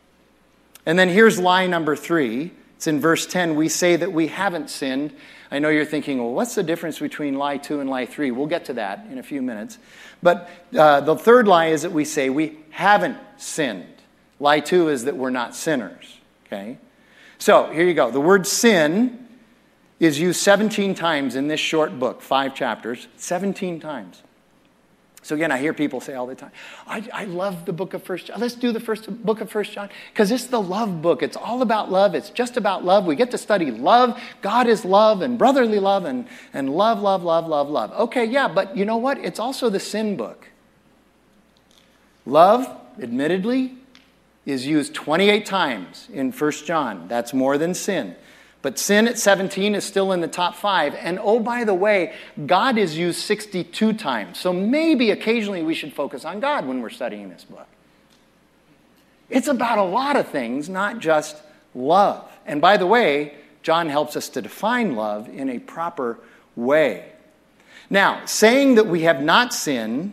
And 0.87 0.99
then 0.99 1.09
here's 1.09 1.39
lie 1.39 1.67
number 1.67 1.97
three. 1.97 2.53
It's 2.77 2.87
in 2.87 3.01
verse 3.01 3.27
10. 3.27 3.57
We 3.57 3.69
say 3.69 3.97
that 3.97 4.13
we 4.13 4.29
haven't 4.29 4.71
sinned 4.71 5.13
I 5.51 5.59
know 5.59 5.69
you're 5.69 5.85
thinking, 5.85 6.19
well, 6.19 6.33
what's 6.33 6.55
the 6.55 6.63
difference 6.63 7.01
between 7.01 7.35
lie 7.35 7.57
two 7.57 7.81
and 7.81 7.91
lie 7.91 8.07
three? 8.07 8.31
We'll 8.31 8.47
get 8.47 8.67
to 8.67 8.75
that 8.75 9.07
in 9.11 9.19
a 9.19 9.23
few 9.23 9.43
minutes. 9.43 9.79
But 10.23 10.49
uh, 10.77 11.01
the 11.01 11.17
third 11.17 11.49
lie 11.49 11.67
is 11.67 11.83
that 11.83 11.91
we 11.91 12.05
say 12.05 12.31
we 12.31 12.59
haven't 12.71 13.19
sinned. 13.37 13.87
Lie 14.39 14.61
two 14.61 14.89
is 14.89 15.05
that 15.05 15.17
we're 15.17 15.31
not 15.31 15.57
sinners. 15.57 16.19
Okay? 16.47 16.79
So 17.39 17.71
here 17.73 17.85
you 17.85 17.95
go. 17.95 18.11
The 18.11 18.21
word 18.21 18.47
sin 18.47 19.27
is 20.01 20.19
used 20.19 20.41
17 20.41 20.95
times 20.95 21.37
in 21.37 21.47
this 21.47 21.61
short 21.61 21.99
book, 21.99 22.23
five 22.23 22.55
chapters, 22.55 23.07
17 23.17 23.79
times. 23.79 24.23
So 25.23 25.35
again, 25.35 25.53
I 25.53 25.59
hear 25.59 25.75
people 25.75 26.01
say 26.01 26.15
all 26.15 26.27
the 26.27 26.35
time, 26.35 26.51
I, 26.87 27.07
I 27.13 27.25
love 27.27 27.67
the 27.67 27.75
book 27.75 27.93
of 27.93 28.03
First 28.03 28.27
John. 28.27 28.41
Let's 28.41 28.55
do 28.55 28.73
the 28.73 28.81
first 28.81 29.23
book 29.23 29.43
of 29.43 29.51
First 29.51 29.73
John 29.73 29.91
because 30.11 30.31
it's 30.31 30.47
the 30.47 30.61
love 30.61 31.03
book. 31.03 31.23
It's 31.23 31.37
all 31.37 31.61
about 31.61 31.91
love. 31.91 32.15
It's 32.15 32.31
just 32.31 32.57
about 32.57 32.87
love. 32.87 33.05
We 33.05 33.17
get 33.17 33.31
to 33.33 33.39
study 33.39 33.71
love. 33.71 34.19
God 34.41 34.67
is 34.67 34.87
love 34.87 35.21
and 35.21 35.37
brotherly 35.37 35.79
love 35.79 36.07
and, 36.07 36.27
and 36.55 36.71
love, 36.71 37.03
love, 37.03 37.23
love, 37.23 37.47
love, 37.47 37.69
love. 37.69 37.93
Okay, 37.93 38.25
yeah, 38.25 38.49
but 38.49 38.75
you 38.75 38.87
know 38.87 38.97
what? 38.97 39.19
It's 39.19 39.39
also 39.39 39.69
the 39.69 39.79
sin 39.79 40.17
book. 40.17 40.49
Love, 42.25 42.67
admittedly, 42.99 43.77
is 44.47 44.67
used 44.67 44.95
28 44.95 45.45
times 45.45 46.09
in 46.11 46.33
First 46.33 46.65
John. 46.65 47.09
That's 47.09 47.35
more 47.35 47.59
than 47.59 47.75
sin. 47.75 48.17
But 48.63 48.79
sin 48.79 49.09
at 49.09 49.19
17 49.19 49.75
is 49.75 49.85
still 49.85 50.13
in 50.13 50.21
the 50.21 50.29
top 50.29 50.55
five. 50.55 50.95
And 50.95 51.19
oh, 51.23 51.41
by 51.41 51.65
the 51.65 51.75
way, 51.75 52.15
God 52.47 52.77
is 52.77 52.97
used 52.97 53.21
62 53.21 53.95
times. 53.95 54.39
So 54.39 54.53
maybe 54.53 55.11
occasionally 55.11 55.63
we 55.63 55.75
should 55.75 55.95
focus 55.95 56.25
on 56.25 56.41
God 56.41 56.67
when 56.67 56.81
we're 56.83 56.91
studying 56.91 57.31
this 57.31 57.45
book. 57.45 57.67
It's 59.31 59.49
about 59.49 59.79
a 59.79 59.83
lot 59.83 60.17
of 60.17 60.29
things, 60.29 60.69
not 60.69 60.99
just 60.99 61.37
love. 61.75 62.31
And 62.45 62.61
by 62.61 62.77
the 62.77 62.87
way, 62.87 63.35
John 63.63 63.89
helps 63.89 64.17
us 64.17 64.29
to 64.31 64.43
define 64.43 64.95
love 64.95 65.29
in 65.29 65.49
a 65.49 65.59
proper 65.59 66.19
way. 66.57 67.13
Now, 67.89 68.25
saying 68.27 68.75
that 68.75 68.87
we 68.87 69.03
have 69.03 69.23
not 69.23 69.55
sinned 69.55 70.13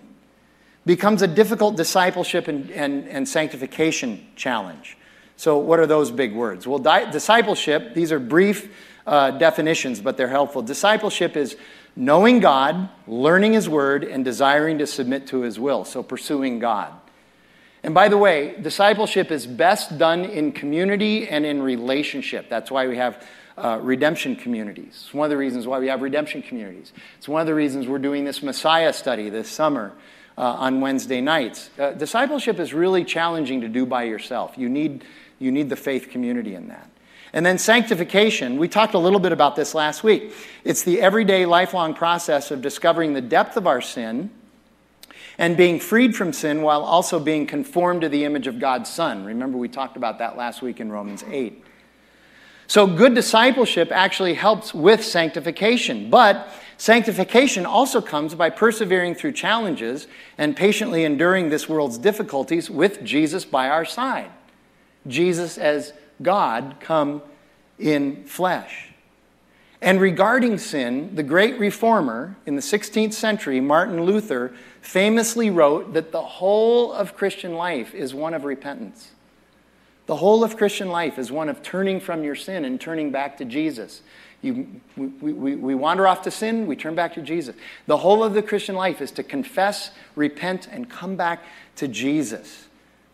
becomes 0.86 1.22
a 1.22 1.28
difficult 1.28 1.76
discipleship 1.76 2.48
and, 2.48 2.72
and, 2.72 3.08
and 3.10 3.28
sanctification 3.28 4.26
challenge. 4.36 4.98
So, 5.38 5.60
what 5.60 5.80
are 5.80 5.86
those 5.86 6.10
big 6.12 6.34
words? 6.34 6.68
Well, 6.68 6.80
di- 6.80 7.12
discipleship, 7.12 7.94
these 7.94 8.12
are 8.12 8.20
brief 8.20 8.74
uh, 9.06 9.32
definitions, 9.32 10.02
but 10.02 10.18
they're 10.18 10.28
helpful. 10.28 10.64
Discipleship 10.64 11.38
is 11.38 11.56
knowing 11.96 12.40
God, 12.40 12.90
learning 13.08 13.54
His 13.54 13.70
Word, 13.70 14.04
and 14.04 14.26
desiring 14.26 14.80
to 14.80 14.88
submit 14.88 15.28
to 15.28 15.42
His 15.42 15.60
will. 15.60 15.86
So, 15.86 16.02
pursuing 16.02 16.58
God. 16.58 16.92
And 17.84 17.94
by 17.94 18.10
the 18.10 18.18
way, 18.18 18.56
discipleship 18.60 19.30
is 19.30 19.46
best 19.46 20.00
done 20.00 20.26
in 20.26 20.52
community 20.52 21.30
and 21.30 21.46
in 21.46 21.62
relationship. 21.62 22.50
That's 22.50 22.72
why 22.72 22.88
we 22.88 22.98
have 22.98 23.24
uh, 23.58 23.80
redemption 23.82 24.36
communities. 24.36 25.04
It's 25.06 25.14
one 25.14 25.26
of 25.26 25.30
the 25.30 25.38
reasons 25.38 25.68
why 25.68 25.78
we 25.78 25.88
have 25.88 26.02
redemption 26.02 26.42
communities. 26.42 26.94
It's 27.18 27.28
one 27.28 27.42
of 27.42 27.48
the 27.48 27.56
reasons 27.56 27.88
we're 27.88 28.00
doing 28.00 28.26
this 28.26 28.42
Messiah 28.42 28.92
study 28.92 29.30
this 29.30 29.50
summer 29.50 29.94
uh, 30.38 30.42
on 30.42 30.82
Wednesday 30.82 31.22
nights. 31.22 31.70
Uh, 31.78 31.92
discipleship 31.92 32.60
is 32.60 32.74
really 32.74 33.04
challenging 33.04 33.62
to 33.62 33.68
do 33.68 33.86
by 33.86 34.04
yourself. 34.04 34.58
You 34.58 34.70
need 34.70 35.04
you 35.40 35.52
need 35.52 35.70
the 35.70 35.76
faith 35.76 36.10
community 36.10 36.56
in 36.56 36.68
that. 36.70 36.90
And 37.34 37.46
then 37.46 37.58
sanctification, 37.58 38.58
we 38.58 38.68
talked 38.68 38.94
a 38.94 39.00
little 39.00 39.20
bit 39.20 39.32
about 39.32 39.56
this 39.56 39.76
last 39.76 40.04
week. 40.04 40.34
It's 40.64 40.84
the 40.84 41.02
everyday, 41.02 41.46
lifelong 41.46 41.94
process 41.94 42.52
of 42.52 42.62
discovering 42.62 43.14
the 43.14 43.22
depth 43.22 43.58
of 43.58 43.68
our 43.68 43.82
sin 43.82 44.30
and 45.38 45.56
being 45.56 45.80
freed 45.80 46.16
from 46.16 46.34
sin 46.34 46.62
while 46.62 46.84
also 46.84 47.20
being 47.20 47.46
conformed 47.46 48.02
to 48.02 48.10
the 48.10 48.24
image 48.24 48.48
of 48.48 48.60
God's 48.60 48.90
Son. 48.90 49.26
Remember, 49.26 49.58
we 49.58 49.68
talked 49.68 49.98
about 49.98 50.20
that 50.20 50.38
last 50.38 50.62
week 50.62 50.80
in 50.80 50.92
Romans 50.92 51.24
8. 51.30 51.64
So, 52.66 52.86
good 52.86 53.16
discipleship 53.16 53.92
actually 53.92 54.34
helps 54.34 54.74
with 54.74 55.04
sanctification, 55.04 56.10
but 56.10 56.50
sanctification 56.78 57.66
also 57.66 58.02
comes 58.02 58.36
by 58.36 58.50
persevering 58.50 59.16
through 59.16 59.34
challenges 59.34 60.08
and 60.38 60.56
patiently 60.56 61.06
enduring 61.06 61.50
this 61.50 61.70
world's 61.70 61.98
difficulties 61.98 62.70
with 62.70 63.04
Jesus 63.04 63.46
by 63.46 63.70
our 63.70 63.86
side. 63.86 64.32
Jesus 65.08 65.58
as 65.58 65.94
God 66.22 66.78
come 66.80 67.22
in 67.80 68.24
flesh. 68.26 68.90
And 69.82 70.02
regarding 70.02 70.58
sin, 70.58 71.16
the 71.16 71.24
great 71.24 71.60
reformer 71.60 72.36
in 72.46 72.56
the 72.56 72.62
16th 72.62 73.14
century, 73.14 73.62
Martin 73.62 74.04
Luther, 74.04 74.54
famously 74.82 75.50
wrote 75.52 75.94
that 75.94 76.12
the 76.12 76.22
whole 76.22 76.92
of 76.92 77.16
Christian 77.16 77.54
life 77.54 77.94
is 77.94 78.14
one 78.14 78.34
of 78.34 78.44
repentance. 78.44 79.12
The 80.08 80.16
whole 80.16 80.44
of 80.44 80.58
Christian 80.58 80.88
life 80.88 81.20
is 81.20 81.32
one 81.32 81.50
of 81.50 81.62
turning 81.62 82.00
from 82.00 82.24
your 82.24 82.34
sin 82.34 82.66
and 82.66 82.82
turning 82.82 83.12
back 83.12 83.38
to 83.38 83.46
Jesus. 83.46 84.02
You, 84.42 84.82
we, 84.96 85.08
we, 85.34 85.56
we 85.56 85.76
wander 85.76 86.08
off 86.08 86.22
to 86.24 86.32
sin, 86.32 86.66
we 86.66 86.76
turn 86.76 86.96
back 86.96 87.14
to 87.16 87.22
Jesus. 87.22 87.56
The 87.86 87.98
whole 87.98 88.24
of 88.24 88.34
the 88.34 88.42
Christian 88.42 88.76
life 88.76 89.02
is 89.02 89.12
to 89.12 89.24
confess, 89.24 89.92
repent, 90.16 90.68
and 90.72 90.90
come 90.90 91.16
back 91.16 91.44
to 91.76 91.88
Jesus. 91.88 92.67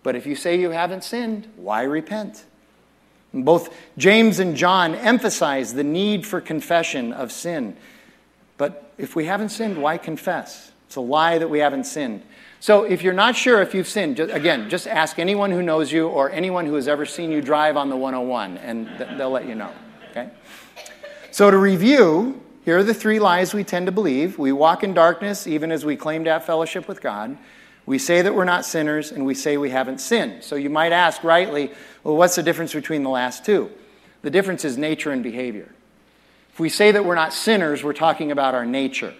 But 0.04 0.16
if 0.16 0.26
you 0.26 0.36
say 0.36 0.60
you 0.60 0.72
haven't 0.72 1.04
sinned, 1.04 1.48
why 1.56 1.84
repent? 1.84 2.46
both 3.34 3.76
James 3.98 4.38
and 4.38 4.56
John 4.56 4.94
emphasize 4.94 5.74
the 5.74 5.84
need 5.84 6.26
for 6.28 6.40
confession 6.40 7.12
of 7.12 7.32
sin. 7.32 7.76
But 8.58 8.92
if 9.00 9.16
we 9.16 9.26
haven't 9.26 9.50
sinned, 9.50 9.82
why 9.82 9.98
confess? 9.98 10.72
It's 10.86 10.98
a 10.98 11.02
lie 11.02 11.40
that 11.40 11.50
we 11.50 11.58
haven't 11.58 11.86
sinned. 11.86 12.22
So 12.60 12.84
if 12.84 13.02
you're 13.02 13.12
not 13.12 13.36
sure 13.36 13.62
if 13.62 13.74
you've 13.74 13.88
sinned, 13.88 14.18
just, 14.18 14.32
again, 14.32 14.70
just 14.70 14.88
ask 14.88 15.18
anyone 15.18 15.52
who 15.52 15.64
knows 15.64 15.92
you 15.92 16.08
or 16.08 16.30
anyone 16.30 16.66
who 16.66 16.76
has 16.76 16.88
ever 16.88 17.06
seen 17.06 17.32
you 17.32 17.42
drive 17.42 17.76
on 17.76 17.90
the 17.90 17.98
101, 17.98 18.58
and 18.60 18.88
th- 18.98 19.18
they'll 19.18 19.32
let 19.32 19.48
you 19.48 19.56
know. 19.56 19.72
Okay? 20.12 20.30
So 21.32 21.50
to 21.50 21.58
review, 21.58 22.40
here 22.64 22.78
are 22.78 22.84
the 22.84 22.94
three 22.94 23.20
lies 23.20 23.54
we 23.54 23.64
tend 23.64 23.88
to 23.88 23.92
believe. 23.92 24.38
We 24.38 24.52
walk 24.52 24.84
in 24.84 24.94
darkness 24.94 25.48
even 25.48 25.72
as 25.72 25.84
we 25.84 25.96
claim 25.96 26.24
to 26.26 26.30
have 26.30 26.46
fellowship 26.46 26.88
with 26.88 27.02
God. 27.02 27.38
We 27.86 28.00
say 28.00 28.22
that 28.22 28.34
we're 28.34 28.46
not 28.46 28.66
sinners, 28.66 29.12
and 29.12 29.26
we 29.26 29.36
say 29.36 29.58
we 29.58 29.70
haven't 29.70 30.00
sinned. 30.00 30.44
So 30.44 30.56
you 30.56 30.70
might 30.70 30.92
ask 30.92 31.24
rightly, 31.24 31.72
well, 32.04 32.16
what's 32.16 32.36
the 32.36 32.44
difference 32.44 32.74
between 32.74 33.04
the 33.04 33.10
last 33.10 33.46
two? 33.46 33.70
The 34.22 34.30
difference 34.30 34.64
is 34.64 34.78
nature 34.78 35.12
and 35.12 35.22
behavior. 35.22 35.70
If 36.54 36.60
we 36.60 36.70
say 36.70 36.92
that 36.92 37.04
we're 37.04 37.16
not 37.16 37.34
sinners, 37.34 37.84
we're 37.84 37.94
talking 37.94 38.32
about 38.32 38.56
our 38.56 38.66
nature. 38.66 39.14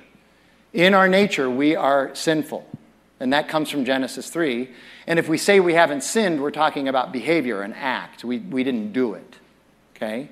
In 0.72 0.94
our 0.94 1.08
nature, 1.08 1.50
we 1.50 1.76
are 1.76 2.14
sinful. 2.16 2.66
And 3.20 3.34
that 3.34 3.48
comes 3.48 3.70
from 3.70 3.86
Genesis 3.86 4.30
3. 4.30 4.70
And 5.08 5.20
if 5.20 5.28
we 5.28 5.38
say 5.38 5.60
we 5.60 5.74
haven't 5.74 6.04
sinned, 6.04 6.42
we're 6.42 6.52
talking 6.52 6.88
about 6.88 7.12
behavior, 7.12 7.62
an 7.62 7.74
act. 7.74 8.24
We, 8.24 8.40
we 8.40 8.64
didn't 8.64 8.94
do 8.94 9.14
it. 9.14 9.36
Okay? 9.96 10.30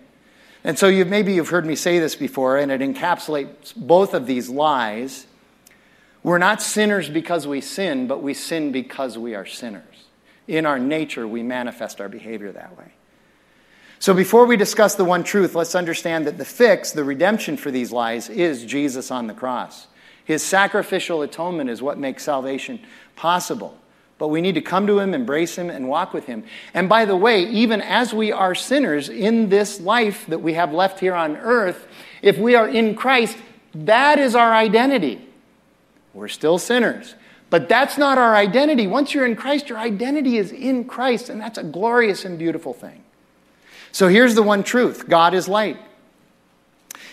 And 0.64 0.78
so 0.78 0.88
you've, 0.88 1.08
maybe 1.08 1.34
you've 1.34 1.50
heard 1.50 1.66
me 1.66 1.76
say 1.76 2.00
this 2.00 2.16
before, 2.16 2.58
and 2.58 2.72
it 2.72 2.82
encapsulates 2.82 3.76
both 3.76 4.14
of 4.14 4.28
these 4.28 4.50
lies. 4.50 5.26
We're 6.24 6.38
not 6.38 6.62
sinners 6.62 7.10
because 7.10 7.48
we 7.48 7.62
sin, 7.62 8.08
but 8.08 8.22
we 8.22 8.34
sin 8.34 8.72
because 8.72 9.18
we 9.18 9.34
are 9.34 9.46
sinners. 9.46 9.84
In 10.48 10.66
our 10.66 10.78
nature, 10.78 11.28
we 11.28 11.44
manifest 11.44 12.00
our 12.00 12.10
behavior 12.10 12.52
that 12.52 12.78
way. 12.78 12.92
So 14.00 14.14
before 14.14 14.46
we 14.46 14.58
discuss 14.58 14.96
the 14.96 15.06
one 15.06 15.24
truth, 15.24 15.56
let's 15.56 15.76
understand 15.76 16.26
that 16.28 16.38
the 16.38 16.46
fix, 16.46 16.92
the 16.92 17.04
redemption 17.04 17.58
for 17.58 17.70
these 17.70 17.92
lies, 17.92 18.30
is 18.30 18.66
Jesus 18.66 19.12
on 19.12 19.28
the 19.28 19.34
cross. 19.34 19.88
His 20.26 20.44
sacrificial 20.44 21.22
atonement 21.22 21.70
is 21.70 21.82
what 21.82 21.98
makes 21.98 22.24
salvation 22.24 22.80
possible. 23.16 23.78
But 24.18 24.28
we 24.28 24.42
need 24.42 24.56
to 24.56 24.62
come 24.62 24.86
to 24.88 25.00
Him, 25.00 25.14
embrace 25.16 25.56
Him, 25.56 25.70
and 25.70 25.88
walk 25.88 26.14
with 26.14 26.26
Him. 26.26 26.44
And 26.74 26.88
by 26.88 27.06
the 27.06 27.16
way, 27.16 27.44
even 27.44 27.82
as 27.82 28.14
we 28.14 28.32
are 28.32 28.54
sinners 28.54 29.10
in 29.10 29.50
this 29.50 29.80
life 29.80 30.26
that 30.28 30.40
we 30.40 30.54
have 30.54 30.74
left 30.74 31.00
here 31.00 31.16
on 31.16 31.38
earth, 31.38 31.88
if 32.22 32.38
we 32.38 32.54
are 32.54 32.68
in 32.68 32.94
Christ, 32.94 33.38
that 33.74 34.20
is 34.20 34.36
our 34.36 34.54
identity. 34.54 35.28
We're 36.14 36.28
still 36.28 36.58
sinners. 36.58 37.16
But 37.50 37.68
that's 37.68 37.98
not 37.98 38.18
our 38.18 38.36
identity. 38.36 38.88
Once 38.88 39.14
you're 39.14 39.26
in 39.26 39.36
Christ, 39.36 39.70
your 39.70 39.78
identity 39.78 40.38
is 40.38 40.52
in 40.52 40.86
Christ, 40.86 41.30
and 41.30 41.40
that's 41.40 41.58
a 41.58 41.64
glorious 41.64 42.24
and 42.24 42.40
beautiful 42.40 42.74
thing. 42.74 43.04
So 43.92 44.08
here's 44.08 44.36
the 44.36 44.44
one 44.44 44.64
truth 44.64 45.10
God 45.10 45.34
is 45.34 45.48
light. 45.48 45.78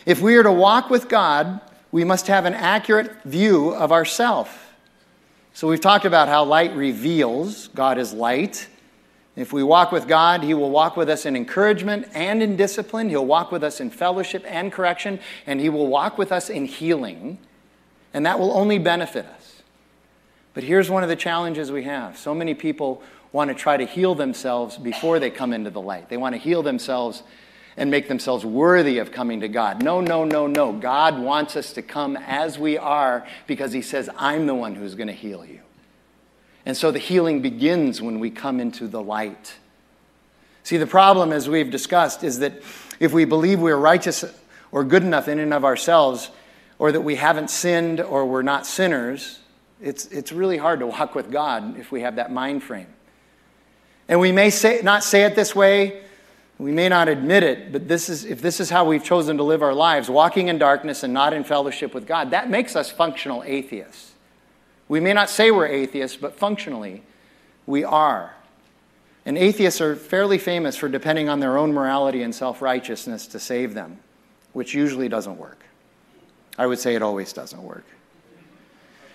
If 0.07 0.21
we 0.21 0.37
are 0.37 0.43
to 0.43 0.53
walk 0.53 0.91
with 0.91 1.09
God, 1.09 1.61
we 1.91 2.05
must 2.05 2.29
have 2.29 2.45
an 2.45 2.55
accurate 2.55 3.23
view 3.25 3.71
of 3.71 3.91
ourself. 3.91 4.75
So 5.55 5.67
we've 5.67 5.81
talked 5.81 6.05
about 6.05 6.29
how 6.29 6.45
light 6.45 6.75
reveals, 6.77 7.69
God 7.69 7.99
is 7.99 8.13
light. 8.13 8.69
If 9.35 9.53
we 9.53 9.63
walk 9.63 9.93
with 9.93 10.07
God, 10.07 10.45
He 10.45 10.55
will 10.55 10.71
walk 10.71 10.97
with 10.97 11.09
us 11.09 11.27
in 11.27 11.35
encouragement 11.35 12.09
and 12.15 12.43
in 12.43 12.57
discipline. 12.57 13.09
He'll 13.09 13.27
walk 13.27 13.51
with 13.51 13.65
us 13.65 13.81
in 13.81 13.91
fellowship 13.91 14.45
and 14.47 14.73
correction, 14.73 15.19
and 15.47 15.61
He 15.61 15.69
will 15.69 15.89
walk 15.89 16.17
with 16.17 16.31
us 16.31 16.49
in 16.49 16.65
healing. 16.65 17.39
And 18.15 18.27
that 18.27 18.39
will 18.39 18.53
only 18.53 18.79
benefit 18.79 19.27
us. 19.27 19.63
But 20.55 20.65
here's 20.65 20.91
one 20.91 21.03
of 21.03 21.09
the 21.09 21.17
challenges 21.17 21.71
we 21.71 21.85
have 21.85 22.19
so 22.19 22.35
many 22.35 22.55
people 22.55 23.03
want 23.31 23.49
to 23.49 23.55
try 23.55 23.77
to 23.77 23.85
heal 23.85 24.15
themselves 24.15 24.79
before 24.79 25.19
they 25.19 25.31
come 25.31 25.53
into 25.53 25.71
the 25.71 25.81
light, 25.81 26.09
they 26.09 26.17
want 26.17 26.35
to 26.35 26.39
heal 26.41 26.63
themselves 26.63 27.23
and 27.77 27.93
make 27.93 28.09
themselves 28.09 28.45
worthy 28.45 28.99
of 28.99 29.13
coming 29.13 29.41
to 29.41 29.49
God. 29.49 29.85
No, 29.85 30.01
no, 30.01 30.25
no, 30.25 30.49
no. 30.49 30.73
God 30.73 31.21
wants 31.21 31.55
us 31.55 31.73
to 31.75 31.83
come 31.83 32.17
as 32.17 32.59
we 32.59 32.77
are 32.77 33.25
because 33.47 33.73
He 33.73 33.83
says, 33.83 34.11
I'm 34.17 34.47
the 34.47 34.55
one 34.55 34.75
who's 34.75 34.97
going 34.97 35.07
to 35.07 35.13
heal 35.13 35.45
you. 35.45 35.61
And 36.67 36.77
so 36.77 36.91
the 36.91 36.99
healing 36.99 37.41
begins 37.41 38.03
when 38.03 38.19
we 38.19 38.31
come 38.31 38.59
into 38.59 38.89
the 38.89 39.01
light. 39.01 39.55
See, 40.65 40.77
the 40.77 40.89
problem, 40.89 41.33
as 41.33 41.49
we've 41.49 41.71
discussed, 41.71 42.25
is 42.25 42.41
that 42.41 42.55
if 42.99 43.13
we 43.13 43.25
believe 43.25 43.61
we're 43.61 43.77
righteous 43.77 44.25
or 44.73 44.83
good 44.83 45.05
enough 45.05 45.29
in 45.29 45.39
and 45.39 45.55
of 45.55 45.65
ourselves, 45.65 46.31
or 46.79 46.93
that 46.93 47.01
we 47.01 47.17
haven't 47.17 47.51
sinned 47.51 48.01
or 48.01 48.27
we're 48.27 48.43
not 48.43 48.67
sinners, 48.67 49.41
it's, 49.81 50.07
it's 50.07 50.33
really 50.33 50.57
hard 50.57 50.81
to 50.81 50.87
walk 50.87 51.15
with 51.15 51.31
God 51.31 51.79
if 51.79 51.93
we 51.93 52.01
have 52.03 52.17
that 52.17 52.33
mind 52.33 52.63
frame. 52.63 52.89
And 54.09 54.21
we 54.21 54.33
may 54.33 54.51
say, 54.51 54.81
not 54.83 55.05
say 55.05 55.25
it 55.25 55.35
this 55.35 55.55
way, 55.55 56.03
we 56.59 56.73
may 56.73 56.89
not 56.89 57.09
admit 57.09 57.45
it, 57.45 57.71
but 57.71 57.87
this 57.87 58.09
is, 58.09 58.25
if 58.25 58.41
this 58.43 58.59
is 58.59 58.69
how 58.69 58.85
we've 58.85 59.05
chosen 59.05 59.37
to 59.37 59.45
live 59.45 59.63
our 59.63 59.75
lives, 59.75 60.11
walking 60.11 60.49
in 60.49 60.59
darkness 60.59 61.05
and 61.05 61.15
not 61.15 61.33
in 61.33 61.45
fellowship 61.45 61.95
with 61.95 62.07
God, 62.07 62.33
that 62.33 62.51
makes 62.51 62.75
us 62.75 62.91
functional 62.91 63.45
atheists. 63.45 64.13
We 64.89 64.99
may 64.99 65.13
not 65.13 65.31
say 65.31 65.51
we're 65.51 65.67
atheists, 65.67 66.17
but 66.17 66.35
functionally, 66.35 67.03
we 67.67 67.85
are. 67.85 68.35
And 69.25 69.37
atheists 69.37 69.81
are 69.81 69.95
fairly 69.95 70.39
famous 70.39 70.75
for 70.75 70.89
depending 70.89 71.29
on 71.29 71.39
their 71.39 71.59
own 71.59 71.73
morality 71.73 72.23
and 72.23 72.35
self 72.35 72.63
righteousness 72.63 73.27
to 73.29 73.39
save 73.39 73.75
them, 73.75 73.99
which 74.53 74.75
usually 74.75 75.09
doesn't 75.09 75.37
work. 75.37 75.68
I 76.59 76.67
would 76.67 76.79
say 76.79 76.95
it 76.95 77.03
always 77.03 77.33
doesn't 77.33 77.63
work. 77.63 77.85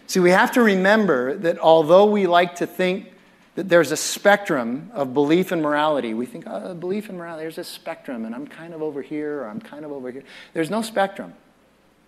See, 0.07 0.19
we 0.19 0.31
have 0.31 0.51
to 0.53 0.61
remember 0.61 1.37
that 1.37 1.59
although 1.59 2.05
we 2.05 2.25
like 2.25 2.55
to 2.55 2.67
think 2.67 3.13
that 3.55 3.69
there's 3.69 3.91
a 3.91 3.97
spectrum 3.97 4.89
of 4.93 5.13
belief 5.13 5.51
and 5.51 5.61
morality. 5.61 6.13
We 6.13 6.25
think, 6.25 6.45
oh, 6.47 6.73
belief 6.73 7.09
and 7.09 7.17
morality, 7.17 7.43
there's 7.43 7.59
a 7.59 7.63
spectrum, 7.63 8.25
and 8.25 8.33
I'm 8.33 8.47
kind 8.47 8.73
of 8.73 8.81
over 8.81 9.01
here, 9.01 9.41
or 9.41 9.47
I'm 9.47 9.61
kind 9.61 9.85
of 9.85 9.91
over 9.91 10.09
here. 10.11 10.23
There's 10.53 10.71
no 10.71 10.81
spectrum, 10.81 11.33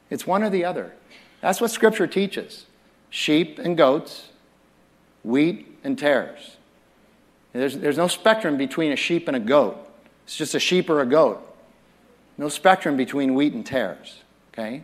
it's 0.10 0.26
one 0.26 0.44
or 0.44 0.50
the 0.50 0.66
other. 0.66 0.94
That's 1.42 1.62
what 1.62 1.72
Scripture 1.72 2.08
teaches 2.08 2.66
sheep 3.10 3.60
and 3.60 3.78
goats, 3.78 4.30
wheat 5.24 5.78
and 5.84 5.98
tares. 5.98 6.58
There's, 7.54 7.78
there's 7.78 7.98
no 7.98 8.08
spectrum 8.08 8.58
between 8.58 8.92
a 8.92 8.98
sheep 8.98 9.28
and 9.28 9.38
a 9.38 9.40
goat. 9.40 9.78
It's 10.26 10.36
just 10.36 10.56
a 10.56 10.60
sheep 10.60 10.90
or 10.90 11.02
a 11.02 11.06
goat. 11.06 11.42
No 12.38 12.50
spectrum 12.50 12.98
between 12.98 13.34
wheat 13.36 13.54
and 13.54 13.66
tares. 13.66 14.22
Okay? 14.52 14.84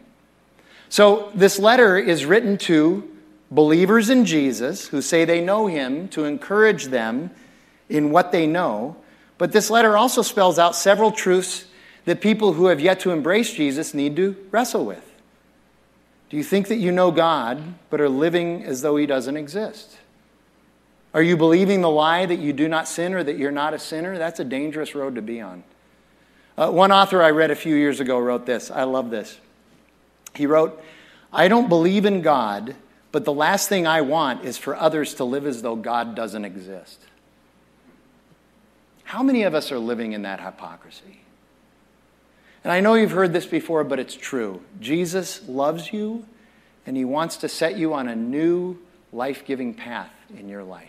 So 0.91 1.31
this 1.33 1.57
letter 1.57 1.97
is 1.97 2.25
written 2.25 2.57
to 2.57 3.09
believers 3.49 4.09
in 4.09 4.25
Jesus 4.25 4.89
who 4.89 5.01
say 5.01 5.23
they 5.23 5.39
know 5.39 5.67
him 5.67 6.09
to 6.09 6.25
encourage 6.25 6.87
them 6.87 7.31
in 7.87 8.11
what 8.11 8.33
they 8.33 8.45
know. 8.45 8.97
But 9.37 9.53
this 9.53 9.69
letter 9.69 9.95
also 9.95 10.21
spells 10.21 10.59
out 10.59 10.75
several 10.75 11.13
truths 11.13 11.63
that 12.03 12.19
people 12.19 12.51
who 12.53 12.65
have 12.65 12.81
yet 12.81 12.99
to 12.99 13.11
embrace 13.11 13.53
Jesus 13.53 13.93
need 13.93 14.17
to 14.17 14.35
wrestle 14.51 14.85
with. 14.85 15.09
Do 16.29 16.35
you 16.35 16.43
think 16.43 16.67
that 16.67 16.75
you 16.75 16.91
know 16.91 17.09
God, 17.09 17.61
but 17.89 18.01
are 18.01 18.09
living 18.09 18.65
as 18.65 18.81
though 18.81 18.97
he 18.97 19.05
doesn't 19.05 19.37
exist? 19.37 19.97
Are 21.13 21.23
you 21.23 21.37
believing 21.37 21.79
the 21.79 21.89
lie 21.89 22.25
that 22.25 22.39
you 22.39 22.51
do 22.51 22.67
not 22.67 22.85
sin 22.85 23.13
or 23.13 23.23
that 23.23 23.37
you're 23.37 23.49
not 23.49 23.73
a 23.73 23.79
sinner? 23.79 24.17
That's 24.17 24.41
a 24.41 24.45
dangerous 24.45 24.93
road 24.93 25.15
to 25.15 25.21
be 25.21 25.39
on. 25.39 25.63
Uh, 26.57 26.69
one 26.69 26.91
author 26.91 27.23
I 27.23 27.31
read 27.31 27.49
a 27.49 27.55
few 27.55 27.75
years 27.75 28.01
ago 28.01 28.19
wrote 28.19 28.45
this. 28.45 28.69
I 28.69 28.83
love 28.83 29.09
this. 29.09 29.39
He 30.35 30.45
wrote, 30.45 30.81
I 31.31 31.47
don't 31.47 31.69
believe 31.69 32.05
in 32.05 32.21
God 32.21 32.75
but 33.11 33.25
the 33.25 33.33
last 33.33 33.67
thing 33.67 33.85
I 33.85 34.01
want 34.01 34.45
is 34.45 34.57
for 34.57 34.75
others 34.75 35.15
to 35.15 35.23
live 35.23 35.45
as 35.45 35.61
though 35.61 35.75
God 35.75 36.15
doesn't 36.15 36.45
exist. 36.45 36.99
How 39.03 39.21
many 39.21 39.43
of 39.43 39.53
us 39.53 39.71
are 39.71 39.79
living 39.79 40.13
in 40.13 40.21
that 40.21 40.39
hypocrisy? 40.39 41.21
And 42.63 42.71
I 42.71 42.79
know 42.79 42.93
you've 42.93 43.11
heard 43.11 43.33
this 43.33 43.45
before, 43.45 43.83
but 43.83 43.99
it's 43.99 44.15
true. 44.15 44.61
Jesus 44.79 45.41
loves 45.47 45.91
you, 45.91 46.25
and 46.85 46.95
he 46.95 47.03
wants 47.03 47.37
to 47.37 47.49
set 47.49 47.77
you 47.77 47.93
on 47.93 48.07
a 48.07 48.15
new 48.15 48.77
life 49.11 49.43
giving 49.45 49.73
path 49.73 50.13
in 50.37 50.47
your 50.47 50.63
life. 50.63 50.87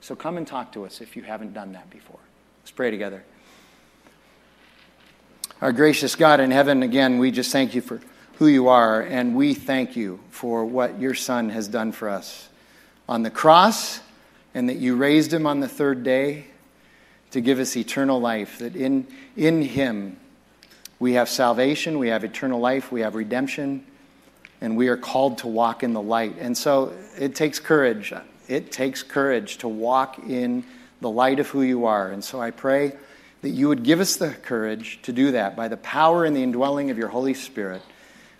So 0.00 0.14
come 0.14 0.36
and 0.36 0.46
talk 0.46 0.72
to 0.72 0.84
us 0.84 1.00
if 1.00 1.16
you 1.16 1.22
haven't 1.22 1.54
done 1.54 1.72
that 1.72 1.90
before. 1.90 2.20
Let's 2.60 2.70
pray 2.70 2.90
together. 2.92 3.24
Our 5.60 5.72
gracious 5.72 6.14
God 6.14 6.38
in 6.38 6.50
heaven, 6.50 6.82
again, 6.82 7.18
we 7.18 7.30
just 7.30 7.50
thank 7.50 7.74
you 7.74 7.80
for 7.80 8.00
who 8.36 8.46
you 8.46 8.68
are, 8.68 9.00
and 9.00 9.36
we 9.36 9.54
thank 9.54 9.96
you 9.96 10.20
for 10.30 10.64
what 10.64 11.00
your 11.00 11.14
Son 11.14 11.50
has 11.50 11.68
done 11.68 11.92
for 11.92 12.08
us 12.08 12.48
on 13.08 13.22
the 13.22 13.30
cross, 13.30 14.00
and 14.54 14.68
that 14.68 14.76
you 14.76 14.96
raised 14.96 15.32
him 15.32 15.46
on 15.46 15.60
the 15.60 15.68
third 15.68 16.02
day 16.02 16.46
to 17.30 17.40
give 17.40 17.58
us 17.58 17.76
eternal 17.76 18.20
life, 18.20 18.58
that 18.58 18.76
in, 18.76 19.06
in 19.36 19.62
him 19.62 20.16
we 20.98 21.14
have 21.14 21.28
salvation, 21.28 21.98
we 21.98 22.08
have 22.08 22.24
eternal 22.24 22.60
life, 22.60 22.92
we 22.92 23.00
have 23.00 23.14
redemption, 23.14 23.84
and 24.60 24.76
we 24.76 24.88
are 24.88 24.96
called 24.96 25.38
to 25.38 25.48
walk 25.48 25.82
in 25.82 25.92
the 25.92 26.02
light. 26.02 26.36
And 26.38 26.56
so 26.56 26.92
it 27.18 27.34
takes 27.34 27.58
courage. 27.58 28.12
It 28.48 28.70
takes 28.70 29.02
courage 29.02 29.58
to 29.58 29.68
walk 29.68 30.18
in 30.28 30.64
the 31.00 31.10
light 31.10 31.40
of 31.40 31.48
who 31.48 31.62
you 31.62 31.86
are. 31.86 32.10
And 32.10 32.22
so 32.22 32.40
I 32.40 32.50
pray 32.50 32.92
that 33.40 33.50
you 33.50 33.68
would 33.68 33.82
give 33.82 33.98
us 33.98 34.16
the 34.16 34.30
courage 34.30 35.00
to 35.02 35.12
do 35.12 35.32
that 35.32 35.56
by 35.56 35.68
the 35.68 35.76
power 35.78 36.24
and 36.24 36.36
the 36.36 36.42
indwelling 36.42 36.90
of 36.90 36.98
your 36.98 37.08
Holy 37.08 37.34
Spirit. 37.34 37.82